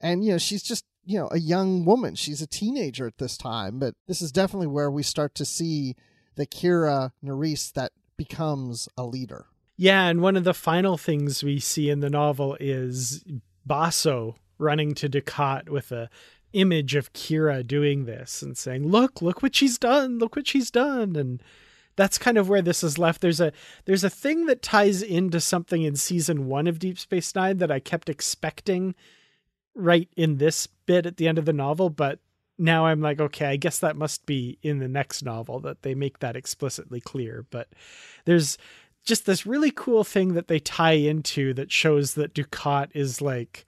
and 0.00 0.24
you 0.24 0.32
know 0.32 0.38
she's 0.38 0.62
just 0.62 0.84
you 1.04 1.18
know 1.18 1.28
a 1.30 1.38
young 1.38 1.84
woman 1.84 2.14
she's 2.14 2.42
a 2.42 2.46
teenager 2.46 3.06
at 3.06 3.18
this 3.18 3.36
time 3.36 3.78
but 3.78 3.94
this 4.06 4.20
is 4.20 4.32
definitely 4.32 4.66
where 4.66 4.90
we 4.90 5.02
start 5.02 5.34
to 5.34 5.44
see 5.44 5.94
the 6.36 6.46
Kira 6.46 7.12
Nerys 7.24 7.72
that 7.72 7.92
becomes 8.16 8.88
a 8.96 9.04
leader. 9.04 9.46
Yeah, 9.76 10.06
and 10.06 10.22
one 10.22 10.36
of 10.36 10.44
the 10.44 10.54
final 10.54 10.96
things 10.96 11.42
we 11.42 11.58
see 11.58 11.90
in 11.90 12.00
the 12.00 12.08
novel 12.08 12.56
is 12.60 13.24
basso 13.66 14.36
running 14.58 14.94
to 14.94 15.08
Dukat 15.08 15.68
with 15.68 15.92
a 15.92 16.08
image 16.52 16.94
of 16.94 17.12
Kira 17.12 17.66
doing 17.66 18.06
this 18.06 18.40
and 18.40 18.56
saying, 18.56 18.88
"Look, 18.88 19.20
look 19.20 19.42
what 19.42 19.54
she's 19.54 19.76
done. 19.76 20.18
Look 20.18 20.36
what 20.36 20.46
she's 20.46 20.70
done." 20.70 21.16
And 21.16 21.42
that's 21.96 22.18
kind 22.18 22.38
of 22.38 22.48
where 22.48 22.62
this 22.62 22.84
is 22.84 22.98
left. 22.98 23.20
There's 23.20 23.40
a 23.40 23.52
there's 23.86 24.04
a 24.04 24.10
thing 24.10 24.46
that 24.46 24.62
ties 24.62 25.02
into 25.02 25.40
something 25.40 25.82
in 25.82 25.96
season 25.96 26.46
1 26.46 26.66
of 26.66 26.78
Deep 26.78 26.98
Space 26.98 27.34
9 27.34 27.58
that 27.58 27.70
I 27.70 27.80
kept 27.80 28.08
expecting 28.08 28.94
right 29.74 30.08
in 30.16 30.38
this 30.38 30.66
bit 30.66 31.06
at 31.06 31.16
the 31.16 31.28
end 31.28 31.38
of 31.38 31.44
the 31.44 31.52
novel, 31.52 31.90
but 31.90 32.20
now 32.58 32.86
I'm 32.86 33.00
like, 33.00 33.20
okay, 33.20 33.46
I 33.46 33.56
guess 33.56 33.78
that 33.80 33.96
must 33.96 34.24
be 34.24 34.58
in 34.62 34.78
the 34.78 34.88
next 34.88 35.22
novel 35.22 35.60
that 35.60 35.82
they 35.82 35.94
make 35.94 36.20
that 36.20 36.36
explicitly 36.36 37.00
clear. 37.00 37.44
But 37.50 37.68
there's 38.24 38.56
just 39.04 39.26
this 39.26 39.46
really 39.46 39.70
cool 39.70 40.04
thing 40.04 40.34
that 40.34 40.48
they 40.48 40.58
tie 40.58 40.92
into 40.92 41.52
that 41.54 41.70
shows 41.70 42.14
that 42.14 42.34
Dukat 42.34 42.88
is 42.94 43.20
like 43.20 43.65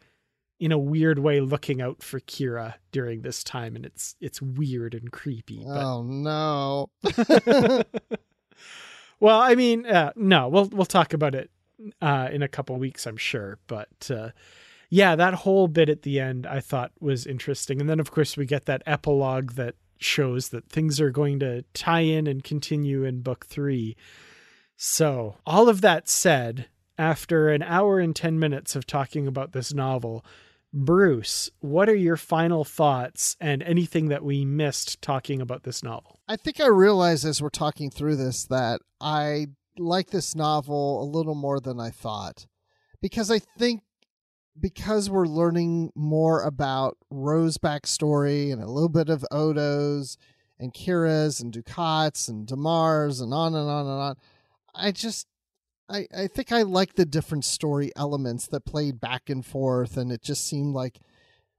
in 0.61 0.73
a 0.73 0.79
weird 0.79 1.19
way 1.19 1.41
looking 1.41 1.81
out 1.81 2.03
for 2.03 2.21
Kira 2.21 2.75
during 2.91 3.23
this 3.23 3.45
time 3.45 3.77
and 3.77 3.87
it's 3.87 4.17
it's 4.21 4.43
weird 4.43 4.95
and 4.95 5.11
creepy. 5.11 5.63
But... 5.65 5.85
Oh 5.85 6.03
no. 6.03 6.91
well, 9.21 9.41
I 9.41 9.55
mean, 9.55 9.87
uh, 9.87 10.13
no, 10.17 10.49
we'll 10.49 10.67
we'll 10.67 10.87
talk 10.87 11.13
about 11.13 11.35
it 11.35 11.51
uh, 12.03 12.29
in 12.33 12.43
a 12.43 12.49
couple 12.49 12.77
weeks, 12.77 13.07
I'm 13.07 13.17
sure, 13.17 13.59
but 13.67 14.11
uh, 14.11 14.31
yeah, 14.91 15.17
that 15.17 15.35
whole 15.35 15.69
bit 15.69 15.89
at 15.89 16.03
the 16.03 16.19
end 16.21 16.47
I 16.47 16.61
thought 16.61 16.93
was 17.01 17.27
interesting. 17.27 17.81
And 17.81 17.89
then, 17.89 18.01
of 18.01 18.11
course, 18.11 18.37
we 18.37 18.47
get 18.47 18.65
that 18.67 18.83
epilogue 18.87 19.53
that 19.53 19.75
shows 19.99 20.49
that 20.51 20.69
things 20.69 21.01
are 21.01 21.11
going 21.11 21.41
to 21.41 21.63
tie 21.75 22.01
in 22.01 22.27
and 22.27 22.43
continue 22.43 23.05
in 23.05 23.21
book 23.21 23.47
three. 23.47 23.97
So, 24.77 25.37
all 25.45 25.69
of 25.69 25.81
that 25.83 26.09
said, 26.09 26.69
after 26.97 27.51
an 27.51 27.63
hour 27.63 28.01
and 28.01 28.15
10 28.15 28.39
minutes 28.39 28.77
of 28.77 28.87
talking 28.87 29.27
about 29.27 29.53
this 29.53 29.75
novel, 29.75 30.25
Bruce, 30.73 31.51
what 31.61 31.89
are 31.89 31.95
your 31.95 32.17
final 32.17 32.65
thoughts 32.65 33.37
and 33.41 33.63
anything 33.63 34.09
that 34.09 34.23
we 34.23 34.45
missed 34.45 35.01
talking 35.01 35.41
about 35.41 35.63
this 35.63 35.83
novel? 35.83 36.21
I 36.29 36.37
think 36.37 36.61
I 36.61 36.67
realized 36.67 37.25
as 37.25 37.41
we're 37.41 37.49
talking 37.49 37.91
through 37.91 38.17
this 38.17 38.45
that 38.47 38.81
I 39.01 39.47
like 39.79 40.11
this 40.11 40.35
novel 40.35 41.03
a 41.03 41.07
little 41.07 41.35
more 41.35 41.61
than 41.61 41.81
I 41.81 41.91
thought 41.91 42.47
because 43.01 43.31
I 43.31 43.39
think 43.39 43.83
because 44.61 45.09
we're 45.09 45.27
learning 45.27 45.93
more 45.95 46.43
about 46.43 46.99
Ro's 47.11 47.59
backstory 47.59 48.53
and 48.53 48.63
a 48.63 48.67
little 48.71 48.89
bit 48.89 49.09
of 49.09 49.25
Odo's 49.31 50.19
and 50.59 50.75
Kira's 50.75 51.41
and 51.41 51.53
Dukat's 51.53 52.29
and 52.29 52.47
Damar's 52.47 53.21
and 53.21 53.33
on 53.33 53.55
and 53.55 53.69
on 53.71 53.87
and 53.87 54.01
on, 54.01 54.17
I 54.75 54.91
just 54.91 55.27
I, 55.89 56.07
I 56.17 56.27
think 56.27 56.53
I 56.53 56.63
like 56.63 56.95
the 56.95 57.07
different 57.07 57.45
story 57.45 57.91
elements 57.97 58.47
that 58.49 58.65
played 58.67 59.01
back 59.01 59.31
and 59.31 59.45
forth 59.45 59.97
and 59.97 60.13
it 60.13 60.23
just 60.23 60.47
seemed 60.47 60.75
like 60.75 61.01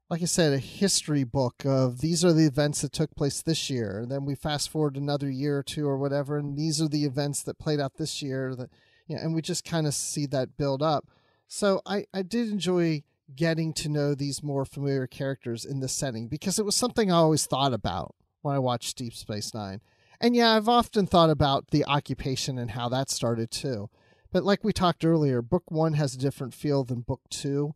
like 0.10 0.24
I 0.24 0.26
said, 0.26 0.54
a 0.54 0.58
history 0.58 1.24
book 1.24 1.64
of 1.66 2.02
these 2.02 2.26
are 2.26 2.34
the 2.34 2.48
events 2.48 2.82
that 2.82 2.92
took 2.92 3.16
place 3.16 3.44
this 3.44 3.70
year. 3.70 4.00
And 4.00 4.12
then 4.12 4.26
we 4.26 4.34
fast 4.34 4.70
forward 4.70 4.98
another 4.98 5.30
year 5.30 5.60
or 5.60 5.64
two 5.64 5.88
or 5.88 5.98
whatever, 5.98 6.38
and 6.38 6.58
these 6.58 6.82
are 6.82 6.88
the 6.88 7.06
events 7.06 7.44
that 7.44 7.60
played 7.60 7.80
out 7.80 7.98
this 7.98 8.22
year 8.22 8.56
that 8.56 8.72
yeah, 9.08 9.18
and 9.18 9.34
we 9.34 9.42
just 9.42 9.66
kind 9.66 9.88
of 9.88 9.94
see 9.94 10.26
that 10.28 10.56
build 10.58 10.82
up. 10.84 11.08
So 11.48 11.82
I, 11.86 12.06
I 12.14 12.22
did 12.22 12.50
enjoy 12.50 13.04
getting 13.36 13.74
to 13.74 13.90
know 13.90 14.14
these 14.14 14.44
more 14.44 14.66
familiar 14.66 15.08
characters 15.08 15.66
in 15.66 15.80
this 15.80 15.94
setting 15.94 16.28
because 16.28 16.60
it 16.60 16.66
was 16.66 16.76
something 16.76 17.12
I 17.12 17.16
always 17.16 17.48
thought 17.48 17.74
about 17.74 18.16
when 18.42 18.56
I 18.56 18.60
watched 18.60 18.98
Deep 18.98 19.16
Space 19.16 19.54
Nine. 19.54 19.82
And 20.22 20.36
yeah, 20.36 20.56
I've 20.56 20.70
often 20.70 21.08
thought 21.08 21.32
about 21.32 21.72
the 21.72 21.86
occupation 21.86 22.60
and 22.60 22.72
how 22.72 22.88
that 22.90 23.10
started 23.10 23.50
too. 23.50 23.90
But 24.32 24.44
like 24.44 24.64
we 24.64 24.74
talked 24.74 25.04
earlier, 25.04 25.42
book 25.42 25.64
one 25.70 25.94
has 25.94 26.14
a 26.14 26.20
different 26.20 26.54
feel 26.54 26.84
than 26.84 27.02
book 27.02 27.22
two. 27.30 27.74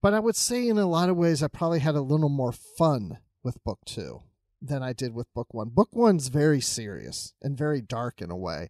But 0.00 0.14
I 0.14 0.20
would 0.20 0.36
say 0.36 0.68
in 0.68 0.78
a 0.78 0.86
lot 0.86 1.08
of 1.08 1.16
ways, 1.16 1.42
I 1.42 1.48
probably 1.48 1.80
had 1.80 1.96
a 1.96 2.00
little 2.00 2.28
more 2.28 2.52
fun 2.52 3.18
with 3.42 3.62
book 3.64 3.80
two 3.84 4.22
than 4.62 4.82
I 4.82 4.92
did 4.92 5.14
with 5.14 5.32
book 5.34 5.52
one. 5.52 5.70
Book 5.70 5.88
one's 5.92 6.28
very 6.28 6.60
serious 6.60 7.34
and 7.42 7.58
very 7.58 7.80
dark 7.80 8.20
in 8.22 8.30
a 8.30 8.36
way. 8.36 8.68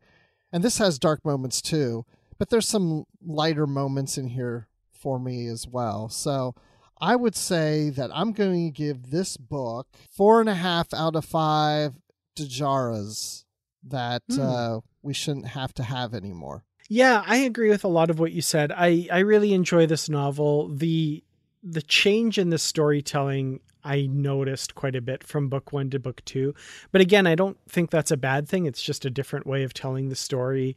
And 0.52 0.64
this 0.64 0.78
has 0.78 0.98
dark 0.98 1.24
moments 1.24 1.60
too 1.60 2.04
but 2.38 2.50
there's 2.50 2.68
some 2.68 3.04
lighter 3.24 3.66
moments 3.66 4.16
in 4.16 4.28
here 4.28 4.68
for 4.92 5.18
me 5.18 5.46
as 5.48 5.66
well. 5.66 6.08
So 6.08 6.54
I 7.00 7.16
would 7.16 7.36
say 7.36 7.90
that 7.90 8.10
I'm 8.14 8.32
going 8.32 8.72
to 8.72 8.76
give 8.76 9.10
this 9.10 9.36
book 9.36 9.88
four 10.10 10.40
and 10.40 10.48
a 10.48 10.54
half 10.54 10.94
out 10.94 11.16
of 11.16 11.24
five 11.24 11.94
D'jarras 12.36 13.44
that 13.84 14.22
mm. 14.30 14.38
uh, 14.38 14.80
we 15.02 15.12
shouldn't 15.12 15.48
have 15.48 15.74
to 15.74 15.82
have 15.82 16.14
anymore. 16.14 16.64
Yeah, 16.88 17.22
I 17.26 17.38
agree 17.38 17.68
with 17.68 17.84
a 17.84 17.88
lot 17.88 18.10
of 18.10 18.18
what 18.18 18.32
you 18.32 18.40
said. 18.40 18.72
I, 18.72 19.06
I 19.12 19.18
really 19.20 19.52
enjoy 19.52 19.86
this 19.86 20.08
novel. 20.08 20.68
The 20.68 21.22
the 21.62 21.82
change 21.82 22.38
in 22.38 22.50
the 22.50 22.58
storytelling 22.58 23.60
I 23.84 24.06
noticed 24.06 24.74
quite 24.74 24.94
a 24.94 25.00
bit 25.00 25.24
from 25.24 25.48
book 25.48 25.72
one 25.72 25.90
to 25.90 25.98
book 25.98 26.24
two. 26.24 26.54
But 26.92 27.00
again, 27.00 27.26
I 27.26 27.34
don't 27.34 27.58
think 27.68 27.90
that's 27.90 28.10
a 28.10 28.16
bad 28.16 28.48
thing. 28.48 28.66
It's 28.66 28.82
just 28.82 29.04
a 29.04 29.10
different 29.10 29.46
way 29.46 29.64
of 29.64 29.74
telling 29.74 30.08
the 30.08 30.16
story 30.16 30.76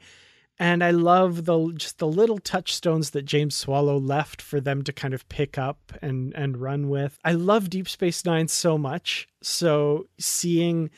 and 0.62 0.84
I 0.84 0.91
love 0.91 1.45
the 1.45 1.74
just 1.76 1.97
the 1.97 2.07
little 2.07 2.38
touchstones 2.38 3.09
that 3.12 3.26
James 3.26 3.55
Swallow 3.55 3.99
left 3.99 4.43
for 4.43 4.62
them 4.62 4.84
to 4.84 4.93
kind 4.93 5.16
of 5.16 5.28
pick 5.28 5.57
up 5.57 5.91
and 6.03 6.34
and 6.36 6.55
run 6.55 6.88
with. 6.88 7.18
I 7.26 7.32
love 7.32 7.70
Deep 7.70 7.89
Space 7.89 8.24
9 8.24 8.47
so 8.47 8.78
much. 8.78 9.28
So 9.41 10.05
seeing 10.20 10.91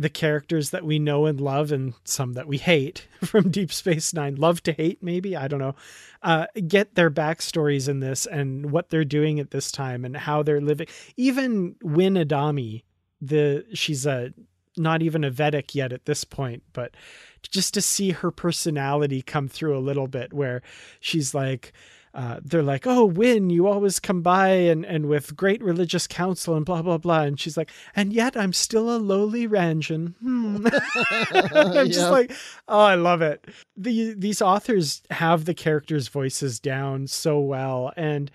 the 0.00 0.08
characters 0.08 0.70
that 0.70 0.82
we 0.82 0.98
know 0.98 1.26
and 1.26 1.38
love 1.38 1.70
and 1.70 1.92
some 2.04 2.32
that 2.32 2.46
we 2.48 2.56
hate 2.56 3.06
from 3.22 3.50
Deep 3.50 3.70
Space 3.70 4.14
Nine, 4.14 4.34
love 4.34 4.62
to 4.62 4.72
hate, 4.72 5.02
maybe, 5.02 5.36
I 5.36 5.46
don't 5.46 5.60
know, 5.60 5.74
uh, 6.22 6.46
get 6.66 6.94
their 6.94 7.10
backstories 7.10 7.86
in 7.86 8.00
this 8.00 8.24
and 8.24 8.70
what 8.70 8.88
they're 8.88 9.04
doing 9.04 9.38
at 9.38 9.50
this 9.50 9.70
time 9.70 10.06
and 10.06 10.16
how 10.16 10.42
they're 10.42 10.62
living. 10.62 10.86
Even 11.18 11.76
Winn 11.82 12.16
Adami, 12.16 12.86
the 13.20 13.66
she's 13.74 14.06
a 14.06 14.32
not 14.78 15.02
even 15.02 15.22
a 15.22 15.30
Vedek 15.30 15.74
yet 15.74 15.92
at 15.92 16.06
this 16.06 16.24
point, 16.24 16.62
but 16.72 16.94
just 17.42 17.74
to 17.74 17.82
see 17.82 18.12
her 18.12 18.30
personality 18.30 19.20
come 19.20 19.48
through 19.48 19.76
a 19.76 19.80
little 19.80 20.06
bit 20.06 20.32
where 20.32 20.62
she's 21.00 21.34
like, 21.34 21.74
uh, 22.12 22.40
they're 22.42 22.62
like, 22.62 22.86
"Oh, 22.86 23.04
Winn, 23.04 23.50
you 23.50 23.66
always 23.68 24.00
come 24.00 24.20
by 24.22 24.48
and 24.48 24.84
and 24.84 25.06
with 25.06 25.36
great 25.36 25.62
religious 25.62 26.06
counsel 26.06 26.56
and 26.56 26.66
blah 26.66 26.82
blah 26.82 26.98
blah," 26.98 27.22
and 27.22 27.38
she's 27.38 27.56
like, 27.56 27.70
"And 27.94 28.12
yet 28.12 28.36
I'm 28.36 28.52
still 28.52 28.94
a 28.94 28.98
lowly 28.98 29.46
Ranjen." 29.46 30.14
Hmm. 30.16 30.66
I'm 31.56 31.86
just 31.86 32.00
Yeah. 32.00 32.10
like, 32.10 32.32
oh, 32.68 32.80
I 32.80 32.94
love 32.96 33.22
it. 33.22 33.46
The 33.76 34.14
these 34.14 34.42
authors 34.42 35.02
have 35.10 35.44
the 35.44 35.54
characters' 35.54 36.08
voices 36.08 36.58
down 36.58 37.06
so 37.06 37.38
well, 37.38 37.92
and 37.96 38.30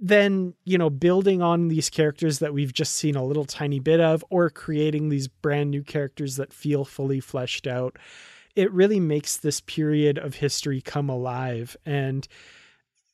then 0.00 0.54
you 0.64 0.78
know 0.78 0.90
building 0.90 1.42
on 1.42 1.68
these 1.68 1.90
characters 1.90 2.38
that 2.38 2.54
we've 2.54 2.72
just 2.72 2.94
seen 2.94 3.16
a 3.16 3.24
little 3.24 3.44
tiny 3.44 3.80
bit 3.80 4.00
of 4.00 4.24
or 4.30 4.48
creating 4.50 5.08
these 5.08 5.26
brand 5.28 5.70
new 5.70 5.82
characters 5.82 6.36
that 6.36 6.52
feel 6.52 6.84
fully 6.84 7.18
fleshed 7.20 7.66
out 7.66 7.96
it 8.54 8.72
really 8.72 8.98
makes 9.00 9.36
this 9.36 9.60
period 9.60 10.16
of 10.18 10.34
history 10.36 10.80
come 10.80 11.08
alive 11.08 11.76
and 11.84 12.28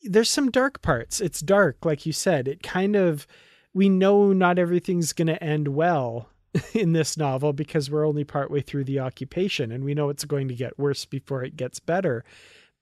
there's 0.04 0.30
some 0.30 0.50
dark 0.50 0.82
parts. 0.82 1.20
It's 1.20 1.40
dark 1.40 1.84
like 1.84 2.06
you 2.06 2.12
said. 2.12 2.46
It 2.46 2.62
kind 2.62 2.96
of 2.96 3.26
we 3.72 3.88
know 3.88 4.32
not 4.32 4.58
everything's 4.58 5.12
going 5.12 5.26
to 5.26 5.42
end 5.42 5.68
well 5.68 6.28
in 6.74 6.92
this 6.92 7.16
novel 7.16 7.52
because 7.52 7.90
we're 7.90 8.06
only 8.06 8.24
partway 8.24 8.60
through 8.60 8.84
the 8.84 9.00
occupation 9.00 9.72
and 9.72 9.84
we 9.84 9.94
know 9.94 10.08
it's 10.08 10.24
going 10.24 10.48
to 10.48 10.54
get 10.54 10.78
worse 10.78 11.04
before 11.04 11.42
it 11.42 11.56
gets 11.56 11.80
better. 11.80 12.24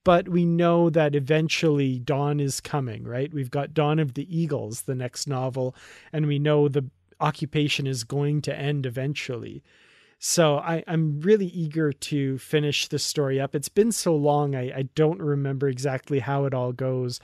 But 0.05 0.29
we 0.29 0.45
know 0.45 0.91
that 0.91 1.15
eventually 1.15 1.99
dawn 2.01 2.41
is 2.41 2.61
coming 2.61 3.05
right? 3.05 3.33
We've 3.33 3.51
got 3.51 3.75
dawn 3.75 3.99
of 3.99 4.15
the 4.15 4.37
eagles 4.37 4.83
the 4.83 4.95
next 4.95 5.27
novel 5.27 5.75
and 6.13 6.27
we 6.27 6.39
know 6.39 6.69
the 6.69 6.91
occupation 7.21 7.87
is 7.87 8.05
going 8.05 8.43
to 8.43 8.59
end 8.59 8.85
eventually 8.85 9.63
so 10.25 10.59
I, 10.59 10.85
I'm 10.87 11.21
really 11.21 11.47
eager 11.47 11.93
to 11.93 12.39
finish 12.39 12.87
this 12.87 13.03
story 13.03 13.41
up. 13.41 13.57
It's 13.57 13.69
been 13.69 13.91
so 13.91 14.15
long, 14.15 14.55
I, 14.55 14.73
I 14.73 14.83
don't 14.95 15.21
remember 15.21 15.69
exactly 15.69 16.21
how 16.21 16.45
it 16.45 16.55
all 16.55 16.71
goes, 16.73 17.19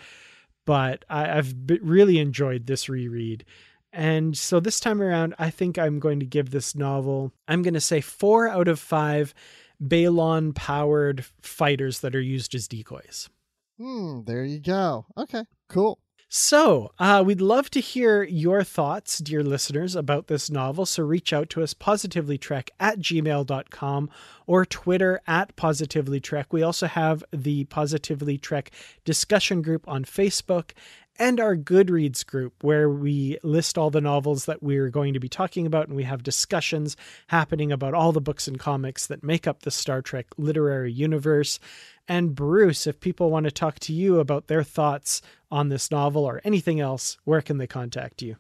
but 0.67 1.05
I, 1.09 1.39
I've 1.39 1.55
really 1.81 2.19
enjoyed 2.19 2.67
this 2.67 2.89
reread. 2.89 3.45
And 3.93 4.37
so 4.37 4.59
this 4.59 4.81
time 4.81 5.01
around, 5.01 5.37
I 5.39 5.51
think 5.51 5.79
I'm 5.79 6.01
going 6.01 6.19
to 6.19 6.27
give 6.27 6.51
this 6.51 6.75
novel, 6.75 7.33
I'm 7.47 7.63
going 7.63 7.75
to 7.75 7.81
say 7.81 8.01
four 8.01 8.49
out 8.49 8.67
of 8.67 8.81
five 8.81 9.33
Balon 9.81 10.53
powered 10.53 11.25
fighters 11.41 12.01
that 12.01 12.17
are 12.17 12.21
used 12.21 12.53
as 12.57 12.67
decoys. 12.67 13.31
Hmm, 13.79 14.23
there 14.25 14.43
you 14.43 14.59
go. 14.59 15.07
Okay, 15.17 15.45
cool. 15.69 16.01
So, 16.31 16.93
uh, 16.99 17.23
we'd 17.25 17.41
love 17.41 17.71
to 17.71 17.81
hear 17.81 18.23
your 18.23 18.63
thoughts, 18.63 19.17
dear 19.17 19.43
listeners, 19.43 19.97
about 19.97 20.27
this 20.27 20.51
novel. 20.51 20.85
So, 20.85 21.03
reach 21.03 21.33
out 21.33 21.49
to 21.51 21.63
us 21.63 21.73
positivelytrek 21.73 22.69
at 22.79 22.99
gmail.com 22.99 24.11
or 24.47 24.67
Twitter 24.67 25.23
at 25.27 25.57
positivelytrek. 25.57 26.45
We 26.51 26.63
also 26.63 26.87
have 26.87 27.25
the 27.33 27.65
Positively 27.65 28.37
Trek 28.37 28.73
discussion 29.07 29.63
group 29.63 29.89
on 29.89 30.05
Facebook 30.05 30.73
and 31.19 31.41
our 31.41 31.57
Goodreads 31.57 32.25
group, 32.27 32.63
where 32.63 32.91
we 32.91 33.39
list 33.43 33.79
all 33.79 33.91
the 33.91 34.01
novels 34.01 34.45
that 34.45 34.63
we're 34.63 34.91
going 34.91 35.15
to 35.15 35.21
be 35.21 35.31
talking 35.31 35.65
about, 35.67 35.89
and 35.89 35.97
we 35.97 36.05
have 36.05 36.23
discussions 36.23 36.95
happening 37.29 37.73
about 37.73 37.95
all 37.95 38.13
the 38.13 38.21
books 38.21 38.47
and 38.47 38.59
comics 38.59 39.07
that 39.07 39.25
make 39.25 39.47
up 39.47 39.63
the 39.63 39.71
Star 39.71 40.03
Trek 40.03 40.27
literary 40.37 40.93
universe. 40.93 41.59
And 42.07 42.35
Bruce, 42.35 42.87
if 42.87 43.01
people 43.01 43.31
want 43.31 43.45
to 43.45 43.51
talk 43.51 43.79
to 43.81 43.93
you 43.93 44.21
about 44.21 44.47
their 44.47 44.63
thoughts 44.63 45.21
on 45.51 45.69
this 45.69 45.91
novel 45.91 46.25
or 46.25 46.41
anything 46.45 46.81
else, 46.81 47.19
where 47.25 47.41
can 47.41 47.59
they 47.59 47.67
contact 47.67 48.23
you? 48.23 48.37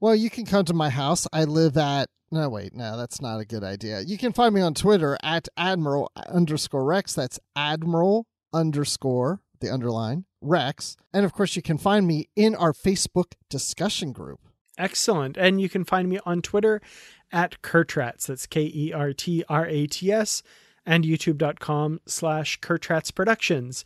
Well, 0.00 0.14
you 0.14 0.30
can 0.30 0.44
come 0.44 0.64
to 0.66 0.74
my 0.74 0.90
house. 0.90 1.26
I 1.32 1.44
live 1.44 1.76
at. 1.76 2.08
No, 2.30 2.48
wait, 2.48 2.74
no, 2.74 2.96
that's 2.96 3.20
not 3.20 3.40
a 3.40 3.44
good 3.44 3.62
idea. 3.62 4.00
You 4.00 4.16
can 4.16 4.32
find 4.32 4.54
me 4.54 4.62
on 4.62 4.74
Twitter 4.74 5.18
at 5.22 5.48
Admiral 5.56 6.10
underscore 6.28 6.84
Rex. 6.84 7.14
That's 7.14 7.38
Admiral 7.54 8.26
underscore, 8.54 9.40
the 9.60 9.70
underline, 9.72 10.24
Rex. 10.40 10.96
And 11.12 11.26
of 11.26 11.32
course, 11.32 11.56
you 11.56 11.62
can 11.62 11.78
find 11.78 12.06
me 12.06 12.28
in 12.34 12.54
our 12.54 12.72
Facebook 12.72 13.34
discussion 13.50 14.12
group. 14.12 14.40
Excellent. 14.78 15.36
And 15.36 15.60
you 15.60 15.68
can 15.68 15.84
find 15.84 16.08
me 16.08 16.20
on 16.24 16.40
Twitter 16.40 16.80
at 17.30 17.60
Kertrats. 17.62 18.26
That's 18.26 18.46
K 18.46 18.70
E 18.74 18.92
R 18.92 19.12
T 19.12 19.44
R 19.48 19.66
A 19.66 19.86
T 19.86 20.10
S 20.10 20.42
and 20.84 21.04
youtube.com 21.04 22.00
slash 22.06 22.58
Kertrats 22.60 23.14
Productions. 23.14 23.84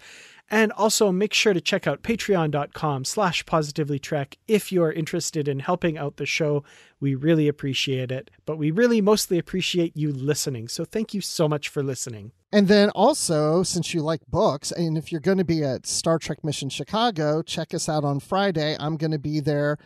And 0.49 0.71
also 0.73 1.11
make 1.11 1.35
sure 1.35 1.53
to 1.53 1.61
check 1.61 1.87
out 1.87 2.03
patreon.com 2.03 3.05
slash 3.05 3.45
positivelytrek 3.45 4.35
if 4.47 4.71
you 4.71 4.83
are 4.83 4.93
interested 4.93 5.49
in 5.49 5.59
helping 5.59 5.99
out 5.99 6.17
the 6.17 6.27
show. 6.27 6.63
We 7.01 7.15
really 7.15 7.49
appreciate 7.49 8.13
it, 8.13 8.31
but 8.45 8.57
we 8.57 8.71
really 8.71 9.01
mostly 9.01 9.39
appreciate 9.39 9.97
you 9.97 10.13
listening. 10.13 10.69
So 10.69 10.85
thank 10.85 11.13
you 11.13 11.21
so 11.21 11.49
much 11.49 11.69
for 11.69 11.83
listening. 11.83 12.33
And 12.53 12.69
then 12.69 12.91
also, 12.91 13.65
since 13.65 13.93
you 13.93 14.03
like 14.03 14.25
books, 14.29 14.71
and 14.71 14.97
if 14.97 15.11
you're 15.11 15.21
going 15.21 15.39
to 15.39 15.45
be 15.45 15.65
at 15.65 15.85
Star 15.85 16.19
Trek 16.19 16.45
Mission 16.45 16.69
Chicago, 16.69 17.43
check 17.43 17.75
us 17.75 17.89
out 17.89 18.05
on 18.05 18.21
Friday. 18.21 18.77
I'm 18.79 18.97
going 18.97 19.11
to 19.11 19.19
be 19.19 19.41
there 19.41 19.79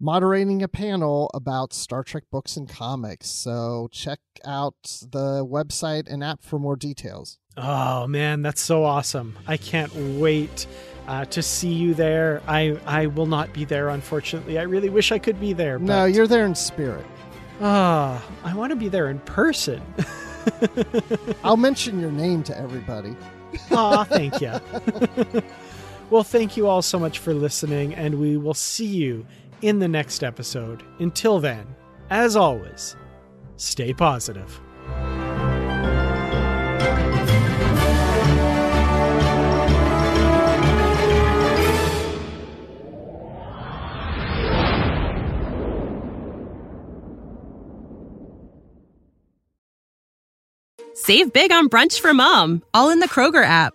moderating 0.00 0.62
a 0.62 0.68
panel 0.68 1.30
about 1.34 1.72
Star 1.72 2.02
Trek 2.02 2.24
books 2.30 2.56
and 2.56 2.68
comics. 2.68 3.28
So 3.28 3.88
check 3.90 4.20
out 4.44 4.74
the 4.82 5.46
website 5.46 6.10
and 6.10 6.22
app 6.22 6.42
for 6.42 6.58
more 6.58 6.76
details. 6.76 7.38
Oh 7.56 8.06
man, 8.06 8.42
that's 8.42 8.60
so 8.60 8.84
awesome. 8.84 9.38
I 9.46 9.56
can't 9.56 9.94
wait 9.94 10.66
uh, 11.06 11.24
to 11.26 11.42
see 11.42 11.72
you 11.72 11.94
there. 11.94 12.42
I, 12.46 12.78
I 12.86 13.06
will 13.06 13.26
not 13.26 13.52
be 13.52 13.64
there, 13.64 13.90
unfortunately. 13.90 14.58
I 14.58 14.62
really 14.62 14.88
wish 14.88 15.12
I 15.12 15.18
could 15.18 15.40
be 15.40 15.52
there. 15.52 15.78
But, 15.78 15.86
No, 15.86 16.04
you're 16.04 16.26
there 16.26 16.46
in 16.46 16.54
spirit. 16.54 17.06
Ah, 17.60 18.24
I 18.42 18.54
want 18.54 18.70
to 18.70 18.76
be 18.76 18.88
there 18.88 19.10
in 19.10 19.20
person. 19.20 19.80
I'll 21.44 21.56
mention 21.56 22.00
your 22.00 22.10
name 22.10 22.42
to 22.44 22.58
everybody. 22.58 23.14
Aw, 23.70 24.04
thank 24.04 24.40
you. 24.40 24.52
well, 26.10 26.24
thank 26.24 26.56
you 26.56 26.66
all 26.66 26.82
so 26.82 26.98
much 26.98 27.18
for 27.18 27.32
listening, 27.32 27.94
and 27.94 28.18
we 28.18 28.36
will 28.36 28.54
see 28.54 28.86
you 28.86 29.26
in 29.62 29.78
the 29.78 29.88
next 29.88 30.22
episode. 30.22 30.82
Until 30.98 31.40
then, 31.40 31.66
as 32.10 32.36
always, 32.36 32.96
stay 33.56 33.92
positive. 33.92 34.60
Save 50.96 51.34
big 51.34 51.52
on 51.52 51.68
brunch 51.68 52.00
for 52.00 52.14
mom, 52.14 52.62
all 52.72 52.88
in 52.88 53.00
the 53.00 53.08
Kroger 53.08 53.44
app. 53.44 53.74